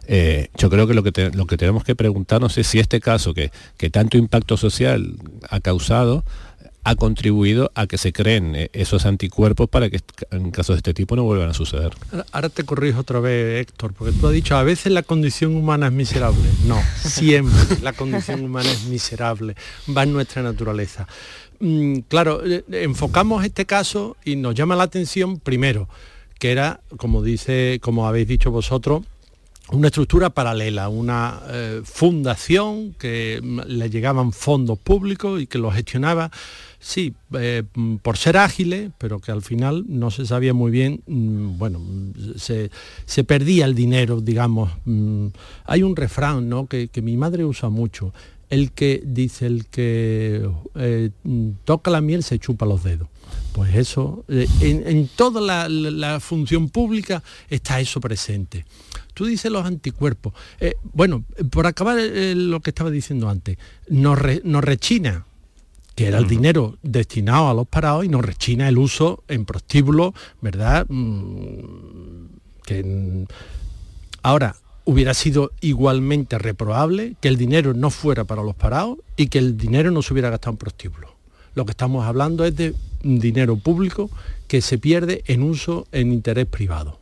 eh, 0.07 0.49
yo 0.57 0.69
creo 0.69 0.87
que 0.87 0.93
lo 0.93 1.03
que, 1.03 1.31
lo 1.33 1.45
que 1.47 1.57
tenemos 1.57 1.83
que 1.83 1.95
preguntarnos 1.95 2.57
es 2.57 2.67
si 2.67 2.79
este 2.79 3.01
caso 3.01 3.33
que, 3.33 3.51
que 3.77 3.89
tanto 3.89 4.17
impacto 4.17 4.55
social 4.55 5.15
ha 5.49 5.59
causado, 5.59 6.23
ha 6.87 6.95
contribuido 6.95 7.69
a 7.75 7.85
que 7.85 7.97
se 7.97 8.13
creen 8.13 8.55
eh, 8.55 8.69
esos 8.71 9.05
anticuerpos 9.05 9.67
para 9.67 9.89
que 9.89 9.99
en 10.31 10.51
casos 10.51 10.75
de 10.75 10.77
este 10.77 10.93
tipo 10.93 11.17
no 11.17 11.23
vuelvan 11.23 11.49
a 11.49 11.53
suceder. 11.53 11.91
Ahora 12.31 12.47
te 12.47 12.63
corrijo 12.63 13.01
otra 13.01 13.19
vez, 13.19 13.59
Héctor, 13.59 13.91
porque 13.91 14.17
tú 14.17 14.27
has 14.27 14.31
dicho, 14.31 14.55
a 14.55 14.63
veces 14.63 14.93
la 14.93 15.03
condición 15.03 15.53
humana 15.57 15.87
es 15.87 15.91
miserable. 15.91 16.49
No, 16.65 16.81
siempre 16.95 17.79
la 17.81 17.91
condición 17.91 18.41
humana 18.45 18.71
es 18.71 18.85
miserable, 18.85 19.57
va 19.95 20.03
en 20.03 20.13
nuestra 20.13 20.41
naturaleza. 20.41 21.09
Mm, 21.59 21.99
claro, 22.07 22.41
eh, 22.45 22.63
enfocamos 22.69 23.43
este 23.43 23.65
caso 23.65 24.15
y 24.23 24.37
nos 24.37 24.55
llama 24.55 24.77
la 24.77 24.83
atención 24.83 25.41
primero, 25.41 25.89
que 26.39 26.53
era, 26.53 26.79
como 26.95 27.21
dice, 27.21 27.79
como 27.81 28.07
habéis 28.07 28.29
dicho 28.29 28.49
vosotros, 28.49 29.03
una 29.71 29.87
estructura 29.87 30.29
paralela, 30.29 30.87
una 30.87 31.41
eh, 31.49 31.81
fundación 31.83 32.93
que 32.93 33.41
mm, 33.43 33.59
le 33.65 33.89
llegaban 33.89 34.31
fondos 34.31 34.79
públicos 34.79 35.41
y 35.41 35.47
que 35.47 35.57
lo 35.57 35.69
gestionaba 35.69 36.31
sí, 36.79 37.13
eh, 37.33 37.63
por 38.01 38.17
ser 38.17 38.37
ágiles, 38.37 38.91
pero 38.97 39.19
que 39.19 39.31
al 39.31 39.41
final 39.41 39.85
no 39.87 40.11
se 40.11 40.25
sabía 40.25 40.53
muy 40.53 40.71
bien, 40.71 41.01
mm, 41.07 41.57
bueno, 41.57 41.81
se, 42.37 42.69
perdía 43.23 43.65
el 43.65 43.75
dinero, 43.75 44.21
digamos. 44.21 44.71
Mm, 44.85 45.27
hay 45.65 45.83
un 45.83 45.95
refrán 45.95 46.49
¿no? 46.49 46.67
que, 46.67 46.89
mi 47.01 47.17
madre 47.17 47.45
usa 47.45 47.69
mucho, 47.69 48.13
el 48.49 48.71
que 48.71 49.03
dice, 49.05 49.45
el 49.45 49.65
que 49.65 50.49
eh, 50.75 51.09
toca 51.65 51.91
la 51.91 52.01
miel 52.01 52.23
se 52.23 52.39
chupa 52.39 52.65
los 52.65 52.83
dedos. 52.83 53.07
Pues 53.51 53.75
eso, 53.75 54.23
eh, 54.27 54.47
en, 54.61 55.09
toda 55.15 55.41
la, 55.41 56.19
función 56.19 56.69
pública 56.69 57.23
está 57.49 57.79
eso 57.79 57.99
presente. 57.99 58.65
Tú 59.13 59.25
dices 59.25 59.51
los 59.51 59.65
anticuerpos. 59.65 60.33
bueno, 60.93 61.25
por 61.49 61.65
acabar 61.65 61.97
lo 61.97 62.61
que 62.61 62.69
estaba 62.69 62.91
diciendo 62.91 63.29
antes, 63.29 63.57
nos, 63.89 64.19
nos 64.43 64.63
rechina 64.63 65.26
que 65.97 66.05
era 66.05 66.19
el 66.19 66.27
dinero 66.27 66.77
destinado 66.83 67.49
a 67.49 67.55
los 67.55 67.67
parados 67.67 68.05
y 68.05 68.07
nos 68.07 68.23
rechina 68.23 68.69
el 68.69 68.77
uso 68.77 69.23
en 69.27 69.45
prostíbulos, 69.45 70.13
¿verdad? 70.41 70.85
Mm, 70.87 72.27
que 72.63 73.25
Ahora, 74.21 74.57
hubiera 74.85 75.15
sido 75.15 75.53
igualmente 75.59 76.37
reprobable 76.37 77.15
que 77.19 77.29
el 77.29 77.35
dinero 77.35 77.73
no 77.73 77.89
fuera 77.89 78.25
para 78.25 78.43
los 78.43 78.53
parados 78.53 78.99
y 79.15 79.25
que 79.29 79.39
el 79.39 79.57
dinero 79.57 79.89
no 79.89 80.03
se 80.03 80.13
hubiera 80.13 80.29
gastado 80.29 80.51
en 80.51 80.57
prostíbulos. 80.57 81.09
Lo 81.55 81.65
que 81.65 81.71
estamos 81.71 82.05
hablando 82.05 82.45
es 82.45 82.55
de 82.55 82.75
dinero 83.01 83.57
público 83.57 84.11
que 84.47 84.61
se 84.61 84.77
pierde 84.77 85.23
en 85.25 85.41
uso 85.41 85.87
en 85.91 86.13
interés 86.13 86.45
privado 86.45 86.99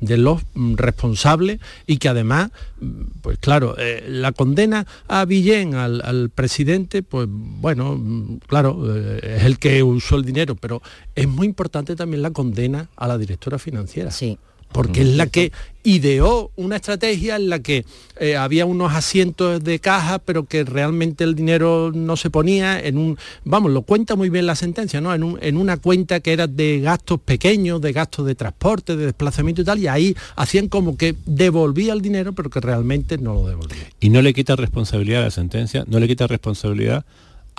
de 0.00 0.16
los 0.16 0.42
mm, 0.54 0.74
responsables 0.74 1.60
y 1.86 1.98
que 1.98 2.08
además, 2.08 2.50
mm, 2.80 3.02
pues 3.22 3.38
claro, 3.38 3.74
eh, 3.78 4.04
la 4.08 4.32
condena 4.32 4.86
a 5.08 5.24
Villén, 5.24 5.74
al, 5.74 6.30
presidente, 6.34 7.02
pues 7.02 7.26
bueno, 7.30 7.96
mm, 7.96 8.38
claro, 8.46 8.96
eh, 8.96 9.36
es 9.38 9.44
el 9.44 9.58
que 9.58 9.82
usó 9.82 10.16
el 10.16 10.24
dinero, 10.24 10.54
pero 10.54 10.82
es 11.14 11.28
muy 11.28 11.46
importante 11.46 11.96
también 11.96 12.22
la 12.22 12.30
condena 12.30 12.88
a 12.96 13.08
la 13.08 13.18
directora 13.18 13.58
financiera. 13.58 14.10
Sí. 14.10 14.38
Porque 14.72 15.00
es 15.00 15.08
la 15.16 15.26
que 15.26 15.50
ideó 15.82 16.50
una 16.56 16.76
estrategia 16.76 17.36
en 17.36 17.48
la 17.48 17.60
que 17.60 17.84
eh, 18.20 18.36
había 18.36 18.66
unos 18.66 18.92
asientos 18.92 19.64
de 19.64 19.78
caja, 19.78 20.18
pero 20.18 20.44
que 20.44 20.64
realmente 20.64 21.24
el 21.24 21.34
dinero 21.34 21.90
no 21.94 22.16
se 22.16 22.28
ponía 22.28 22.78
en 22.78 22.98
un, 22.98 23.18
vamos, 23.44 23.72
lo 23.72 23.82
cuenta 23.82 24.14
muy 24.14 24.28
bien 24.28 24.44
la 24.46 24.54
sentencia, 24.54 25.00
¿no? 25.00 25.14
En, 25.14 25.22
un- 25.22 25.38
en 25.40 25.56
una 25.56 25.78
cuenta 25.78 26.20
que 26.20 26.32
era 26.34 26.46
de 26.46 26.80
gastos 26.80 27.20
pequeños, 27.20 27.80
de 27.80 27.92
gastos 27.92 28.26
de 28.26 28.34
transporte, 28.34 28.96
de 28.96 29.06
desplazamiento 29.06 29.62
y 29.62 29.64
tal, 29.64 29.78
y 29.78 29.86
ahí 29.86 30.14
hacían 30.36 30.68
como 30.68 30.96
que 30.98 31.14
devolvía 31.24 31.94
el 31.94 32.02
dinero, 32.02 32.34
pero 32.34 32.50
que 32.50 32.60
realmente 32.60 33.16
no 33.16 33.32
lo 33.34 33.46
devolvía. 33.48 33.88
Y 34.00 34.10
no 34.10 34.20
le 34.20 34.34
quita 34.34 34.56
responsabilidad 34.56 35.22
a 35.22 35.24
la 35.26 35.30
sentencia, 35.30 35.84
no 35.88 35.98
le 36.00 36.06
quita 36.08 36.26
responsabilidad 36.26 37.04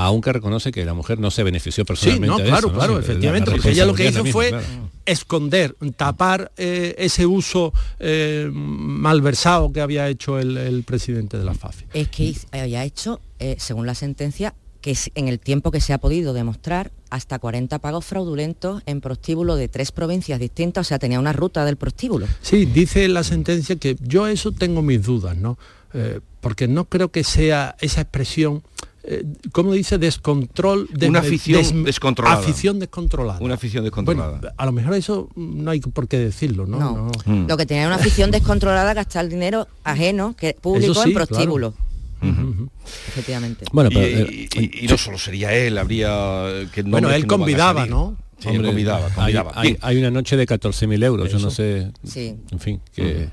aunque 0.01 0.32
reconoce 0.32 0.72
que 0.72 0.86
la 0.86 0.93
mujer 0.93 1.20
no 1.20 1.30
se 1.30 1.43
benefició 1.43 1.84
Sí, 1.84 1.88
personalmente 1.88 2.43
de 2.43 2.47
claro, 2.49 2.68
eso, 2.68 2.72
¿no? 2.72 2.74
claro, 2.78 2.93
Sí, 2.93 2.99
la- 2.99 3.03
efectivamente, 3.05 3.51
porque 3.51 3.70
ella 3.72 3.86
lo 3.86 3.93
que 3.93 4.07
hizo 4.07 4.24
fue 4.26 4.47
claro. 4.49 4.66
Esconder, 5.12 5.76
tapar 5.95 6.51
eh, 6.57 6.95
ese 6.97 7.26
uso 7.26 7.74
eh, 7.99 8.49
malversado 8.51 9.72
que 9.72 9.82
había 9.82 10.07
hecho 10.07 10.39
el, 10.39 10.57
el 10.57 10.84
presidente 10.84 11.38
de 11.38 11.45
la 11.45 11.53
FAFI. 11.53 11.86
es 11.93 12.07
que 12.10 12.36
había 12.51 12.84
hecho, 12.84 13.20
eh, 13.39 13.55
según 13.60 13.86
la 13.86 13.95
sentencia, 13.95 14.53
que 14.82 14.97
en 15.16 15.28
el 15.28 15.39
tiempo 15.39 15.72
que 15.72 15.82
se 15.82 15.93
ha 15.93 15.97
podido 15.97 16.34
demostrar, 16.34 16.91
hasta 17.10 17.39
40 17.39 17.80
pagos 17.80 18.05
fraudulentos 18.05 18.82
en 18.86 19.01
prostíbulo 19.01 19.55
de 19.55 19.68
tres 19.68 19.91
provincias 19.91 20.39
distintas, 20.39 20.88
o 20.88 20.89
sea, 20.89 20.99
tenía 20.99 21.20
una 21.20 21.34
ruta 21.34 21.66
del 21.66 21.76
prostíbulo. 21.76 22.28
Sí, 22.41 22.66
dice 22.66 23.07
la 23.07 23.24
sentencia 23.24 23.76
que 23.78 23.95
yo 23.99 24.28
eso 24.28 24.51
tengo 24.51 24.82
mis 24.82 25.03
dudas, 25.03 25.36
¿no? 25.36 25.57
Eh, 25.93 26.20
porque 26.39 26.68
no 26.68 26.86
creo 26.86 27.10
que 27.10 27.24
sea 27.24 27.76
esa 27.82 28.01
expresión, 28.01 28.64
eh, 29.04 29.24
¿cómo 29.52 29.74
dice? 29.74 29.97
Descontrol. 29.97 30.88
des- 30.93 31.10
Una 31.10 31.20
afición 31.20 31.62
des- 31.62 31.86
descontrolada. 31.86 32.39
Afición 32.39 32.80
descontrolada. 32.80 33.39
Una 33.41 33.54
afición 33.56 33.84
descontrolada. 33.84 34.39
Bueno, 34.39 34.54
a 34.58 34.66
lo 34.66 34.72
mejor 34.72 34.93
eso 34.95 35.30
no 35.36 35.72
hay 35.72 35.80
por 35.80 36.08
qué 36.08 36.18
decirlo, 36.20 36.66
¿no? 36.66 36.80
No. 36.80 37.12
Mm. 37.26 37.47
Lo 37.47 37.58
que 37.58 37.66
tenía 37.66 37.86
una 37.88 37.95
afición 37.95 38.32
descontrolada 38.32 38.93
gastar 38.93 39.28
dinero 39.30 39.68
ajeno, 39.84 40.36
que 40.38 40.54
público 40.54 40.93
sí, 40.95 41.10
en 41.10 41.14
prostíbulo. 41.14 41.74
Ujú. 42.22 42.70
Efectivamente. 43.08 43.66
Bueno, 43.72 43.89
y, 43.91 43.93
pero, 43.95 44.08
eh, 44.30 44.47
y- 44.54 44.60
y- 44.60 44.86
y 44.86 44.88
no 44.88 44.97
solo 44.97 45.18
sería 45.18 45.54
él, 45.54 45.78
habría 45.78 46.10
eh, 46.50 46.68
que 46.74 46.84
Bueno, 46.84 47.10
él 47.12 47.26
convidaba. 47.28 47.86
¿no? 47.86 48.18
Sí, 48.39 48.50
él 48.50 48.64
convidaba, 48.64 49.06
hay- 49.08 49.14
convidaba. 49.34 49.52
Hay, 49.82 49.97
una 49.97 50.12
noche 50.12 50.36
de 50.38 50.45
14.000 50.45 51.04
euros, 51.04 51.32
yo 51.32 51.39
no 51.39 51.50
sé, 51.52 51.91
Sí. 52.04 52.36
en 52.52 52.60
fin, 52.60 52.82
que... 52.93 53.30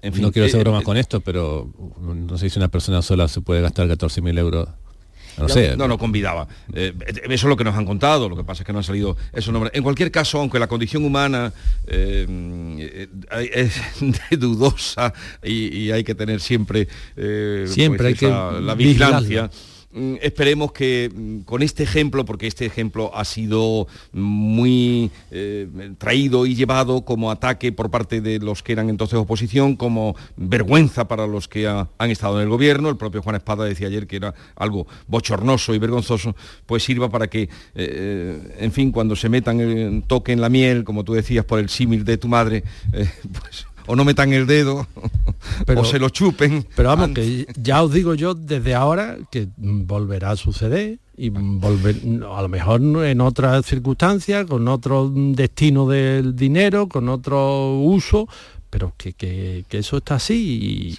En 0.00 0.12
fin, 0.12 0.22
no 0.22 0.30
quiero 0.30 0.46
hacer 0.46 0.60
eh, 0.60 0.62
bromas 0.62 0.82
eh, 0.82 0.84
con 0.84 0.96
esto, 0.96 1.20
pero 1.20 1.72
no 2.00 2.38
sé 2.38 2.48
si 2.48 2.58
una 2.60 2.68
persona 2.68 3.02
sola 3.02 3.26
se 3.26 3.40
puede 3.40 3.60
gastar 3.60 3.88
14.000 3.88 4.38
euros. 4.38 4.68
No 5.38 5.48
sé. 5.48 5.76
No, 5.76 5.86
no, 5.88 5.98
convidaba. 5.98 6.46
Eh, 6.72 6.92
eso 7.06 7.32
es 7.32 7.42
lo 7.44 7.56
que 7.56 7.64
nos 7.64 7.74
han 7.76 7.84
contado, 7.86 8.28
lo 8.28 8.36
que 8.36 8.44
pasa 8.44 8.62
es 8.62 8.66
que 8.66 8.72
no 8.72 8.78
han 8.78 8.84
salido 8.84 9.16
esos 9.32 9.52
nombres. 9.52 9.72
En 9.74 9.82
cualquier 9.82 10.10
caso, 10.10 10.38
aunque 10.40 10.58
la 10.58 10.66
condición 10.66 11.04
humana 11.04 11.52
eh, 11.86 13.08
eh, 13.32 13.70
es 14.30 14.40
dudosa 14.40 15.12
y, 15.42 15.76
y 15.78 15.92
hay 15.92 16.04
que 16.04 16.14
tener 16.14 16.40
siempre, 16.40 16.88
Siempre 17.66 18.08
hay 18.08 18.14
que 18.14 18.26
esa- 18.26 18.52
la 18.60 18.74
vigilancia. 18.74 19.50
Mm, 19.92 20.14
Esperemos 20.22 20.72
que 20.72 21.10
mm, 21.14 21.40
con 21.40 21.62
este 21.62 21.82
ejemplo, 21.84 22.24
porque 22.24 22.46
este 22.46 22.66
ejemplo 22.66 23.10
ha 23.14 23.24
sido 23.24 23.86
muy 24.12 25.10
eh, 25.30 25.68
traído 25.98 26.46
y 26.46 26.54
llevado 26.54 27.04
como 27.04 27.30
ataque 27.30 27.72
por 27.72 27.90
parte 27.90 28.20
de 28.20 28.38
los 28.38 28.62
que 28.62 28.72
eran 28.72 28.90
entonces 28.90 29.18
oposición, 29.18 29.76
como 29.76 30.14
vergüenza 30.36 31.08
para 31.08 31.26
los 31.26 31.48
que 31.48 31.66
ha- 31.66 31.88
han 31.98 32.10
estado 32.10 32.36
en 32.38 32.44
el 32.44 32.48
gobierno. 32.48 32.88
El 32.88 32.96
propio 32.96 33.22
Juan 33.22 33.36
Espada 33.36 33.64
decía 33.64 33.86
ayer 33.88 34.06
que 34.06 34.16
era 34.16 34.34
algo 34.56 34.86
bochornoso 35.06 35.74
y 35.74 35.78
vergonzoso, 35.78 36.34
pues 36.66 36.82
sirva 36.82 37.08
para 37.08 37.28
que, 37.28 37.48
eh, 37.74 38.56
en 38.58 38.72
fin, 38.72 38.92
cuando 38.92 39.16
se 39.16 39.28
metan, 39.28 40.04
toquen 40.06 40.40
la 40.40 40.48
miel, 40.48 40.84
como 40.84 41.04
tú 41.04 41.14
decías, 41.14 41.44
por 41.44 41.58
el 41.58 41.68
símil 41.68 42.04
de 42.04 42.18
tu 42.18 42.28
madre, 42.28 42.62
eh, 42.92 43.08
pues 43.32 43.66
o 43.88 43.96
no 43.96 44.04
metan 44.04 44.32
el 44.32 44.46
dedo, 44.46 44.86
Pero- 45.66 45.80
o 45.80 45.84
se 45.84 45.98
lo 45.98 46.08
chupen. 46.10 46.64
Pero 46.76 46.90
vamos, 46.90 47.06
antes. 47.08 47.46
que 47.46 47.46
ya 47.60 47.82
os 47.82 47.92
digo 47.92 48.14
yo 48.14 48.34
desde 48.34 48.74
ahora 48.74 49.16
que 49.30 49.48
volverá 49.56 50.30
a 50.30 50.36
suceder 50.36 50.98
y 51.16 51.30
volver, 51.30 51.96
a 52.30 52.42
lo 52.42 52.48
mejor 52.48 52.80
en 53.04 53.20
otras 53.20 53.66
circunstancias, 53.66 54.46
con 54.46 54.68
otro 54.68 55.10
destino 55.12 55.88
del 55.88 56.36
dinero, 56.36 56.88
con 56.88 57.08
otro 57.08 57.78
uso, 57.80 58.28
pero 58.70 58.92
que, 58.96 59.14
que- 59.14 59.64
que 59.68 59.78
eso 59.78 59.96
está 59.96 60.16
así 60.16 60.96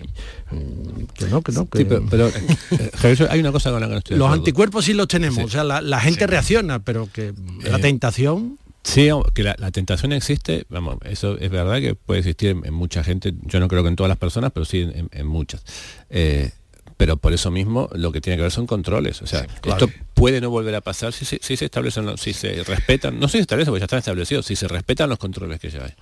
y 0.52 0.56
mm, 0.56 1.04
que 1.14 1.26
no, 1.28 1.42
que 1.42 1.52
no, 1.52 1.70
que 1.70 1.78
Sí, 1.78 1.86
pero, 1.86 2.04
pero, 2.10 2.28
eh, 2.28 3.28
hay 3.30 3.40
una 3.40 3.52
cosa 3.52 3.72
con 3.72 3.80
la 3.80 3.88
que 3.88 3.94
no 3.94 3.98
estoy 4.00 4.18
los 4.18 4.26
acuerdo. 4.26 4.42
anticuerpos 4.42 4.86
sí 4.86 4.94
los 4.94 5.08
tenemos, 5.08 5.38
Sí. 5.38 5.44
o 5.44 5.50
sea, 5.50 5.64
la, 5.64 5.80
la 5.80 6.00
gente 6.02 6.26
reacciona, 6.28 6.80
pero 6.80 7.08
que 7.14 7.34
la 7.64 7.78
Eh, 7.78 7.82
tentación... 7.82 8.58
Sí, 8.84 9.10
que 9.34 9.44
la, 9.44 9.56
la 9.60 9.72
tentación 9.72 10.14
existe, 10.14 10.66
vamos, 10.70 10.98
eso 11.04 11.38
es 11.38 11.50
verdad 11.52 11.80
que 11.80 11.96
puede 11.96 12.20
existir 12.22 12.50
en, 12.52 12.66
en 12.66 12.74
mucha 12.74 13.04
gente, 13.04 13.34
yo 13.44 13.60
no 13.60 13.68
creo 13.68 13.84
que 13.84 13.90
en 13.90 13.96
todas 13.96 14.10
las 14.10 14.18
personas, 14.18 14.52
pero 14.54 14.66
sí 14.66 14.90
en, 15.12 15.28
muchas. 15.28 15.64
Eh, 16.10 16.52
pero 16.98 17.16
por 17.16 17.32
eso 17.32 17.50
mismo 17.50 17.88
lo 17.94 18.12
que 18.12 18.20
tiene 18.20 18.36
que 18.36 18.42
ver 18.44 18.52
son 18.52 18.68
controles. 18.68 19.22
O 19.22 19.28
sea, 19.28 19.46
claro. 19.62 19.86
esto 19.86 20.00
puede 20.16 20.42
no 20.42 20.50
volver 20.50 20.76
a 20.76 20.82
pasar 20.82 21.14
si, 21.14 21.24
se- 21.24 21.40
si 21.42 21.56
se 21.56 21.64
establecen, 21.66 22.18
si 22.18 22.34
se 22.34 22.62
respetan, 22.66 23.18
no 23.20 23.28
si 23.30 23.34
se 23.38 23.42
establecen 23.42 23.72
porque 23.72 23.80
ya 23.80 23.86
están 23.86 24.00
establecidos, 24.00 24.46
si 24.46 24.58
se 24.58 24.68
respetan 24.68 25.08
los 25.08 25.18
controles 25.18 25.62
que 25.62 25.70
ya 25.70 25.86
hay. 25.86 25.94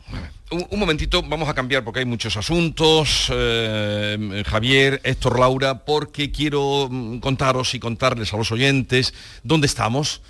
Un, 0.50 0.66
un 0.72 0.80
momentito, 0.80 1.22
vamos 1.22 1.50
a 1.50 1.54
cambiar 1.54 1.84
porque 1.84 2.00
hay 2.00 2.06
muchos 2.06 2.36
asuntos. 2.36 3.28
eh, 3.32 4.44
Javier, 4.48 5.00
Héctor, 5.04 5.40
Laura, 5.40 5.86
porque 5.86 6.32
quiero 6.32 6.88
mm, 6.90 7.20
contaros 7.20 7.76
y 7.76 7.80
contarles 7.80 8.34
a 8.34 8.38
los 8.38 8.52
oyentes 8.52 9.14
dónde 9.44 9.68
estamos. 9.68 10.22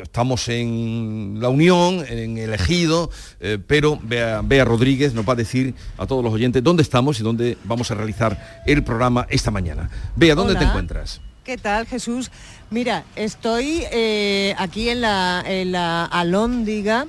Estamos 0.00 0.48
en 0.48 1.38
la 1.40 1.48
Unión, 1.48 2.04
en 2.08 2.38
el 2.38 2.54
Ejido, 2.54 3.10
eh, 3.40 3.58
pero 3.66 3.98
Bea, 4.00 4.42
Bea 4.44 4.64
Rodríguez 4.64 5.12
nos 5.12 5.28
va 5.28 5.32
a 5.32 5.36
decir 5.36 5.74
a 5.98 6.06
todos 6.06 6.22
los 6.22 6.32
oyentes 6.32 6.62
dónde 6.62 6.84
estamos 6.84 7.18
y 7.18 7.24
dónde 7.24 7.58
vamos 7.64 7.90
a 7.90 7.96
realizar 7.96 8.62
el 8.64 8.84
programa 8.84 9.26
esta 9.28 9.50
mañana. 9.50 9.90
Bea, 10.14 10.36
¿dónde 10.36 10.54
te 10.54 10.64
encuentras? 10.64 11.20
¿Qué 11.42 11.58
tal, 11.58 11.86
Jesús? 11.86 12.30
Mira, 12.70 13.02
estoy 13.16 13.82
eh, 13.90 14.54
aquí 14.56 14.88
en 14.88 15.00
la, 15.00 15.42
en 15.44 15.72
la 15.72 16.04
Alhóndiga. 16.04 17.06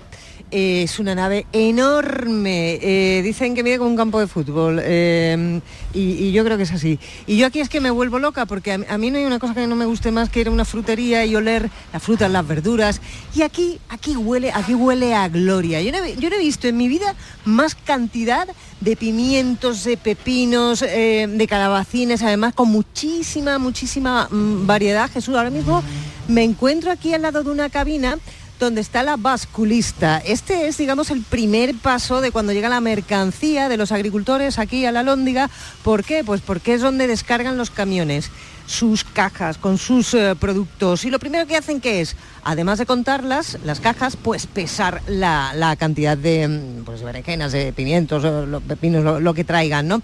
Es 0.52 1.00
una 1.00 1.16
nave 1.16 1.46
enorme. 1.54 2.78
Eh, 2.82 3.22
dicen 3.24 3.56
que 3.56 3.64
mide 3.64 3.78
como 3.78 3.90
un 3.90 3.96
campo 3.96 4.20
de 4.20 4.28
fútbol. 4.28 4.82
eh, 4.84 5.62
y, 5.94 6.32
yo 6.32 6.44
creo 6.44 6.58
que 6.58 6.64
es 6.64 6.72
así. 6.72 7.00
Y 7.28 7.38
yo 7.38 7.48
aquí 7.48 7.60
es 7.60 7.70
que 7.70 7.80
me 7.80 7.92
vuelvo 7.92 8.20
loca 8.20 8.46
porque 8.46 8.72
a, 8.72 8.98
mí 8.98 9.12
no 9.12 9.18
hay 9.18 9.26
una 9.26 9.40
cosa 9.40 9.54
que 9.54 9.68
no 9.68 9.76
me 9.76 9.86
guste 9.86 10.12
más 10.12 10.30
que 10.30 10.42
ir 10.42 10.48
a 10.48 10.52
una 10.52 10.66
frutería 10.66 11.26
y 11.26 11.36
oler 11.36 11.70
las 11.92 12.04
frutas, 12.04 12.32
las 12.32 12.48
verduras. 12.48 13.02
Y 13.36 13.42
aquí, 13.42 13.80
aquí 13.90 14.16
huele, 14.16 14.52
aquí 14.52 14.74
huele 14.74 15.14
a 15.14 15.28
gloria. 15.30 15.82
Yo 15.82 15.92
no, 15.92 16.04
he, 16.04 16.16
yo 16.16 16.30
no 16.30 16.36
he 16.36 16.40
visto 16.40 16.68
en 16.68 16.78
mi 16.78 16.88
vida 16.88 17.16
más 17.46 17.76
cantidad 17.76 18.48
de 18.80 18.96
pimientos, 18.96 19.84
de 19.84 19.98
pepinos, 19.98 20.82
eh, 20.82 21.28
de 21.30 21.48
calabacines, 21.48 22.24
además 22.24 22.54
con 22.54 22.70
muchísima, 22.70 23.58
muchísima 23.58 24.28
mm, 24.30 24.66
variedad. 24.66 25.10
Jesús, 25.10 25.36
ahora 25.36 25.50
mismo 25.50 25.84
me 26.28 26.44
encuentro 26.44 26.92
aquí 26.92 27.14
al 27.14 27.24
lado 27.24 27.44
de 27.44 27.52
una 27.52 27.70
cabina 27.70 28.18
donde 28.66 28.82
está 28.82 29.04
la 29.04 29.18
basculista. 29.18 30.20
Este 30.20 30.68
es, 30.68 30.78
digamos, 30.78 31.10
el 31.10 31.24
primer 31.24 31.76
paso 31.76 32.22
de 32.22 32.32
cuando 32.32 32.54
llega 32.54 32.70
la 32.70 32.80
mercancía 32.80 33.70
de 33.70 33.78
los 33.78 33.92
agricultores 33.92 34.60
aquí 34.60 34.86
a 34.86 34.92
la 34.92 35.04
Lóndiga. 35.04 35.50
¿Por 35.84 36.04
qué? 36.04 36.24
Pues 36.24 36.42
porque 36.42 36.76
es 36.76 36.82
donde 36.82 37.08
descargan 37.08 37.58
los 37.58 37.72
camiones 37.72 38.30
sus 38.72 39.04
cajas 39.04 39.58
con 39.58 39.78
sus 39.78 40.14
eh, 40.14 40.34
productos 40.40 41.04
y 41.06 41.12
lo 41.12 41.20
primero 41.20 41.46
que 41.46 41.58
hacen 41.58 41.82
que 41.82 42.02
es, 42.02 42.16
además 42.44 42.80
de 42.80 42.86
contarlas, 42.86 43.60
las 43.66 43.80
cajas, 43.82 44.16
pues 44.16 44.48
pesar 44.48 45.02
la, 45.08 45.54
la 45.54 45.76
cantidad 45.76 46.18
de 46.18 46.48
mm, 46.48 46.84
pues, 46.86 47.04
berenjenas, 47.04 47.52
de 47.52 47.74
pimientos, 47.74 48.24
los 48.24 48.64
pepinos, 48.64 49.22
lo, 49.22 49.34
que 49.34 49.44
traigan, 49.44 49.88
¿no? 49.88 50.02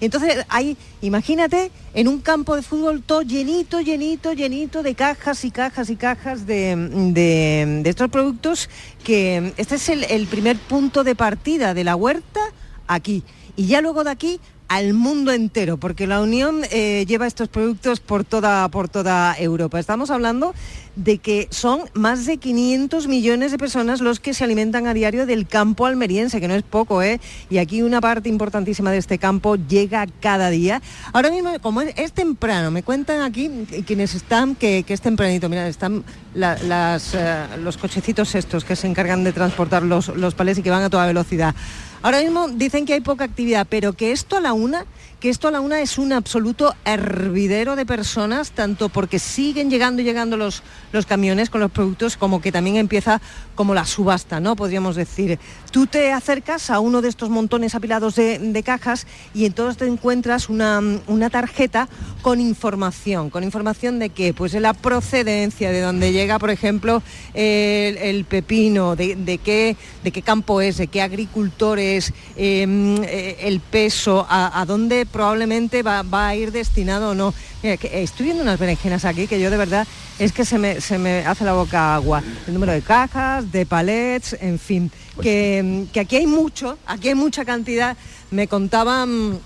Y 0.00 0.04
entonces 0.06 0.44
hay, 0.48 0.76
imagínate, 1.00 1.70
en 1.94 2.08
un 2.08 2.20
campo 2.20 2.54
de 2.56 2.62
fútbol 2.62 3.02
todo 3.02 3.22
llenito, 3.22 3.80
llenito, 3.80 4.32
llenito 4.32 4.82
de 4.82 4.94
cajas 4.94 5.44
y 5.44 5.50
cajas 5.50 5.88
y 5.90 5.96
cajas 5.96 6.46
de, 6.46 6.74
de- 7.12 7.80
de 7.82 7.90
estos 7.90 8.08
productos 8.10 8.68
que 9.04 9.40
mm, 9.40 9.60
este 9.60 9.76
es 9.76 9.88
el, 9.88 10.04
el 10.04 10.26
primer 10.26 10.56
punto 10.58 11.04
de 11.04 11.14
partida 11.14 11.72
de 11.72 11.84
la 11.84 11.94
huerta 11.96 12.40
aquí. 12.88 13.22
Y 13.56 13.66
ya 13.66 13.80
luego 13.80 14.04
de 14.04 14.10
aquí 14.10 14.40
al 14.68 14.92
mundo 14.92 15.32
entero, 15.32 15.78
porque 15.78 16.06
la 16.06 16.20
Unión 16.20 16.60
eh, 16.70 17.04
lleva 17.08 17.26
estos 17.26 17.48
productos 17.48 18.00
por 18.00 18.24
toda, 18.24 18.68
por 18.68 18.88
toda 18.88 19.34
Europa. 19.38 19.80
Estamos 19.80 20.10
hablando 20.10 20.54
de 20.94 21.18
que 21.18 21.46
son 21.50 21.82
más 21.94 22.26
de 22.26 22.38
500 22.38 23.06
millones 23.06 23.50
de 23.52 23.56
personas 23.58 24.00
los 24.00 24.20
que 24.20 24.34
se 24.34 24.44
alimentan 24.44 24.86
a 24.86 24.94
diario 24.94 25.26
del 25.26 25.46
campo 25.46 25.86
almeriense, 25.86 26.40
que 26.40 26.48
no 26.48 26.54
es 26.54 26.64
poco, 26.64 27.02
¿eh? 27.02 27.20
Y 27.48 27.58
aquí 27.58 27.82
una 27.82 28.00
parte 28.00 28.28
importantísima 28.28 28.90
de 28.90 28.98
este 28.98 29.16
campo 29.18 29.56
llega 29.56 30.06
cada 30.20 30.50
día. 30.50 30.82
Ahora 31.12 31.30
mismo, 31.30 31.50
como 31.62 31.80
es, 31.82 32.12
temprano, 32.12 32.70
me 32.70 32.82
cuentan 32.82 33.22
aquí 33.22 33.48
quienes 33.86 34.14
están, 34.14 34.54
que, 34.54 34.84
es 34.86 35.00
tempranito, 35.00 35.48
mira, 35.48 35.66
están 35.68 36.04
la- 36.34 36.58
las, 36.58 37.14
eh, 37.14 37.44
los 37.62 37.78
cochecitos 37.78 38.34
estos 38.34 38.64
que 38.64 38.76
se 38.76 38.86
encargan 38.88 39.22
de 39.24 39.32
transportar 39.32 39.82
los, 39.84 40.08
los 40.08 40.34
palés 40.34 40.58
y 40.58 40.62
que 40.62 40.70
van 40.70 40.82
a 40.82 40.90
toda 40.90 41.06
velocidad. 41.06 41.54
Ahora 42.02 42.20
mismo 42.20 42.48
dicen 42.48 42.86
que 42.86 42.94
hay 42.94 43.00
poca 43.00 43.24
actividad, 43.24 43.66
pero 43.68 43.92
que 43.92 44.12
esto 44.12 44.36
a 44.36 44.40
la 44.40 44.52
una, 44.52 44.84
que 45.20 45.30
esto 45.30 45.48
a 45.48 45.50
la 45.50 45.60
una 45.60 45.80
es 45.80 45.98
un 45.98 46.12
absoluto 46.12 46.74
hervidero 46.84 47.74
de 47.74 47.84
personas, 47.84 48.52
tanto 48.52 48.88
porque 48.88 49.18
siguen 49.18 49.68
llegando 49.68 50.00
y 50.02 50.04
llegando 50.04 50.36
los, 50.36 50.62
los 50.92 51.06
camiones 51.06 51.50
con 51.50 51.60
los 51.60 51.72
productos, 51.72 52.16
como 52.16 52.40
que 52.40 52.52
también 52.52 52.76
empieza 52.76 53.20
como 53.56 53.74
la 53.74 53.84
subasta, 53.84 54.38
¿no? 54.38 54.54
Podríamos 54.54 54.94
decir. 54.94 55.40
Tú 55.72 55.86
te 55.86 56.12
acercas 56.12 56.70
a 56.70 56.78
uno 56.78 57.02
de 57.02 57.08
estos 57.08 57.30
montones 57.30 57.74
apilados 57.74 58.14
de, 58.14 58.38
de 58.38 58.62
cajas 58.62 59.06
y 59.34 59.44
entonces 59.44 59.76
te 59.76 59.86
encuentras 59.86 60.48
una, 60.48 60.80
una 61.08 61.30
tarjeta 61.30 61.88
con 62.22 62.40
información. 62.40 63.30
¿Con 63.30 63.42
información 63.42 63.98
de 63.98 64.10
qué? 64.10 64.32
Pues 64.32 64.52
de 64.52 64.60
la 64.60 64.72
procedencia, 64.72 65.72
de 65.72 65.80
dónde 65.80 66.12
llega, 66.12 66.38
por 66.38 66.50
ejemplo, 66.50 67.02
el, 67.34 68.24
pepino, 68.24 68.94
de, 68.94 69.16
de 69.16 69.38
qué, 69.38 69.76
de 70.04 70.12
qué 70.12 70.22
campo 70.22 70.60
es, 70.60 70.76
de 70.76 70.86
qué 70.86 71.02
agricultor 71.02 71.80
es, 71.80 72.12
eh, 72.36 72.66
eh, 73.04 73.36
el 73.40 73.60
peso, 73.60 74.26
a 74.28 74.64
dónde 74.66 75.07
probablemente 75.12 75.82
va, 75.82 76.02
va 76.02 76.28
a 76.28 76.36
ir 76.36 76.52
destinado 76.52 77.10
o 77.10 77.14
no. 77.14 77.34
Mira, 77.62 77.76
que 77.76 78.02
estoy 78.02 78.26
viendo 78.26 78.42
unas 78.42 78.58
berenjenas 78.58 79.04
aquí 79.04 79.26
que 79.26 79.40
yo 79.40 79.50
de 79.50 79.56
verdad 79.56 79.86
es 80.18 80.32
que 80.32 80.44
se 80.44 80.58
me, 80.58 80.80
se 80.80 80.98
me 80.98 81.24
hace 81.26 81.44
la 81.44 81.52
boca 81.52 81.94
agua. 81.94 82.22
El 82.46 82.54
número 82.54 82.72
de 82.72 82.82
cajas, 82.82 83.50
de 83.50 83.66
palets, 83.66 84.36
en 84.40 84.58
fin. 84.58 84.90
Que, 85.20 85.86
que 85.92 86.00
aquí 86.00 86.16
hay 86.16 86.26
mucho, 86.26 86.78
aquí 86.86 87.08
hay 87.08 87.14
mucha 87.14 87.44
cantidad. 87.44 87.96
Me 88.30 88.46
contaban 88.46 89.40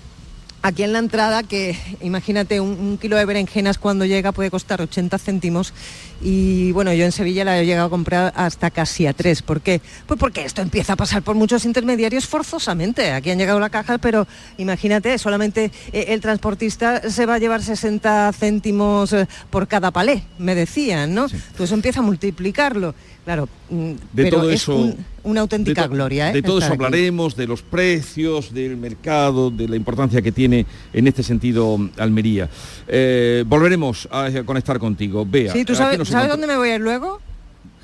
aquí 0.62 0.84
en 0.84 0.92
la 0.92 1.00
entrada 1.00 1.42
que 1.42 1.76
imagínate 2.00 2.60
un, 2.60 2.70
un 2.70 2.98
kilo 2.98 3.16
de 3.16 3.24
berenjenas 3.24 3.78
cuando 3.78 4.04
llega 4.04 4.32
puede 4.32 4.50
costar 4.50 4.80
80 4.80 5.18
céntimos. 5.18 5.74
Y 6.22 6.70
bueno 6.72 6.92
yo 6.92 7.04
en 7.04 7.12
Sevilla 7.12 7.44
la 7.44 7.60
he 7.60 7.66
llegado 7.66 7.88
a 7.88 7.90
comprar 7.90 8.32
hasta 8.36 8.70
casi 8.70 9.06
a 9.06 9.12
tres. 9.12 9.42
¿por 9.42 9.60
qué? 9.60 9.80
Pues 10.06 10.18
porque 10.18 10.44
esto 10.44 10.62
empieza 10.62 10.94
a 10.94 10.96
pasar 10.96 11.22
por 11.22 11.34
muchos 11.34 11.64
intermediarios 11.64 12.26
forzosamente. 12.26 13.12
Aquí 13.12 13.30
han 13.30 13.38
llegado 13.38 13.58
las 13.60 13.70
cajas 13.70 13.98
pero 14.00 14.26
imagínate 14.56 15.18
solamente 15.18 15.70
eh, 15.92 16.06
el 16.08 16.20
transportista 16.20 17.10
se 17.10 17.26
va 17.26 17.34
a 17.34 17.38
llevar 17.38 17.62
60 17.62 18.32
céntimos 18.32 19.12
eh, 19.12 19.26
por 19.50 19.66
cada 19.68 19.90
palé 19.90 20.22
me 20.38 20.54
decían 20.54 21.14
¿no? 21.14 21.26
Pues 21.28 21.68
eso 21.68 21.74
empieza 21.74 22.00
a 22.00 22.02
multiplicarlo 22.02 22.94
claro 23.24 23.48
mm, 23.70 23.90
De 23.92 23.98
pero 24.24 24.38
todo 24.38 24.50
es 24.50 24.62
eso- 24.62 24.76
un- 24.76 24.96
una 25.24 25.40
auténtica 25.42 25.82
de 25.82 25.88
gloria 25.88 26.30
¿eh? 26.30 26.32
De 26.32 26.42
todo 26.42 26.58
eso 26.58 26.66
aquí. 26.66 26.74
hablaremos, 26.74 27.36
de 27.36 27.46
los 27.46 27.62
precios, 27.62 28.52
del 28.52 28.76
mercado, 28.76 29.50
de 29.50 29.68
la 29.68 29.76
importancia 29.76 30.20
que 30.20 30.32
tiene 30.32 30.66
en 30.92 31.06
este 31.06 31.22
sentido 31.22 31.78
Almería. 31.98 32.48
Eh, 32.88 33.44
volveremos 33.46 34.08
a, 34.10 34.24
a 34.26 34.42
conectar 34.44 34.78
contigo. 34.80 35.24
Bea, 35.24 35.52
Sí, 35.52 35.64
¿tú 35.64 35.72
aquí 35.74 35.78
sabes, 35.78 35.98
nos 35.98 36.08
¿sabes 36.08 36.26
encontramos- 36.26 36.30
dónde 36.40 36.46
me 36.48 36.56
voy 36.56 36.68
a 36.70 36.74
ir 36.74 36.80
luego? 36.80 37.20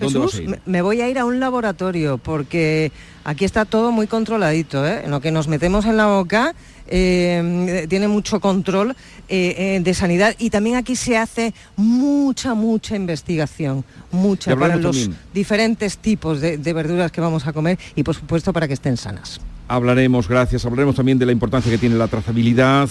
¿Dónde 0.00 0.18
vas 0.18 0.32
Jesús, 0.32 0.56
me 0.66 0.82
voy 0.82 1.00
a 1.00 1.08
ir 1.08 1.18
a 1.18 1.24
un 1.24 1.38
laboratorio 1.40 2.18
porque 2.18 2.92
aquí 3.24 3.44
está 3.44 3.64
todo 3.64 3.90
muy 3.92 4.06
controladito. 4.06 4.86
¿eh? 4.86 5.02
En 5.04 5.10
lo 5.10 5.20
que 5.20 5.30
nos 5.32 5.48
metemos 5.48 5.86
en 5.86 5.96
la 5.96 6.06
boca 6.06 6.54
eh, 6.88 7.86
tiene 7.88 8.08
mucho 8.08 8.40
control 8.40 8.96
eh, 9.28 9.76
eh, 9.76 9.80
de 9.82 9.94
sanidad 9.94 10.34
y 10.38 10.50
también 10.50 10.76
aquí 10.76 10.96
se 10.96 11.16
hace 11.16 11.54
mucha, 11.76 12.54
mucha 12.54 12.96
investigación, 12.96 13.84
mucha 14.10 14.56
para 14.56 14.76
los 14.76 14.96
también. 14.96 15.20
diferentes 15.32 15.98
tipos 15.98 16.40
de, 16.40 16.58
de 16.58 16.72
verduras 16.72 17.12
que 17.12 17.20
vamos 17.20 17.46
a 17.46 17.52
comer 17.52 17.78
y 17.94 18.02
por 18.02 18.14
supuesto 18.14 18.52
para 18.52 18.66
que 18.66 18.74
estén 18.74 18.96
sanas. 18.96 19.40
Hablaremos, 19.68 20.28
gracias, 20.28 20.64
hablaremos 20.64 20.96
también 20.96 21.18
de 21.18 21.26
la 21.26 21.32
importancia 21.32 21.70
que 21.70 21.78
tiene 21.78 21.96
la 21.96 22.08
trazabilidad 22.08 22.88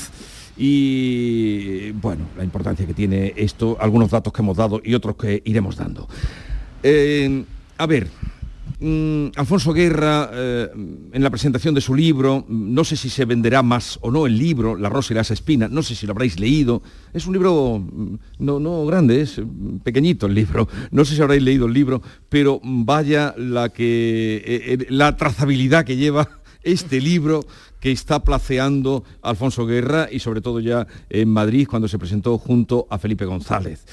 y, 0.58 1.92
bueno, 1.92 2.26
la 2.38 2.44
importancia 2.44 2.86
que 2.86 2.94
tiene 2.94 3.34
esto, 3.36 3.78
algunos 3.80 4.10
datos 4.10 4.34
que 4.34 4.42
hemos 4.42 4.58
dado 4.58 4.82
y 4.84 4.94
otros 4.94 5.16
que 5.16 5.42
iremos 5.46 5.76
dando. 5.76 6.08
Eh, 6.84 7.44
a 7.78 7.86
ver, 7.86 8.08
mm, 8.80 9.28
Alfonso 9.36 9.74
Guerra, 9.74 10.30
eh, 10.34 10.70
en 11.12 11.24
la 11.24 11.30
presentación 11.30 11.74
de 11.74 11.82
su 11.82 11.96
libro, 11.96 12.46
mm, 12.48 12.74
no 12.74 12.84
sé 12.84 12.96
si 12.96 13.10
se 13.10 13.26
venderá 13.26 13.64
más 13.64 13.98
o 14.02 14.12
no 14.12 14.26
el 14.26 14.38
libro, 14.38 14.76
La 14.76 14.90
Rosa 14.90 15.14
y 15.14 15.16
las 15.16 15.32
Espinas, 15.32 15.72
no 15.72 15.84
sé 15.84 15.96
si 15.96 16.06
lo 16.06 16.14
habréis 16.14 16.40
leído. 16.40 16.82
Es 17.14 17.28
un 17.28 17.34
libro 17.34 17.80
mm, 17.80 18.16
no, 18.40 18.60
no 18.60 18.86
grande, 18.86 19.22
es 19.22 19.42
pequeñito 19.84 20.28
el 20.28 20.36
libro. 20.36 20.68
No 20.92 21.06
sé 21.06 21.16
si 21.16 21.22
habréis 21.22 21.44
leído 21.44 21.66
el 21.66 21.74
libro, 21.74 22.02
pero 22.30 22.60
vaya 22.64 23.34
la 23.38 23.70
que 23.70 24.38
eh, 24.38 24.74
eh, 24.74 24.88
la 24.90 25.16
trazabilidad 25.16 25.86
que 25.86 25.98
lleva 25.98 26.30
este 26.64 27.02
libro 27.02 27.46
que 27.80 27.92
está 27.92 28.24
placeando 28.24 29.04
Alfonso 29.22 29.66
Guerra 29.66 30.08
y 30.12 30.20
sobre 30.20 30.42
todo 30.42 30.60
ya 30.60 30.88
en 31.10 31.30
Madrid 31.30 31.68
cuando 31.70 31.88
se 31.88 32.00
presentó 32.00 32.38
junto 32.38 32.88
a 32.90 32.98
Felipe 32.98 33.26
González. 33.26 33.86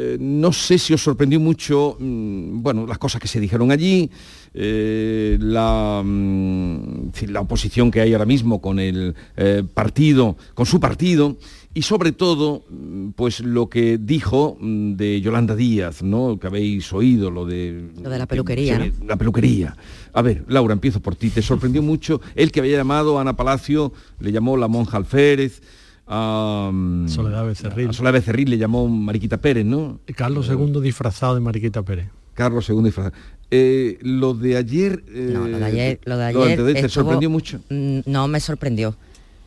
Eh, 0.00 0.16
no 0.20 0.52
sé 0.52 0.78
si 0.78 0.94
os 0.94 1.02
sorprendió 1.02 1.40
mucho, 1.40 1.96
mm, 1.98 2.62
bueno, 2.62 2.86
las 2.86 2.98
cosas 2.98 3.20
que 3.20 3.26
se 3.26 3.40
dijeron 3.40 3.72
allí, 3.72 4.08
eh, 4.54 5.36
la, 5.40 6.02
mm, 6.04 7.10
la 7.30 7.40
oposición 7.40 7.90
que 7.90 8.00
hay 8.00 8.12
ahora 8.12 8.24
mismo 8.24 8.60
con 8.60 8.78
el 8.78 9.16
eh, 9.36 9.64
partido, 9.74 10.36
con 10.54 10.66
su 10.66 10.78
partido, 10.78 11.36
y 11.74 11.82
sobre 11.82 12.12
todo, 12.12 12.62
mm, 12.70 13.08
pues 13.16 13.40
lo 13.40 13.68
que 13.68 13.98
dijo 13.98 14.56
de 14.60 15.20
Yolanda 15.20 15.56
Díaz, 15.56 16.04
¿no? 16.04 16.38
Que 16.38 16.46
habéis 16.46 16.92
oído, 16.92 17.32
lo 17.32 17.44
de... 17.44 17.90
Lo 18.00 18.08
de 18.08 18.18
la 18.18 18.26
que 18.26 18.36
peluquería, 18.36 18.92
La 19.04 19.16
peluquería. 19.16 19.76
A 20.12 20.22
ver, 20.22 20.44
Laura, 20.46 20.74
empiezo 20.74 21.00
por 21.00 21.16
ti. 21.16 21.30
¿Te 21.30 21.42
sorprendió 21.42 21.82
mucho 21.82 22.20
el 22.36 22.52
que 22.52 22.60
había 22.60 22.76
llamado 22.76 23.18
a 23.18 23.22
Ana 23.22 23.34
Palacio, 23.34 23.92
le 24.20 24.30
llamó 24.30 24.56
la 24.56 24.68
monja 24.68 24.96
Alférez? 24.96 25.60
A, 26.08 26.70
Soledad 27.06 27.44
Becerril. 27.46 27.90
a 27.90 27.92
Soledad 27.92 28.12
Becerril 28.14 28.50
le 28.50 28.58
llamó 28.58 28.88
Mariquita 28.88 29.36
Pérez, 29.36 29.64
¿no? 29.66 30.00
Carlos 30.16 30.48
II 30.48 30.80
disfrazado 30.80 31.34
de 31.34 31.40
Mariquita 31.40 31.82
Pérez. 31.82 32.08
Carlos 32.34 32.68
II 32.68 32.82
disfrazado. 32.82 33.14
Eh, 33.50 33.98
lo 34.02 34.34
de 34.34 34.56
ayer... 34.56 35.02
No, 35.08 35.46
lo 35.48 35.58
de 35.58 35.62
eh, 35.62 35.66
ayer, 35.66 36.00
lo 36.04 36.16
de 36.16 36.32
lo 36.32 36.42
ayer 36.44 36.56
¿te 36.64 36.70
estuvo- 36.72 36.88
sorprendió 36.88 37.30
mucho? 37.30 37.60
No 37.70 38.28
me 38.28 38.40
sorprendió, 38.40 38.94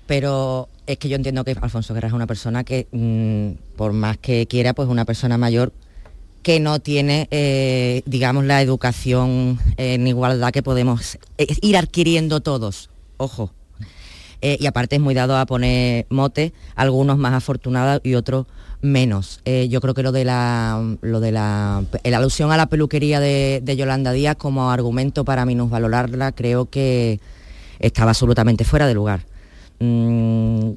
pero 0.08 0.68
es 0.88 0.98
que 0.98 1.08
yo 1.10 1.16
entiendo 1.16 1.44
que 1.44 1.56
Alfonso 1.60 1.94
Guerra 1.94 2.08
es 2.10 2.14
una 2.14 2.28
persona 2.28 2.64
que, 2.64 2.88
mm, 2.92 3.76
por 3.78 3.94
más 3.94 4.18
que 4.18 4.46
quiera, 4.48 4.74
pues 4.74 4.90
una 4.90 5.06
persona 5.06 5.38
mayor 5.38 5.72
que 6.44 6.60
no 6.60 6.80
tiene, 6.80 7.28
eh, 7.32 8.02
digamos, 8.08 8.44
la 8.46 8.62
educación 8.62 9.60
en 9.78 10.08
igualdad 10.08 10.52
que 10.52 10.64
podemos 10.64 11.18
eh, 11.38 11.48
ir 11.62 11.78
adquiriendo 11.78 12.40
todos. 12.42 12.90
Ojo. 13.18 13.54
Eh, 14.42 14.58
y 14.60 14.66
aparte 14.66 14.96
es 14.96 15.02
muy 15.02 15.14
dado 15.14 15.38
a 15.38 15.46
poner 15.46 16.06
motes, 16.10 16.52
algunos 16.76 17.18
más 17.18 17.34
afortunados 17.34 18.02
y 18.04 18.16
otros 18.16 18.48
menos. 18.82 19.40
Eh, 19.46 19.68
yo 19.70 19.82
creo 19.82 19.94
que 19.94 20.04
lo 20.04 20.12
de 20.12 20.26
la, 20.26 20.96
lo 21.02 21.20
de 21.20 21.32
la, 21.32 21.84
alusión 22.14 22.52
a 22.52 22.58
la 22.58 22.66
peluquería 22.66 23.20
de, 23.20 23.62
de 23.64 23.76
Yolanda 23.76 24.12
Díaz 24.12 24.36
como 24.38 24.72
argumento 24.72 25.24
para 25.24 25.46
minusvalorarla, 25.46 26.32
creo 26.32 26.66
que 26.70 27.20
estaba 27.80 28.12
absolutamente 28.12 28.64
fuera 28.64 28.88
de 28.88 28.94
lugar. 28.94 29.26
Mm, 29.80 30.72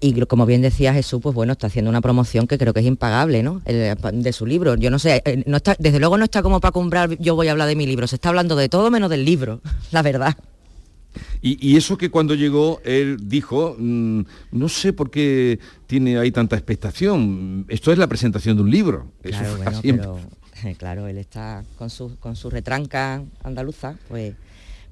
y 0.00 0.12
como 0.26 0.46
bien 0.46 0.62
decía 0.62 0.94
Jesús, 0.94 1.20
pues 1.22 1.34
bueno, 1.34 1.52
está 1.52 1.66
haciendo 1.66 1.90
una 1.90 2.00
promoción 2.00 2.46
que 2.46 2.56
creo 2.56 2.72
que 2.72 2.80
es 2.80 2.86
impagable, 2.86 3.42
¿no? 3.42 3.62
El- 3.64 3.96
de 4.22 4.32
su 4.32 4.46
libro. 4.46 4.76
Yo 4.76 4.90
no 4.90 4.98
sé, 4.98 5.22
eh, 5.24 5.42
no 5.46 5.56
está, 5.56 5.74
desde 5.78 5.98
luego 5.98 6.16
no 6.18 6.24
está 6.24 6.42
como 6.42 6.60
para 6.60 6.72
comprar, 6.72 7.18
yo 7.18 7.34
voy 7.34 7.48
a 7.48 7.52
hablar 7.52 7.68
de 7.68 7.76
mi 7.76 7.86
libro, 7.86 8.06
se 8.06 8.16
está 8.16 8.28
hablando 8.28 8.54
de 8.54 8.68
todo 8.68 8.90
menos 8.90 9.10
del 9.10 9.24
libro, 9.24 9.60
la 9.90 10.02
verdad. 10.02 10.36
Y, 11.42 11.58
y 11.66 11.76
eso 11.76 11.96
que 11.98 12.10
cuando 12.10 12.34
llegó 12.34 12.80
él 12.84 13.16
dijo, 13.28 13.76
mm, 13.78 14.20
no 14.52 14.68
sé 14.68 14.92
por 14.92 15.10
qué 15.10 15.58
tiene 15.86 16.18
ahí 16.18 16.30
tanta 16.30 16.56
expectación, 16.56 17.64
esto 17.68 17.92
es 17.92 17.98
la 17.98 18.06
presentación 18.06 18.56
de 18.56 18.62
un 18.62 18.70
libro. 18.70 19.06
Eso 19.22 19.38
Claro, 19.38 19.56
bueno, 19.56 19.80
pero 19.82 20.18
claro, 20.78 21.06
él 21.08 21.18
está 21.18 21.64
con 21.76 21.90
su, 21.90 22.16
con 22.18 22.36
su 22.36 22.50
retranca 22.50 23.22
andaluza, 23.42 23.96
pues. 24.08 24.34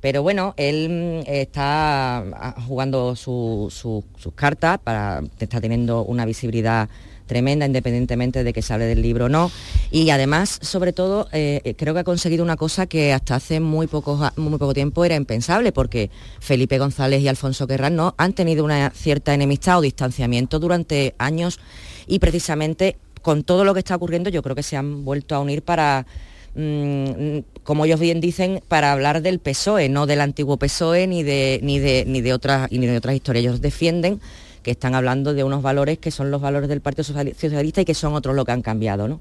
Pero 0.00 0.22
bueno, 0.22 0.54
él 0.58 1.22
mm, 1.26 1.30
está 1.30 2.18
ah, 2.18 2.54
jugando 2.66 3.16
su- 3.16 3.68
su- 3.70 4.04
sus 4.18 4.34
cartas, 4.34 4.78
para, 4.78 5.22
está 5.40 5.60
teniendo 5.60 6.04
una 6.04 6.24
visibilidad 6.26 6.88
tremenda, 7.26 7.66
independientemente 7.66 8.44
de 8.44 8.52
que 8.52 8.62
se 8.62 8.72
hable 8.72 8.86
del 8.86 9.02
libro 9.02 9.26
o 9.26 9.28
no. 9.28 9.50
Y 9.90 10.10
además, 10.10 10.58
sobre 10.62 10.92
todo, 10.92 11.28
eh, 11.32 11.74
creo 11.76 11.94
que 11.94 12.00
ha 12.00 12.04
conseguido 12.04 12.44
una 12.44 12.56
cosa 12.56 12.86
que 12.86 13.12
hasta 13.12 13.34
hace 13.36 13.60
muy 13.60 13.86
poco, 13.86 14.18
muy 14.36 14.58
poco 14.58 14.74
tiempo 14.74 15.04
era 15.04 15.16
impensable, 15.16 15.72
porque 15.72 16.10
Felipe 16.40 16.78
González 16.78 17.22
y 17.22 17.28
Alfonso 17.28 17.66
Guerra 17.66 17.90
no 17.90 18.14
han 18.16 18.32
tenido 18.32 18.64
una 18.64 18.90
cierta 18.90 19.34
enemistad 19.34 19.78
o 19.78 19.80
distanciamiento 19.82 20.58
durante 20.58 21.14
años 21.18 21.58
y 22.06 22.18
precisamente 22.18 22.96
con 23.22 23.42
todo 23.42 23.64
lo 23.64 23.74
que 23.74 23.80
está 23.80 23.96
ocurriendo 23.96 24.30
yo 24.30 24.42
creo 24.42 24.54
que 24.54 24.62
se 24.62 24.76
han 24.76 25.04
vuelto 25.04 25.34
a 25.34 25.40
unir 25.40 25.62
para 25.62 26.06
mm, 26.54 27.38
como 27.66 27.84
ellos 27.84 27.98
bien 27.98 28.20
dicen, 28.20 28.62
para 28.68 28.92
hablar 28.92 29.22
del 29.22 29.40
PSOE, 29.40 29.88
no 29.88 30.06
del 30.06 30.20
antiguo 30.20 30.56
PSOE 30.56 31.08
ni 31.08 31.24
de, 31.24 31.58
ni 31.62 31.80
de, 31.80 32.04
ni 32.06 32.20
de, 32.20 32.32
otras, 32.32 32.70
ni 32.70 32.86
de 32.86 32.96
otras 32.96 33.16
historias. 33.16 33.42
Ellos 33.42 33.60
defienden 33.60 34.20
que 34.66 34.72
están 34.72 34.96
hablando 34.96 35.32
de 35.32 35.44
unos 35.44 35.62
valores 35.62 35.98
que 35.98 36.10
son 36.10 36.32
los 36.32 36.40
valores 36.40 36.68
del 36.68 36.80
Partido 36.80 37.04
Socialista 37.04 37.82
y 37.82 37.84
que 37.84 37.94
son 37.94 38.14
otros 38.14 38.34
lo 38.34 38.44
que 38.44 38.50
han 38.50 38.62
cambiado, 38.62 39.06
¿no? 39.06 39.20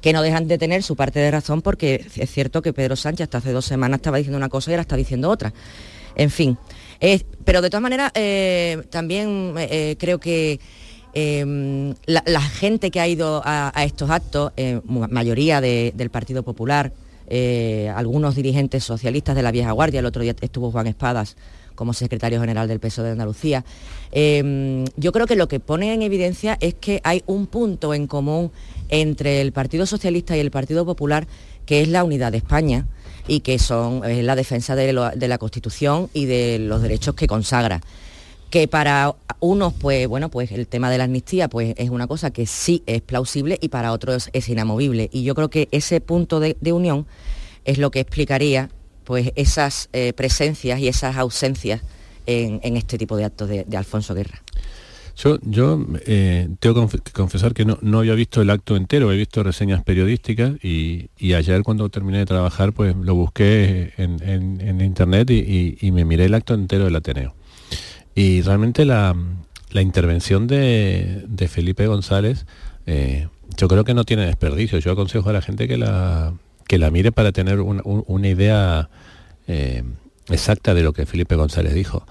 que 0.00 0.12
no 0.12 0.20
dejan 0.20 0.48
de 0.48 0.58
tener 0.58 0.82
su 0.82 0.96
parte 0.96 1.20
de 1.20 1.30
razón 1.30 1.62
porque 1.62 2.04
es 2.16 2.28
cierto 2.28 2.60
que 2.60 2.72
Pedro 2.72 2.96
Sánchez 2.96 3.26
hasta 3.26 3.38
hace 3.38 3.52
dos 3.52 3.64
semanas 3.64 3.98
estaba 3.98 4.16
diciendo 4.16 4.36
una 4.36 4.48
cosa 4.48 4.68
y 4.68 4.74
ahora 4.74 4.80
está 4.80 4.96
diciendo 4.96 5.30
otra. 5.30 5.52
En 6.16 6.28
fin, 6.28 6.58
pero 7.44 7.62
de 7.62 7.70
todas 7.70 7.82
maneras 7.82 8.10
eh, 8.16 8.82
también 8.90 9.54
eh, 9.58 9.94
creo 9.96 10.18
que 10.18 10.58
em, 11.12 11.94
la, 12.06 12.40
gente 12.40 12.90
que 12.90 12.98
ha 12.98 13.06
ido 13.06 13.42
a, 13.44 13.72
estos 13.84 14.10
actos, 14.10 14.50
eh, 14.56 14.80
mayoría 14.84 15.60
del 15.60 16.10
Partido 16.10 16.42
Popular, 16.42 16.92
algunos 17.94 18.34
dirigentes 18.34 18.82
socialistas 18.82 19.36
de 19.36 19.42
la 19.42 19.52
vieja 19.52 19.70
guardia, 19.70 20.00
el 20.00 20.06
otro 20.06 20.22
día 20.22 20.34
estuvo 20.40 20.72
Juan 20.72 20.88
Espadas 20.88 21.36
como 21.80 21.94
secretario 21.94 22.38
general 22.42 22.68
del 22.68 22.78
PSOE 22.78 23.06
de 23.06 23.12
Andalucía. 23.12 23.64
Em, 24.12 24.84
yo 24.96 25.12
creo 25.12 25.26
que 25.26 25.34
lo 25.34 25.48
que 25.48 25.60
pone 25.60 25.94
en 25.94 26.02
evidencia 26.02 26.58
es 26.60 26.74
que 26.74 27.00
hay 27.04 27.22
un 27.24 27.46
punto 27.46 27.94
en 27.94 28.06
común 28.06 28.52
entre 28.90 29.40
el 29.40 29.52
Partido 29.52 29.86
Socialista 29.86 30.36
y 30.36 30.40
el 30.40 30.50
Partido 30.50 30.84
Popular, 30.84 31.26
que 31.64 31.80
es 31.80 31.88
la 31.88 32.04
unidad 32.04 32.32
de 32.32 32.36
España 32.36 32.86
y 33.26 33.40
que 33.40 33.58
son 33.58 34.02
la 34.04 34.36
defensa 34.36 34.76
de, 34.76 34.92
la 34.92 35.38
Constitución 35.38 36.10
y 36.12 36.26
de 36.26 36.58
los 36.58 36.82
derechos 36.82 37.14
que 37.14 37.26
consagra 37.26 37.80
que 38.50 38.68
para 38.68 39.14
unos 39.38 39.72
pues 39.72 40.06
bueno 40.08 40.28
pues 40.28 40.50
el 40.52 40.66
tema 40.66 40.90
de 40.90 40.98
la 40.98 41.04
amnistía 41.04 41.48
pues 41.48 41.72
es 41.78 41.88
una 41.88 42.08
cosa 42.08 42.30
que 42.30 42.44
sí 42.46 42.82
es 42.86 43.00
plausible 43.00 43.58
y 43.62 43.68
para 43.68 43.92
otros 43.92 44.28
es 44.32 44.48
inamovible 44.48 45.08
y 45.12 45.22
yo 45.22 45.34
creo 45.34 45.48
que 45.48 45.68
ese 45.70 46.00
punto 46.00 46.40
de, 46.40 46.56
unión 46.72 47.06
es 47.64 47.78
lo 47.78 47.90
que 47.92 48.00
explicaría 48.00 48.68
pues 49.10 49.32
esas 49.34 49.88
eh, 49.92 50.12
presencias 50.12 50.78
y 50.78 50.86
esas 50.86 51.16
ausencias 51.16 51.82
en, 52.26 52.76
este 52.76 52.96
tipo 52.96 53.16
de 53.16 53.24
actos 53.24 53.48
de 53.48 53.76
Alfonso 53.76 54.14
Guerra. 54.14 54.40
Yo, 55.42 55.84
eh, 56.06 56.48
tengo 56.60 56.88
que 56.88 57.12
confesar 57.12 57.52
que 57.52 57.64
no, 57.64 57.98
había 57.98 58.14
visto 58.14 58.40
el 58.40 58.48
acto 58.48 58.76
entero, 58.76 59.10
he 59.12 59.16
visto 59.16 59.42
reseñas 59.42 59.82
periodísticas 59.82 60.52
y, 60.64 61.10
ayer 61.34 61.64
cuando 61.64 61.88
terminé 61.88 62.18
de 62.18 62.26
trabajar 62.26 62.72
pues 62.72 62.94
lo 62.96 63.16
busqué 63.16 63.92
en, 63.98 64.80
internet 64.80 65.30
y, 65.30 65.90
me 65.90 66.04
miré 66.04 66.26
el 66.26 66.34
acto 66.34 66.54
entero 66.54 66.84
del 66.84 66.94
Ateneo. 66.94 67.34
Y 68.14 68.42
realmente 68.42 68.84
la, 68.84 69.14
intervención 69.74 70.46
de, 70.46 71.48
Felipe 71.50 71.86
González 71.88 72.46
eh, 72.86 73.26
yo 73.56 73.66
creo 73.66 73.82
que 73.84 73.92
no 73.92 74.04
tiene 74.04 74.24
desperdicio. 74.24 74.78
Yo 74.78 74.92
aconsejo 74.92 75.28
a 75.28 75.32
la 75.32 75.42
gente 75.42 75.68
que 75.68 75.76
la, 75.76 76.32
que 76.70 76.78
la 76.78 76.92
mire 76.92 77.10
para 77.10 77.32
tener 77.32 77.58
una 77.58 78.28
idea 78.28 78.88
eh, 79.48 79.82
exacta 80.28 80.72
de 80.72 80.84
lo 80.84 80.92
que 80.92 81.04
Felipe 81.04 81.34
González 81.34 81.74
dijo. 81.74 82.06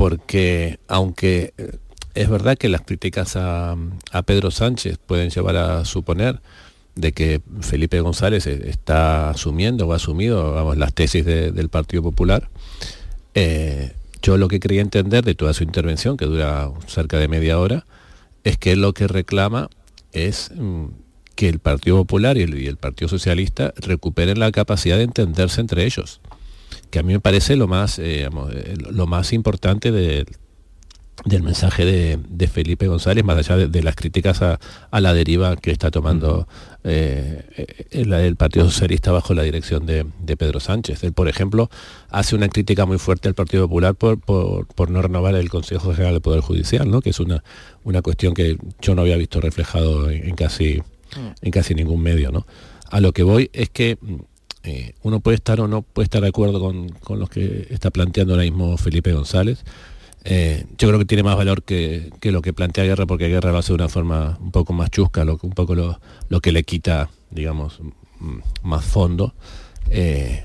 Porque 0.00 0.78
aunque 0.88 1.52
eh, 1.58 1.76
es 2.14 2.30
verdad 2.30 2.56
que 2.56 2.70
las 2.70 2.80
críticas 2.80 3.36
a, 3.36 3.76
Pedro 4.24 4.50
Sánchez 4.50 4.96
pueden 4.96 5.28
llevar 5.28 5.56
a 5.56 5.84
suponer 5.84 6.40
de 6.94 7.12
que 7.12 7.42
Felipe 7.60 8.00
González 8.00 8.46
e, 8.46 8.70
está 8.70 9.28
asumiendo 9.28 9.86
o 9.86 9.92
ha 9.92 9.96
asumido 9.96 10.74
las 10.74 10.94
tesis 10.94 11.26
del 11.26 11.68
Partido 11.68 12.02
Popular, 12.02 12.48
eh, 13.34 13.92
yo 14.22 14.38
lo 14.38 14.48
que 14.48 14.58
quería 14.58 14.80
entender 14.80 15.22
de 15.22 15.34
toda 15.34 15.52
su 15.52 15.64
intervención, 15.64 16.16
que 16.16 16.24
dura 16.24 16.70
cerca 16.86 17.18
de 17.18 17.28
media 17.28 17.58
hora, 17.58 17.84
es 18.42 18.56
que 18.56 18.76
lo 18.76 18.94
que 18.94 19.06
reclama 19.06 19.68
es 20.12 20.50
mm, 20.56 20.86
que 21.40 21.48
el 21.48 21.58
Partido 21.58 21.96
Popular 21.96 22.36
y 22.36 22.42
el, 22.42 22.76
Partido 22.76 23.08
Socialista 23.08 23.72
recuperen 23.78 24.38
la 24.38 24.52
capacidad 24.52 24.98
de 24.98 25.04
entenderse 25.04 25.62
entre 25.62 25.86
ellos 25.86 26.20
que 26.90 26.98
a 26.98 27.02
mí 27.02 27.14
me 27.14 27.20
parece 27.20 27.56
lo 27.56 27.66
más, 27.66 27.98
eh, 27.98 28.28
eh, 28.28 28.74
lo 28.90 29.06
más 29.06 29.32
importante 29.32 29.90
del 29.90 30.26
mensaje 31.42 31.86
de, 31.86 32.48
Felipe 32.48 32.88
González, 32.88 33.24
más 33.24 33.38
allá 33.38 33.68
de, 33.68 33.82
las 33.82 33.96
críticas 33.96 34.42
a, 34.42 34.58
la 35.00 35.14
deriva 35.14 35.56
que 35.56 35.70
está 35.70 35.90
tomando 35.90 36.46
eh, 36.84 37.88
el, 37.90 38.36
Partido 38.36 38.68
Socialista 38.68 39.10
bajo 39.10 39.32
la 39.32 39.42
dirección 39.42 39.86
de, 39.86 40.04
Pedro 40.36 40.60
Sánchez. 40.60 41.04
Él, 41.04 41.14
por 41.14 41.26
ejemplo, 41.28 41.70
hace 42.10 42.36
una 42.36 42.50
crítica 42.50 42.84
muy 42.84 42.98
fuerte 42.98 43.28
al 43.28 43.34
Partido 43.34 43.66
Popular 43.66 43.94
por, 43.94 44.20
por, 44.20 44.90
no 44.90 45.00
renovar 45.00 45.34
el 45.36 45.48
Consejo 45.48 45.94
General 45.94 46.12
del 46.12 46.22
Poder 46.22 46.40
Judicial, 46.42 46.90
¿no? 46.90 47.00
que 47.00 47.10
es 47.10 47.18
una, 47.18 47.42
una 47.84 48.02
cuestión 48.02 48.34
que 48.34 48.58
yo 48.82 48.94
no 48.94 49.00
había 49.00 49.16
visto 49.16 49.40
reflejado 49.40 50.10
en, 50.10 50.34
casi. 50.34 50.82
En 51.40 51.50
casi 51.50 51.74
ningún 51.74 52.02
medio. 52.02 52.30
¿no? 52.32 52.46
A 52.90 53.00
lo 53.00 53.12
que 53.12 53.22
voy 53.22 53.50
es 53.52 53.70
que 53.70 53.98
eh, 54.62 54.94
uno 55.02 55.20
puede 55.20 55.36
estar 55.36 55.60
o 55.60 55.68
no 55.68 55.82
puede 55.82 56.04
estar 56.04 56.20
de 56.20 56.28
acuerdo 56.28 56.60
con, 56.60 56.90
con 56.90 57.18
lo 57.18 57.26
que 57.26 57.66
está 57.70 57.90
planteando 57.90 58.34
ahora 58.34 58.44
mismo 58.44 58.76
Felipe 58.76 59.12
González. 59.12 59.64
Eh, 60.24 60.66
yo 60.76 60.88
creo 60.88 60.98
que 60.98 61.06
tiene 61.06 61.22
más 61.22 61.36
valor 61.36 61.62
que, 61.62 62.10
lo 62.22 62.42
que 62.42 62.52
plantea 62.52 62.84
Guerra, 62.84 63.06
porque 63.06 63.28
Guerra 63.28 63.52
lo 63.52 63.58
hace 63.58 63.68
de 63.68 63.76
una 63.76 63.88
forma 63.88 64.38
un 64.40 64.50
poco 64.50 64.72
más 64.72 64.90
chusca, 64.90 65.24
un 65.24 65.52
poco 65.52 65.74
lo, 65.74 66.00
lo 66.28 66.40
que 66.40 66.52
le 66.52 66.62
quita, 66.64 67.10
digamos, 67.30 67.80
más 68.62 68.84
fondo. 68.84 69.34
Eh, 69.88 70.44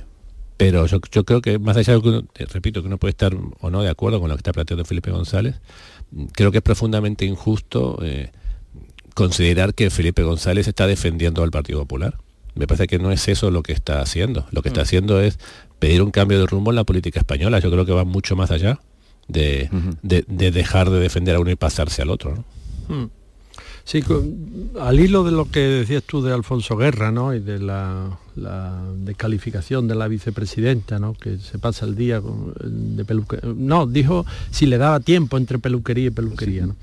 pero 0.57 0.85
yo, 0.85 1.01
creo 1.01 1.41
que 1.41 1.59
más 1.59 1.75
allá 1.75 1.99
de 1.99 2.23
que 2.33 2.45
repito, 2.45 2.81
que 2.81 2.87
uno 2.87 2.97
puede 2.97 3.09
estar 3.09 3.35
o 3.59 3.69
no 3.69 3.81
de 3.81 3.89
acuerdo 3.89 4.21
con 4.21 4.29
lo 4.29 4.35
que 4.35 4.39
está 4.39 4.53
planteando 4.53 4.85
Felipe 4.85 5.11
González, 5.11 5.55
creo 6.31 6.51
que 6.51 6.59
es 6.59 6.63
profundamente 6.63 7.25
injusto 7.25 7.99
considerar 9.15 9.73
que 9.73 9.89
Felipe 9.89 10.21
González 10.21 10.67
está 10.67 10.85
defendiendo 10.85 11.41
al 11.41 11.49
Partido 11.49 11.79
Popular 11.79 12.19
me 12.55 12.67
parece 12.67 12.87
que 12.87 12.97
no 12.97 13.11
es 13.11 13.27
eso 13.27 13.51
lo 13.51 13.61
que 13.63 13.73
está 13.73 14.01
haciendo. 14.01 14.45
Lo 14.51 14.61
que 14.61 14.69
está 14.69 14.81
mm. 14.81 14.83
haciendo 14.83 15.21
es 15.21 15.37
pedir 15.79 16.01
un 16.01 16.11
cambio 16.11 16.39
de 16.39 16.47
rumbo 16.47 16.71
en 16.71 16.77
la 16.77 16.85
política 16.85 17.19
española. 17.19 17.59
Yo 17.59 17.69
creo 17.69 17.85
que 17.85 17.91
va 17.91 18.05
mucho 18.05 18.35
más 18.35 18.49
allá 18.49 18.79
de, 19.27 19.69
dejar 20.01 20.89
de 20.89 20.99
defender 20.99 21.35
a 21.35 21.39
uno 21.41 21.51
y 21.51 21.55
pasarse 21.55 22.01
al 22.01 22.09
otro. 22.09 22.45
Mm. 22.87 23.05
Sí, 23.83 24.03
al 24.79 24.99
hilo 24.99 25.23
de 25.23 25.31
lo 25.31 25.51
que 25.51 25.59
decías 25.59 26.03
tú 26.03 26.23
de 26.23 26.33
Alfonso 26.33 26.75
Guerra, 26.75 27.11
¿no? 27.11 27.35
Y 27.35 27.39
de 27.39 27.59
la, 27.59 28.17
descalificación 28.35 29.87
de 29.87 29.95
la 29.95 30.07
vicepresidenta, 30.07 30.99
¿no? 30.99 31.13
Que 31.13 31.37
se 31.37 31.57
pasa 31.57 31.85
el 31.85 31.95
día 31.95 32.21
de 32.63 33.05
peluquería. 33.05 33.53
No, 33.55 33.87
dijo 33.87 34.25
si 34.51 34.65
le 34.65 34.77
daba 34.77 34.99
tiempo 34.99 35.37
entre 35.37 35.59
peluquería 35.59 36.07
y 36.07 36.11
peluquería, 36.11 36.67
¿no? 36.67 36.75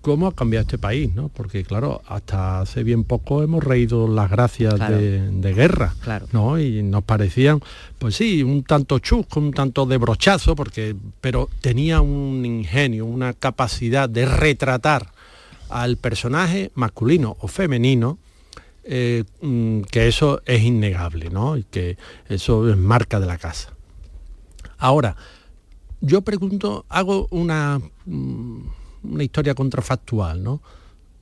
¿Cómo 0.00 0.26
ha 0.26 0.34
cambiado 0.34 0.62
este 0.62 0.78
país, 0.78 1.14
no? 1.14 1.28
Porque 1.28 1.64
claro, 1.64 2.02
hasta 2.06 2.60
hace 2.60 2.84
bien 2.84 3.04
poco 3.04 3.42
hemos 3.42 3.64
reído 3.64 4.08
las 4.08 4.30
gracias 4.30 4.74
de, 4.78 5.54
guerra, 5.54 5.94
claro. 6.00 6.26
¿no? 6.32 6.58
Y 6.58 6.82
nos 6.82 7.02
parecían, 7.02 7.60
pues 7.98 8.16
sí, 8.16 8.42
un 8.42 8.62
tanto 8.62 8.98
chusco, 8.98 9.40
un 9.40 9.52
tanto 9.52 9.86
de 9.86 9.98
brochazo, 9.98 10.54
porque, 10.54 10.94
pero 11.20 11.48
tenía 11.60 12.00
un 12.00 12.44
ingenio, 12.44 13.06
una 13.06 13.32
capacidad 13.32 14.08
de 14.08 14.26
retratar 14.26 15.12
al 15.68 15.96
personaje 15.96 16.70
masculino 16.74 17.36
o 17.40 17.48
femenino, 17.48 18.18
eh, 18.92 19.22
mm, 19.40 19.82
que 19.82 20.08
eso 20.08 20.42
es 20.46 20.64
innegable, 20.64 21.30
¿no? 21.30 21.56
Y 21.56 21.62
que 21.62 21.96
eso 22.28 22.68
es 22.68 22.76
marca 22.76 23.20
de 23.20 23.26
la 23.26 23.38
casa. 23.38 23.72
Ahora, 24.78 25.14
yo 26.00 26.22
pregunto, 26.22 26.86
hago 26.88 27.28
una, 27.30 27.80
mm, 28.06 28.58
una 29.04 29.22
historia 29.22 29.54
contrafactual, 29.54 30.42
¿no? 30.42 30.60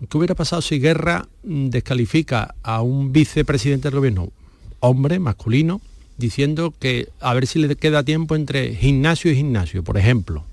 ¿Qué 0.09 0.17
hubiera 0.17 0.35
pasado 0.35 0.63
si 0.63 0.79
Guerra 0.79 1.29
descalifica 1.43 2.55
a 2.63 2.81
un 2.81 3.13
vicepresidente 3.13 3.89
del 3.91 3.99
gobierno, 3.99 4.33
hombre, 4.81 5.19
masculino, 5.19 5.83
diciendo 6.17 6.73
que 6.79 7.11
a 7.21 7.35
ver 7.35 7.47
si 7.47 7.59
le 7.59 7.77
queda 7.77 8.03
tiempo 8.03 8.35
entre 8.35 8.75
gimnasio 8.77 9.31
y 9.31 9.37
gimnasio, 9.37 9.85
por 9.85 9.99
ejemplo? 9.99 10.45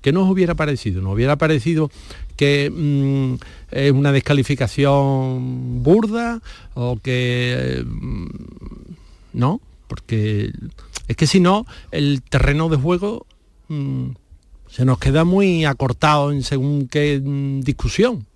¿Qué 0.00 0.12
nos 0.12 0.30
hubiera 0.30 0.54
parecido? 0.54 1.02
¿Nos 1.02 1.14
hubiera 1.14 1.36
parecido 1.36 1.90
que 2.36 2.70
mm, 2.70 3.34
es 3.70 3.92
una 3.92 4.12
descalificación 4.12 5.82
burda 5.82 6.40
o 6.74 6.98
que... 7.02 7.84
Mm, 7.86 8.26
no, 9.32 9.60
porque 9.86 10.52
es 11.08 11.16
que 11.16 11.26
si 11.26 11.40
no, 11.40 11.66
el 11.90 12.22
terreno 12.22 12.68
de 12.68 12.76
juego 12.76 13.26
mm, 13.68 14.10
se 14.68 14.84
nos 14.84 14.98
queda 14.98 15.24
muy 15.24 15.64
acortado 15.64 16.32
en 16.32 16.42
según 16.42 16.88
qué 16.88 17.20
discusión. 17.62 18.26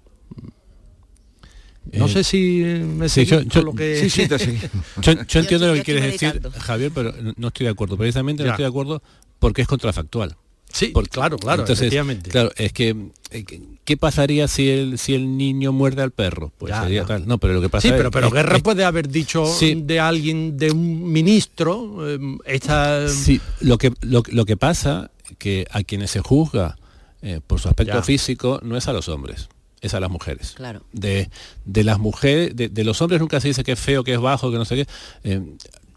No 1.92 2.08
sé 2.08 2.24
si 2.24 2.62
me 2.62 3.08
sí, 3.08 3.24
yo, 3.24 3.40
lo 3.62 3.74
que... 3.74 4.08
Sí, 4.10 4.26
yo, 5.02 5.40
entiendo 5.40 5.68
lo 5.68 5.74
que 5.74 5.82
quieres 5.82 6.04
decir, 6.04 6.40
Javier, 6.58 6.90
pero 6.94 7.14
no 7.36 7.48
estoy 7.48 7.64
de 7.64 7.70
acuerdo. 7.70 7.96
Precisamente 7.96 8.42
no 8.42 8.50
estoy 8.50 8.64
de 8.64 8.68
acuerdo 8.68 9.02
porque 9.38 9.62
es 9.62 9.68
contrafactual. 9.68 10.36
Sí, 10.74 10.92
claro, 11.10 11.38
claro, 11.38 11.62
Entonces, 11.62 11.94
Claro, 12.28 12.50
es 12.56 12.72
que 12.72 12.96
eh, 13.30 13.44
¿qué 13.84 13.96
pasaría 13.96 14.48
si 14.48 14.68
el 14.68 14.98
si 14.98 15.14
el 15.14 15.36
niño 15.36 15.70
muerde 15.70 16.02
al 16.02 16.10
perro? 16.10 16.52
Pues 16.58 16.74
sería 16.76 17.04
tal. 17.04 17.28
No, 17.28 17.38
pero 17.38 17.54
lo 17.54 17.60
que 17.60 17.68
pasa 17.68 17.86
Sí, 17.86 17.94
pero, 17.96 18.10
pero 18.10 18.28
Guerra 18.28 18.58
puede 18.58 18.84
haber 18.84 19.08
dicho 19.08 19.46
de 19.60 20.00
alguien, 20.00 20.56
de 20.56 20.72
un 20.72 21.12
ministro, 21.12 22.08
eh, 22.08 22.18
esta... 22.46 23.08
Sí, 23.08 23.40
lo 23.60 23.78
que, 23.78 23.92
lo, 24.00 24.22
que 24.22 24.56
pasa 24.56 25.12
que 25.38 25.64
a 25.70 25.84
quienes 25.84 26.10
se 26.10 26.18
juzga 26.20 26.76
eh, 27.22 27.40
por 27.46 27.60
su 27.60 27.68
aspecto 27.68 28.02
físico 28.02 28.58
no 28.64 28.76
es 28.76 28.88
a 28.88 28.92
los 28.92 29.08
hombres, 29.08 29.48
es 29.80 29.94
a 29.94 30.00
las 30.00 30.10
mujeres. 30.10 30.54
Claro. 30.56 30.82
De, 30.92 31.30
de 31.64 31.84
las 31.84 32.00
mujeres, 32.00 32.56
de, 32.56 32.68
de 32.68 32.82
los 32.82 33.00
hombres 33.00 33.20
nunca 33.20 33.40
se 33.40 33.46
dice 33.46 33.62
que 33.62 33.72
es 33.72 33.80
feo, 33.80 34.02
que 34.02 34.14
es 34.14 34.20
bajo, 34.20 34.50
que 34.50 34.58
no 34.58 34.64
sé 34.64 34.74
qué. 34.74 34.86
Eh, 35.22 35.40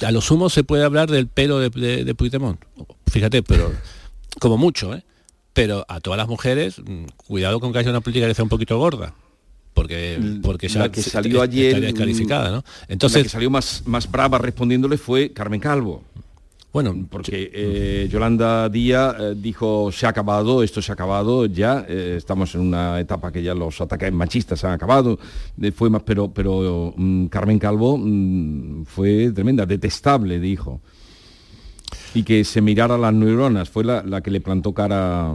a 0.05 0.11
lo 0.11 0.21
sumo 0.21 0.51
se 0.51 0.63
puede 0.63 0.83
hablar 0.83 1.09
del 1.09 1.27
pelo 1.27 1.57
de, 1.57 1.71
de, 1.71 2.05
de 2.05 2.13
Puigdemont. 2.13 2.59
Fíjate, 3.07 3.41
pero 3.41 3.73
como 4.39 4.57
mucho, 4.57 4.93
¿eh? 4.93 5.03
Pero 5.53 5.85
a 5.87 5.99
todas 5.99 6.17
las 6.17 6.27
mujeres, 6.27 6.79
mm, 6.79 7.05
cuidado 7.15 7.59
con 7.59 7.73
que 7.73 7.79
haya 7.79 7.89
una 7.89 8.01
política 8.01 8.27
que 8.27 8.33
sea 8.33 8.43
un 8.43 8.49
poquito 8.49 8.77
gorda. 8.77 9.13
Porque, 9.73 10.19
porque 10.41 10.69
la 10.69 10.91
que 10.91 11.03
salió 11.03 11.41
ayer 11.41 11.79
descalificada, 11.79 12.49
¿no? 12.49 12.63
Entonces, 12.87 13.17
la 13.19 13.23
que 13.23 13.29
salió 13.29 13.49
más, 13.51 13.83
más 13.85 14.09
brava 14.09 14.39
respondiéndole 14.39 14.97
fue 14.97 15.31
Carmen 15.31 15.59
Calvo. 15.59 16.03
Bueno, 16.73 17.07
porque 17.09 17.49
eh, 17.53 18.07
Yolanda 18.07 18.69
Díaz 18.69 19.15
eh, 19.19 19.33
dijo 19.35 19.91
se 19.91 20.05
ha 20.05 20.09
acabado, 20.09 20.61
esto 20.61 20.81
se 20.81 20.91
ha 20.91 20.93
acabado, 20.93 21.45
ya 21.45 21.85
eh, 21.87 22.15
estamos 22.17 22.53
en 22.55 22.61
una 22.61 22.99
etapa 22.99 23.31
que 23.31 23.41
ya 23.41 23.55
los 23.55 23.79
ataques 23.81 24.11
machistas 24.11 24.59
se 24.59 24.67
han 24.67 24.73
acabado, 24.73 25.17
fue 25.73 25.89
más, 25.89 26.03
pero, 26.03 26.31
pero 26.31 26.93
mm, 26.95 27.27
Carmen 27.27 27.57
Calvo 27.57 27.97
mm, 27.97 28.85
fue 28.85 29.31
tremenda, 29.31 29.65
detestable, 29.65 30.39
dijo. 30.39 30.81
Y 32.17 32.23
que 32.23 32.43
se 32.43 32.61
mirara 32.61 32.97
las 32.97 33.13
neuronas, 33.13 33.69
fue 33.69 33.83
la, 33.83 34.03
la 34.03 34.21
que 34.21 34.31
le 34.31 34.41
plantó 34.41 34.73
cara. 34.73 35.33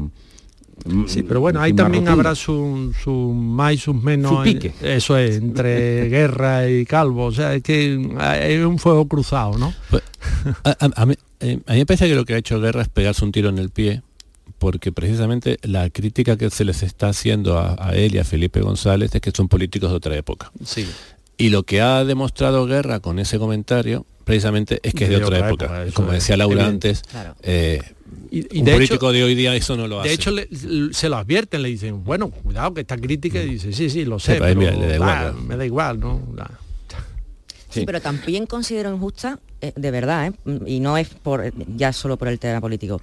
mm, 0.85 1.05
Sí, 1.07 1.23
pero 1.23 1.41
bueno, 1.41 1.61
en 1.61 1.65
ahí 1.65 1.73
también 1.73 2.05
rotunda. 2.05 2.31
habrá 2.31 2.35
sus 2.35 2.97
su 2.97 3.13
más 3.13 3.75
y 3.75 3.79
sus 3.79 3.95
menos. 4.03 4.33
Su 4.37 4.43
pique. 4.43 4.69
eh, 4.83 4.97
Eso 4.97 5.17
es, 5.17 5.37
entre 5.37 6.09
guerra 6.11 6.69
y 6.69 6.85
calvo. 6.85 7.27
O 7.27 7.33
sea, 7.33 7.55
es 7.55 7.63
que 7.63 7.95
es 7.95 8.65
un 8.65 8.79
fuego 8.79 9.07
cruzado, 9.07 9.57
¿no? 9.59 9.73
a, 10.65 10.71
a- 10.71 11.03
a 11.03 11.07
mí, 11.07 11.15
eh, 11.41 11.59
a 11.67 11.73
mí 11.73 11.79
me 11.79 11.87
parece 11.87 12.09
que 12.09 12.15
lo 12.15 12.25
que 12.25 12.35
ha 12.35 12.39
hecho 12.39 12.61
Guerra 12.61 12.83
es 12.83 12.89
pegarse 12.89 13.25
un 13.25 13.33
tiro 13.33 13.49
en 13.49 13.59
el 13.59 13.71
pie, 13.71 14.03
porque 14.59 14.93
precisamente 14.93 15.59
la 15.63 15.89
crítica 15.91 16.37
que 16.37 16.51
se 16.51 16.65
les 16.65 16.83
está 16.83 17.09
haciendo 17.09 17.59
a, 17.59 17.77
a 17.79 17.95
él 17.95 18.15
y 18.15 18.19
a 18.19 18.25
Felipe 18.25 18.61
González 18.61 19.15
es 19.15 19.21
que 19.21 19.31
son 19.33 19.49
políticos 19.49 19.91
de 19.91 19.97
otra 19.97 20.17
época. 20.17 20.51
Sí. 20.65 20.87
Y 21.39 21.49
lo 21.51 21.65
que 21.65 21.81
ha 21.81 22.05
demostrado 22.05 22.67
Guerra 22.67 23.01
con 23.01 23.19
ese 23.19 23.39
comentario, 23.39 24.07
precisamente, 24.25 24.81
es 24.83 24.95
que 24.95 25.05
es 25.05 25.11
de, 25.11 25.17
otra, 25.17 25.47
época. 25.49 25.85
Como 25.95 26.13
decía 26.13 26.37
Laura 26.37 26.63
evidente. 26.63 26.89
antes, 26.91 27.03
Claro. 27.11 27.35
eh, 27.43 27.81
Y, 28.31 28.57
y 28.57 28.61
un 28.61 28.65
de 28.67 28.73
político 28.75 29.07
hecho, 29.07 29.13
de 29.13 29.25
hoy 29.25 29.35
día 29.35 29.55
eso 29.55 29.77
no 29.77 29.87
lo 29.89 30.01
hace. 30.01 30.09
de 30.11 30.15
hecho 30.15 30.31
le- 30.31 30.49
se 30.93 31.09
lo 31.09 31.17
advierten, 31.17 31.63
le 31.63 31.69
dicen, 31.69 32.03
bueno, 32.05 32.31
cuidado 32.31 32.73
que 32.75 32.83
esta 32.83 32.97
crítica, 32.97 33.43
y 33.43 33.51
dice, 33.55 33.73
sí, 33.73 33.91
sí, 33.91 34.05
lo 34.05 34.19
sé, 34.19 34.33
Sí, 34.35 34.39
pero 34.41 34.45
a 34.47 34.51
él, 34.51 34.59
pero, 34.59 34.73
mira, 34.77 34.87
le 34.87 34.99
da 34.99 35.05
va, 35.07 35.15
igual, 35.21 35.35
¿no? 35.35 35.43
me 35.43 35.57
da 35.57 35.67
igual, 35.67 36.01
¿no? 36.01 36.23
Da. 36.35 36.51
Sí, 37.71 37.87
pero 37.87 38.01
también 38.03 38.45
considero 38.47 38.93
injusta, 38.95 39.41
eh, 39.63 39.73
de 39.75 39.91
verdad, 39.91 40.27
¿eh? 40.27 40.33
Mm, 40.45 40.67
y 40.67 40.81
no 40.81 40.99
es 40.99 41.09
por 41.09 41.51
ya 41.77 41.93
solo 41.95 42.19
por 42.19 42.29
el 42.29 42.39
tema 42.39 42.61
político, 42.61 43.01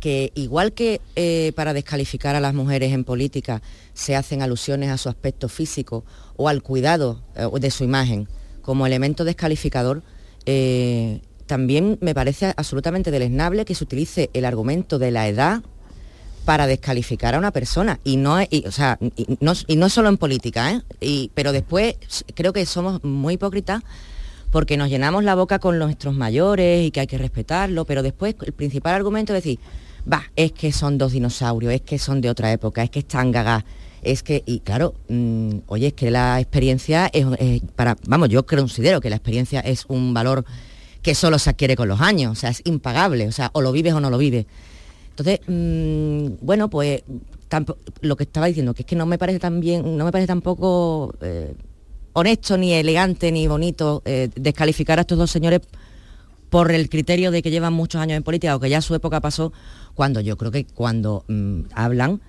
que 0.00 0.32
igual 0.34 0.72
que 0.72 1.00
eh, 1.16 1.52
para 1.56 1.72
descalificar 1.72 2.34
a 2.34 2.40
las 2.40 2.52
mujeres 2.52 2.92
en 2.92 3.04
política 3.04 3.62
se 3.94 4.14
hacen 4.16 4.42
alusiones 4.42 4.90
a 4.90 4.98
su 4.98 5.08
aspecto 5.08 5.48
físico 5.48 6.04
o 6.36 6.48
al 6.48 6.62
cuidado 6.62 7.22
eh, 7.36 7.46
de 7.58 7.70
su 7.70 7.84
imagen 7.84 8.28
como 8.60 8.86
elemento 8.86 9.24
descalificador, 9.24 10.02
eh, 10.46 11.20
también 11.46 11.98
me 12.00 12.14
parece 12.14 12.54
absolutamente 12.56 13.10
deleznable 13.10 13.64
que 13.64 13.74
se 13.74 13.84
utilice 13.84 14.30
el 14.32 14.44
argumento 14.44 14.98
de 14.98 15.10
la 15.10 15.28
edad 15.28 15.62
para 16.44 16.66
descalificar 16.66 17.34
a 17.34 17.38
una 17.38 17.50
persona 17.52 18.00
y 18.04 18.16
no 18.16 18.40
y, 18.42 18.64
o 18.66 18.72
sea, 18.72 18.98
y 19.16 19.36
no, 19.40 19.52
y 19.66 19.76
no 19.76 19.88
solo 19.88 20.08
en 20.08 20.16
política 20.16 20.72
¿eh? 20.72 20.82
Y- 21.00 21.30
pero 21.34 21.52
después 21.52 21.96
creo 22.34 22.52
que 22.52 22.66
somos 22.66 23.02
muy 23.04 23.34
hipócritas 23.34 23.82
porque 24.50 24.76
nos 24.76 24.88
llenamos 24.88 25.24
la 25.24 25.34
boca 25.34 25.58
con 25.60 25.78
nuestros 25.78 26.14
mayores 26.14 26.86
y 26.86 26.90
que 26.90 27.00
hay 27.00 27.06
que 27.06 27.18
respetarlo 27.18 27.84
pero 27.84 28.02
después 28.02 28.34
el 28.44 28.52
principal 28.52 28.94
argumento 28.94 29.32
es 29.34 29.44
decir 29.44 29.60
va 30.10 30.24
es 30.34 30.50
que 30.52 30.72
son 30.72 30.98
dos 30.98 31.12
dinosaurios 31.12 31.72
es 31.74 31.82
que 31.82 31.98
son 31.98 32.20
de 32.20 32.30
otra 32.30 32.50
época 32.52 32.82
es 32.82 32.90
que 32.90 33.00
están 33.00 33.30
gagas 33.30 33.62
es 34.02 34.22
que 34.22 34.42
y 34.46 34.60
claro 34.60 34.94
mm, 35.08 35.58
oye 35.66 35.88
es 35.88 35.92
que 35.94 36.10
la 36.10 36.40
experiencia 36.40 37.10
es, 37.12 37.26
para 37.76 37.96
vamos 38.06 38.28
yo 38.28 38.44
considero 38.44 39.00
que 39.00 39.10
la 39.10 39.16
experiencia 39.16 39.60
es 39.60 39.84
un 39.88 40.12
valor 40.14 40.44
que 41.02 41.14
solo 41.14 41.38
se 41.38 41.50
adquiere 41.50 41.76
con 41.76 41.88
los 41.88 42.00
años 42.00 42.32
o 42.32 42.34
sea 42.34 42.50
es 42.50 42.62
impagable 42.64 43.28
o 43.28 43.32
sea 43.32 43.50
o 43.54 43.60
lo 43.60 43.72
vives 43.72 43.92
o 43.94 44.00
no 44.00 44.10
lo 44.10 44.18
vives. 44.18 44.46
Entonces, 45.10 45.40
mm, 45.46 46.44
bueno, 46.44 46.70
pues 46.70 47.02
lo 48.00 48.16
que 48.16 48.24
estaba 48.24 48.46
diciendo, 48.46 48.72
que 48.72 48.82
es 48.82 48.86
que 48.86 48.96
no 48.96 49.04
me 49.04 49.18
parece 49.18 49.38
tan 49.38 49.60
bien, 49.60 49.96
no 49.96 50.04
me 50.04 50.12
parece 50.12 50.26
tampoco 50.26 51.14
eh, 51.20 51.54
honesto, 52.14 52.56
ni 52.56 52.72
elegante, 52.72 53.30
ni 53.30 53.46
bonito 53.46 54.02
eh, 54.06 54.30
descalificar 54.34 54.98
a 54.98 55.02
estos 55.02 55.18
dos 55.18 55.30
señores 55.30 55.60
por 56.48 56.72
el 56.72 56.88
criterio 56.88 57.30
de 57.30 57.42
que 57.42 57.50
llevan 57.50 57.72
muchos 57.72 58.00
años 58.00 58.16
en 58.16 58.22
política 58.22 58.56
o 58.56 58.60
que 58.60 58.70
ya 58.70 58.80
su 58.80 58.94
época 58.94 59.20
pasó, 59.20 59.52
cuando 59.94 60.20
yo 60.20 60.36
creo 60.36 60.50
que 60.50 60.64
cuando 60.64 61.24
mm, 61.28 61.62
hablan, 61.74 62.20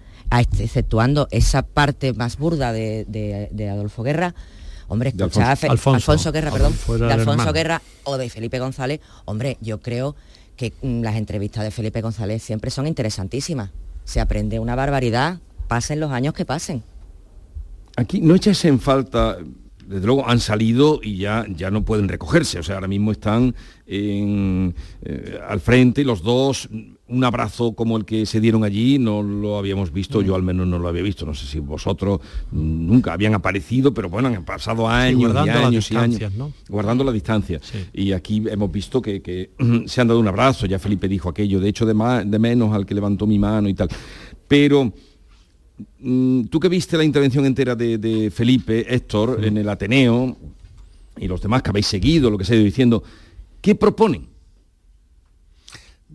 exceptuando 0.41 1.27
esa 1.31 1.61
parte 1.63 2.13
más 2.13 2.37
burda 2.37 2.71
de, 2.73 3.05
de- 3.07 3.49
de 3.51 3.69
Adolfo 3.69 4.03
Guerra, 4.03 4.33
hombre, 4.87 5.11
De 5.11 5.23
escuchar 5.25 5.47
a 5.47 5.51
Alfonso. 5.51 5.71
Alfonso. 5.71 5.95
Alfonso 6.11 6.31
Guerra, 6.31 6.51
perdón, 6.51 6.71
de 6.73 7.13
Alfonso 7.13 7.31
hermano. 7.31 7.53
Guerra 7.53 7.81
o 8.03 8.17
de 8.17 8.29
Felipe 8.29 8.59
González, 8.59 8.99
hombre, 9.25 9.57
yo 9.61 9.79
creo 9.81 10.15
que 10.57 10.73
mm, 10.81 11.01
las 11.01 11.15
entrevistas 11.15 11.63
de 11.63 11.71
Felipe 11.71 12.01
González 12.01 12.43
siempre 12.43 12.69
son 12.71 12.87
interesantísimas. 12.87 13.71
Se 14.05 14.19
aprende 14.19 14.59
una 14.59 14.75
barbaridad, 14.75 15.39
pasen 15.67 15.99
los 15.99 16.11
años 16.11 16.33
que 16.33 16.45
pasen. 16.45 16.83
Aquí 17.95 18.19
no 18.21 18.35
echas 18.35 18.63
en 18.65 18.79
falta, 18.79 19.37
desde 19.87 20.05
luego 20.05 20.27
han 20.27 20.39
salido 20.39 20.99
y 21.01 21.17
ya, 21.17 21.45
ya 21.49 21.71
no 21.71 21.83
pueden 21.83 22.07
recogerse, 22.07 22.59
o 22.59 22.63
sea, 22.63 22.75
ahora 22.75 22.87
mismo 22.87 23.11
están 23.11 23.55
en, 23.85 24.75
eh, 25.03 25.39
al 25.47 25.59
frente 25.59 26.03
los 26.03 26.23
dos, 26.23 26.69
un 27.07 27.23
abrazo 27.23 27.73
como 27.73 27.97
el 27.97 28.05
que 28.05 28.25
se 28.25 28.39
dieron 28.39 28.63
allí, 28.63 28.97
no 28.97 29.21
lo 29.21 29.57
habíamos 29.57 29.91
visto, 29.91 30.21
Mm. 30.21 30.23
yo 30.23 30.35
al 30.35 30.43
menos 30.43 30.65
no 30.67 30.79
lo 30.79 30.87
había 30.87 31.03
visto, 31.03 31.25
no 31.25 31.33
sé 31.33 31.45
si 31.45 31.59
vosotros 31.59 32.19
mm, 32.51 32.87
nunca 32.87 33.13
habían 33.13 33.33
aparecido, 33.33 33.93
pero 33.93 34.09
bueno, 34.09 34.29
han 34.29 34.45
pasado 34.45 34.87
años 34.87 35.31
y 35.45 35.49
años 35.49 35.91
y 35.91 35.95
años, 35.95 36.31
guardando 36.69 37.03
la 37.03 37.11
distancia. 37.11 37.59
Y 37.93 38.13
aquí 38.13 38.41
hemos 38.49 38.71
visto 38.71 39.01
que, 39.01 39.21
que 39.21 39.51
se 39.85 40.01
han 40.01 40.07
dado 40.07 40.19
un 40.19 40.27
abrazo, 40.27 40.65
ya 40.65 40.79
Felipe 40.79 41.07
dijo 41.07 41.29
aquello, 41.29 41.59
de 41.59 41.69
hecho 41.69 41.85
de, 41.85 41.93
de 42.25 42.39
menos 42.39 42.73
al 42.73 42.85
que 42.85 42.95
levantó 42.95 43.27
mi 43.27 43.37
mano 43.37 43.67
y 43.69 43.73
tal. 43.73 43.89
Pero 44.47 44.85
mm, 44.85 44.91
tú 46.49 46.59
que 46.59 46.69
viste 46.69 46.97
la 46.97 47.03
intervención 47.03 47.45
entera 47.45 47.75
de, 47.75 47.97
de 47.97 48.29
Felipe, 48.31 48.85
Héctor, 48.93 49.43
en 49.43 49.57
el 49.57 49.67
Ateneo, 49.69 50.37
y 51.17 51.27
los 51.27 51.41
demás 51.41 51.61
que 51.61 51.69
habéis 51.69 51.87
seguido, 51.87 52.29
lo 52.29 52.37
que 52.37 52.45
se 52.45 52.53
ha 52.53 52.55
ido 52.55 52.65
diciendo, 52.65 53.03
¿qué 53.61 53.75
proponen? 53.75 54.27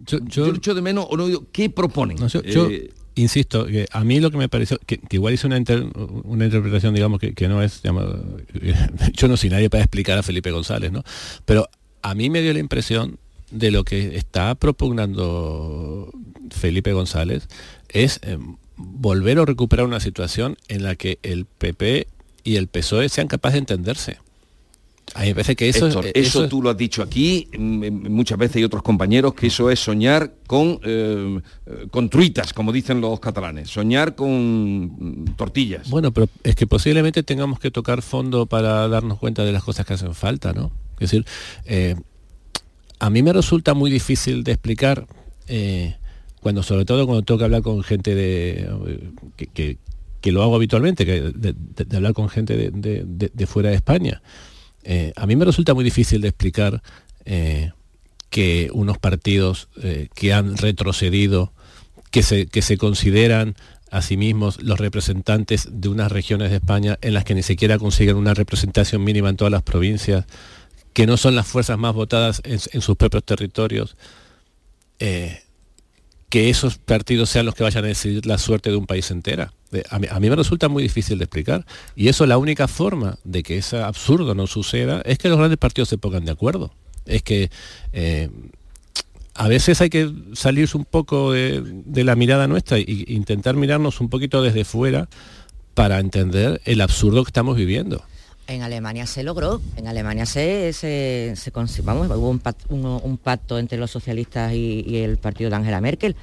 Yo, 0.07 0.19
yo, 0.27 0.47
echo 0.55 0.75
de 0.75 0.83
menos, 0.83 1.07
o 1.11 1.17
no 1.17 1.27
digo, 1.27 1.47
¿qué 1.53 1.69
proponen? 1.71 2.19
No, 2.19 2.29
yo, 2.29 2.43
yo 2.43 2.71
Eh, 2.71 2.91
insisto, 3.17 3.67
que 3.67 3.87
a 3.91 4.05
mí 4.05 4.21
lo 4.21 4.31
que 4.31 4.37
me 4.39 4.49
pareció, 4.49 4.79
que, 4.87 4.99
que 4.99 5.17
igual 5.17 5.35
hice 5.35 5.47
una, 5.47 5.57
inter- 5.57 5.87
una 6.25 6.45
interpretación, 6.45 6.95
digamos, 6.95 7.19
que, 7.19 7.35
que 7.35 7.49
no 7.49 7.63
es, 7.63 7.83
digamos, 7.83 8.05
yo 9.15 9.29
no 9.29 9.37
soy 9.37 9.51
nadie 9.51 9.69
para 9.71 9.83
explicar 9.83 10.17
a 10.19 10.23
Felipe 10.23 10.51
González, 10.53 10.93
¿no? 10.93 11.03
Pero 11.45 11.69
a 12.03 12.15
mí 12.15 12.31
me 12.31 12.41
dio 12.43 12.53
la 12.53 12.61
impresión 12.61 13.19
de 13.51 13.71
lo 13.73 13.83
que 13.83 14.17
está 14.17 14.55
propugnando 14.55 16.13
Felipe 16.51 16.93
González 16.93 17.49
es 17.89 18.21
eh, 18.23 18.39
volver 18.79 19.39
o 19.39 19.45
recuperar 19.45 19.85
una 19.87 20.01
situación 20.01 20.57
en 20.69 20.83
la 20.85 20.95
que 20.97 21.19
el 21.23 21.45
PP 21.45 22.07
y 22.45 22.57
el 22.57 22.69
PSOE 22.69 23.09
sean 23.09 23.29
capaces 23.29 23.55
de 23.55 23.59
entenderse. 23.61 24.19
Me 25.19 25.33
parece 25.35 25.57
que 25.57 25.71
eso, 25.71 25.87
Héctor, 25.87 26.07
eh, 26.07 26.13
eso, 26.17 26.45
es- 26.45 26.51
tú 26.51 26.61
lo 26.61 26.69
has 26.69 26.77
dicho 26.77 27.03
aquí 27.03 27.49
mm, 27.59 27.83
eh, 27.85 27.91
muchas 27.91 28.37
veces 28.39 28.61
y 28.61 28.65
otros 28.65 28.83
compañeros 28.83 29.33
que 29.33 29.47
eso 29.47 29.71
es 29.71 29.81
soñar 29.81 30.35
con 30.47 30.81
eh, 30.85 31.41
con 31.91 32.11
truitas, 32.11 32.53
como 32.53 32.73
dicen 32.73 33.01
los 33.01 33.19
catalanes, 33.19 33.71
soñar 33.71 34.15
con 34.15 34.83
mm, 34.85 35.25
tortillas. 35.37 35.89
Bueno, 35.89 36.13
pero 36.13 36.29
es 36.45 36.55
que 36.55 36.67
posiblemente 36.67 37.23
tengamos 37.23 37.59
que 37.59 37.71
tocar 37.71 38.03
fondo 38.03 38.45
para 38.45 38.87
darnos 38.89 39.19
cuenta 39.19 39.45
de 39.47 39.53
las 39.53 39.65
cosas 39.65 39.87
que 39.87 39.95
hacen 39.95 40.15
falta, 40.15 40.53
¿no? 40.53 40.71
Es 41.01 41.11
decir, 41.11 41.25
eh, 41.65 41.97
a 42.99 43.09
mí 43.09 43.23
me 43.23 43.33
resulta 43.33 43.73
muy 43.73 43.91
difícil 43.91 44.45
de 44.45 44.53
explicar, 44.53 45.07
eh, 45.47 45.97
cuando 46.41 46.63
sobre 46.63 46.85
todo 46.85 47.07
cuando 47.07 47.23
tengo 47.23 47.39
que 47.39 47.45
hablar 47.45 47.63
con 47.63 47.83
gente 47.83 48.15
de 48.15 48.69
que, 49.37 49.47
que- 49.51 49.79
lo 50.33 50.43
hago 50.43 50.57
habitualmente, 50.57 51.07
que 51.07 51.33
de, 51.35 51.97
hablar 51.97 52.13
con 52.13 52.29
gente 52.29 52.71
de, 52.71 53.47
fuera 53.47 53.71
de 53.71 53.77
España. 53.77 54.21
Eh, 54.85 55.13
a 55.17 55.27
mí 55.27 55.37
me 55.37 55.47
resulta 55.47 55.73
muy 55.73 55.85
difícil 55.85 56.21
de 56.21 56.29
explicar 56.29 56.83
eh, 57.25 57.73
que 58.29 58.69
unos 58.75 58.99
partidos 58.99 59.69
eh, 59.83 60.09
que 60.15 60.35
han 60.35 60.59
retrocedido, 60.59 61.53
que 62.11 62.23
se, 62.23 62.47
que 62.47 62.61
se 62.61 62.77
consideran 62.77 63.55
a 63.91 64.03
sí 64.03 64.17
mismos 64.17 64.63
los 64.63 64.79
representantes 64.79 65.69
de 65.71 65.89
unas 65.89 66.13
regiones 66.13 66.51
de 66.51 66.57
España 66.57 66.99
en 67.01 67.15
las 67.15 67.25
que 67.25 67.35
ni 67.35 67.43
siquiera 67.43 67.79
consiguen 67.79 68.17
una 68.17 68.35
representación 68.35 69.03
mínima 69.03 69.31
en 69.31 69.37
todas 69.37 69.53
las 69.53 69.63
provincias, 69.63 70.27
que 70.93 71.07
no 71.07 71.17
son 71.17 71.37
las 71.37 71.47
fuerzas 71.47 71.79
más 71.79 71.95
votadas 71.95 72.43
en, 72.45 72.81
sus 72.83 72.97
propios 72.97 73.25
territorios, 73.25 73.97
que 76.29 76.51
esos 76.51 76.79
partidos 76.79 77.31
sean 77.31 77.47
los 77.47 77.55
que 77.55 77.63
vayan 77.63 77.85
a 77.85 77.89
decidir 77.89 78.27
la 78.27 78.39
suerte 78.39 78.71
de 78.71 78.77
un 78.77 78.87
país 78.87 79.11
entera. 79.11 79.53
Eh, 79.73 79.83
A 79.91 79.99
mí, 79.99 80.31
me 80.31 80.37
resulta 80.37 80.69
muy 80.69 80.83
difícil 80.83 81.19
de 81.19 81.25
explicar. 81.25 81.65
Y 81.97 82.09
eso 82.09 82.27
la 82.27 82.39
única 82.39 82.69
forma 82.69 83.19
de 83.25 83.43
que 83.43 83.59
ese 83.59 83.79
absurdo 83.79 84.35
no 84.35 84.47
suceda 84.47 85.01
es 85.05 85.19
que 85.19 85.29
los 85.29 85.39
grandes 85.39 85.59
partidos 85.59 85.89
se 85.89 85.99
pongan 85.99 86.25
de 86.25 86.33
acuerdo. 86.33 86.73
Es 87.07 87.23
que 87.23 87.51
eh, 87.93 88.29
a 89.35 89.49
veces 89.49 89.81
hay 89.81 89.89
que 89.89 90.13
salirse 90.35 90.77
un 90.77 90.85
poco 90.85 91.33
de, 91.33 91.63
de 91.65 92.05
la 92.05 92.17
mirada 92.17 92.47
nuestra 92.47 92.77
e 92.77 92.85
intentar 93.09 93.57
mirarnos 93.57 94.01
un 94.01 94.11
poquito 94.11 94.43
desde 94.43 94.65
fuera 94.65 95.09
para 95.75 96.01
entender 96.01 96.61
el 96.65 96.81
absurdo 96.81 97.25
que 97.25 97.29
estamos 97.29 97.57
viviendo. 97.57 98.05
En 98.49 98.63
Alemania 98.63 99.07
se 99.07 99.23
logró, 99.23 99.61
en 99.77 99.89
Alemania 99.89 100.25
se, 100.25 100.73
se, 100.73 101.35
se 101.37 101.51
vamos, 101.83 102.09
hubo 102.09 102.31
un, 102.31 102.41
pac- 102.41 102.65
un- 102.71 103.19
pacto 103.19 103.59
entre 103.59 103.77
los 103.77 103.91
socialistas 103.91 104.55
y, 104.55 104.85
y 104.89 104.97
el 105.03 105.19
partido 105.19 105.51
de 105.51 105.57
Angela 105.57 105.83
Merkel. 105.83 106.17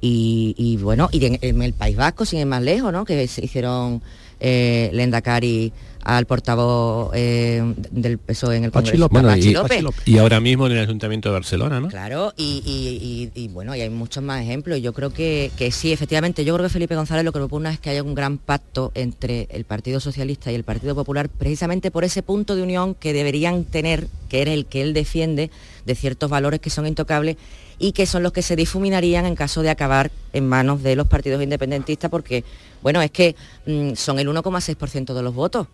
Y, 0.00 0.56
y 0.58 0.76
bueno, 0.78 1.08
y 1.12 1.24
en, 1.24 1.38
en 1.40 1.62
el 1.62 1.74
País 1.74 1.96
Vasco, 1.96 2.24
sin 2.24 2.40
ir 2.40 2.46
más 2.46 2.62
lejos, 2.62 2.92
¿no? 2.92 3.04
que 3.04 3.28
se 3.28 3.44
hicieron 3.44 4.02
eh, 4.40 4.90
Lendakari 4.92 5.72
al 6.04 6.24
portavoz 6.24 7.10
eh, 7.14 7.62
del 7.90 8.16
PSOE 8.18 8.56
en 8.56 8.64
el 8.64 8.70
Pachi 8.70 8.92
Congreso, 8.92 9.00
López. 9.00 9.12
Bueno, 9.22 9.28
Pachi 9.28 9.48
y, 9.50 9.52
López. 9.82 10.02
y 10.06 10.16
ahora 10.18 10.40
mismo 10.40 10.66
en 10.66 10.72
el 10.72 10.78
Ayuntamiento 10.78 11.28
de 11.28 11.34
Barcelona, 11.34 11.80
¿no? 11.80 11.88
Claro, 11.88 12.32
y, 12.36 12.62
y- 12.64 13.30
y- 13.36 13.42
y, 13.44 13.48
bueno, 13.48 13.76
y 13.76 13.82
hay 13.82 13.90
muchos 13.90 14.22
más 14.22 14.40
ejemplos. 14.40 14.80
Yo 14.80 14.94
creo 14.94 15.10
que, 15.12 15.50
que 15.58 15.70
sí, 15.70 15.92
efectivamente, 15.92 16.46
yo 16.46 16.54
creo 16.54 16.66
que 16.66 16.72
Felipe 16.72 16.94
González 16.96 17.24
lo 17.26 17.32
que 17.32 17.40
propone 17.40 17.70
es 17.70 17.78
que 17.78 17.90
haya 17.90 18.02
un 18.02 18.14
gran 18.14 18.38
pacto 18.38 18.90
entre 18.94 19.48
el 19.50 19.64
Partido 19.64 20.00
Socialista 20.00 20.50
y 20.50 20.54
el 20.54 20.64
Partido 20.64 20.94
Popular, 20.94 21.28
precisamente 21.28 21.90
por 21.90 22.04
ese 22.04 22.22
punto 22.22 22.56
de 22.56 22.62
unión 22.62 22.94
que 22.94 23.12
deberían 23.12 23.64
tener, 23.64 24.06
que 24.30 24.40
era 24.40 24.52
el 24.54 24.64
que 24.64 24.80
él 24.80 24.94
defiende, 24.94 25.50
de 25.84 25.94
ciertos 25.94 26.30
valores 26.30 26.60
que 26.60 26.70
son 26.70 26.86
intocables 26.86 27.36
y 27.78 27.92
que 27.92 28.06
son 28.06 28.22
los 28.22 28.32
que 28.32 28.42
se 28.42 28.56
difuminarían 28.56 29.24
en 29.26 29.34
caso 29.36 29.62
de 29.62 29.70
acabar 29.70 30.10
en 30.32 30.46
manos 30.48 30.82
de 30.82 30.96
los 30.96 31.06
partidos 31.06 31.42
independentistas, 31.42 32.10
porque, 32.10 32.44
bueno, 32.82 33.00
es 33.02 33.10
que 33.10 33.36
mm, 33.66 33.94
son 33.94 34.18
el 34.18 34.28
1,6% 34.28 35.14
de 35.14 35.22
los 35.22 35.34
votos. 35.34 35.66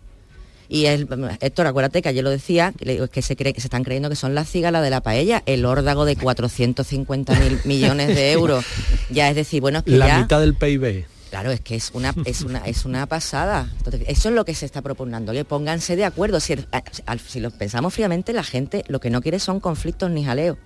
Y 0.67 0.85
el, 0.87 1.07
Héctor, 1.41 1.67
acuérdate 1.67 2.01
que 2.01 2.09
ayer 2.09 2.23
lo 2.23 2.31
decía, 2.31 2.73
que 3.11 3.21
se 3.21 3.35
cree 3.35 3.53
que 3.53 3.61
se 3.61 3.67
están 3.67 3.83
creyendo 3.83 4.09
que 4.09 4.15
son 4.15 4.33
las 4.33 4.49
cigalas 4.49 4.81
de 4.81 4.89
la 4.89 5.01
paella, 5.01 5.43
el 5.45 5.63
órdago 5.65 6.05
de 6.05 6.15
450 6.15 7.39
mil 7.39 7.59
millones 7.65 8.07
de 8.07 8.31
euros. 8.31 8.65
Ya 9.11 9.29
es 9.29 9.35
decir, 9.35 9.61
bueno, 9.61 9.79
es 9.79 9.85
que 9.85 9.91
La 9.91 10.07
ya. 10.07 10.19
mitad 10.21 10.39
del 10.39 10.55
PIB. 10.55 11.05
Claro, 11.29 11.51
es 11.51 11.59
que 11.59 11.75
es 11.75 11.91
una, 11.93 12.15
es 12.25 12.41
una, 12.41 12.59
es 12.59 12.85
una 12.85 13.05
pasada. 13.07 13.69
Entonces, 13.77 14.03
eso 14.07 14.29
es 14.29 14.35
lo 14.35 14.45
que 14.45 14.55
se 14.55 14.65
está 14.65 14.81
proponiendo. 14.81 15.33
Le 15.33 15.43
pónganse 15.45 15.95
de 15.95 16.05
acuerdo. 16.05 16.39
Si, 16.39 16.55
al- 17.05 17.19
si 17.19 17.39
lo 17.41 17.51
pensamos 17.51 17.93
fríamente, 17.93 18.31
la 18.33 18.43
gente 18.43 18.83
lo 18.87 18.99
que 18.99 19.09
no 19.09 19.21
quiere 19.21 19.39
son 19.39 19.59
conflictos 19.59 20.09
ni 20.11 20.23
jaleos. 20.23 20.57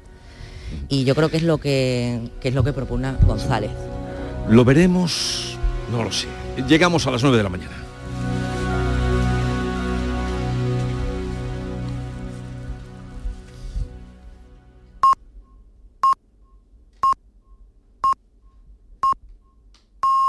Y 0.90 1.04
yo 1.04 1.16
creo 1.16 1.30
que 1.30 1.38
es 1.38 1.44
lo 1.44 1.58
que, 1.58 2.20
que 2.42 2.50
es 2.50 2.56
lo 2.56 2.64
que 2.64 2.74
propone 2.74 3.14
González. 3.26 3.72
¿Lo 4.50 4.66
veremos? 4.66 5.58
No 5.92 6.04
lo 6.04 6.12
sé. 6.12 6.28
Llegamos 6.68 7.06
a 7.08 7.12
las 7.12 7.22
9 7.22 7.38
de 7.38 7.44
la 7.44 7.50
mañana. 7.50 7.89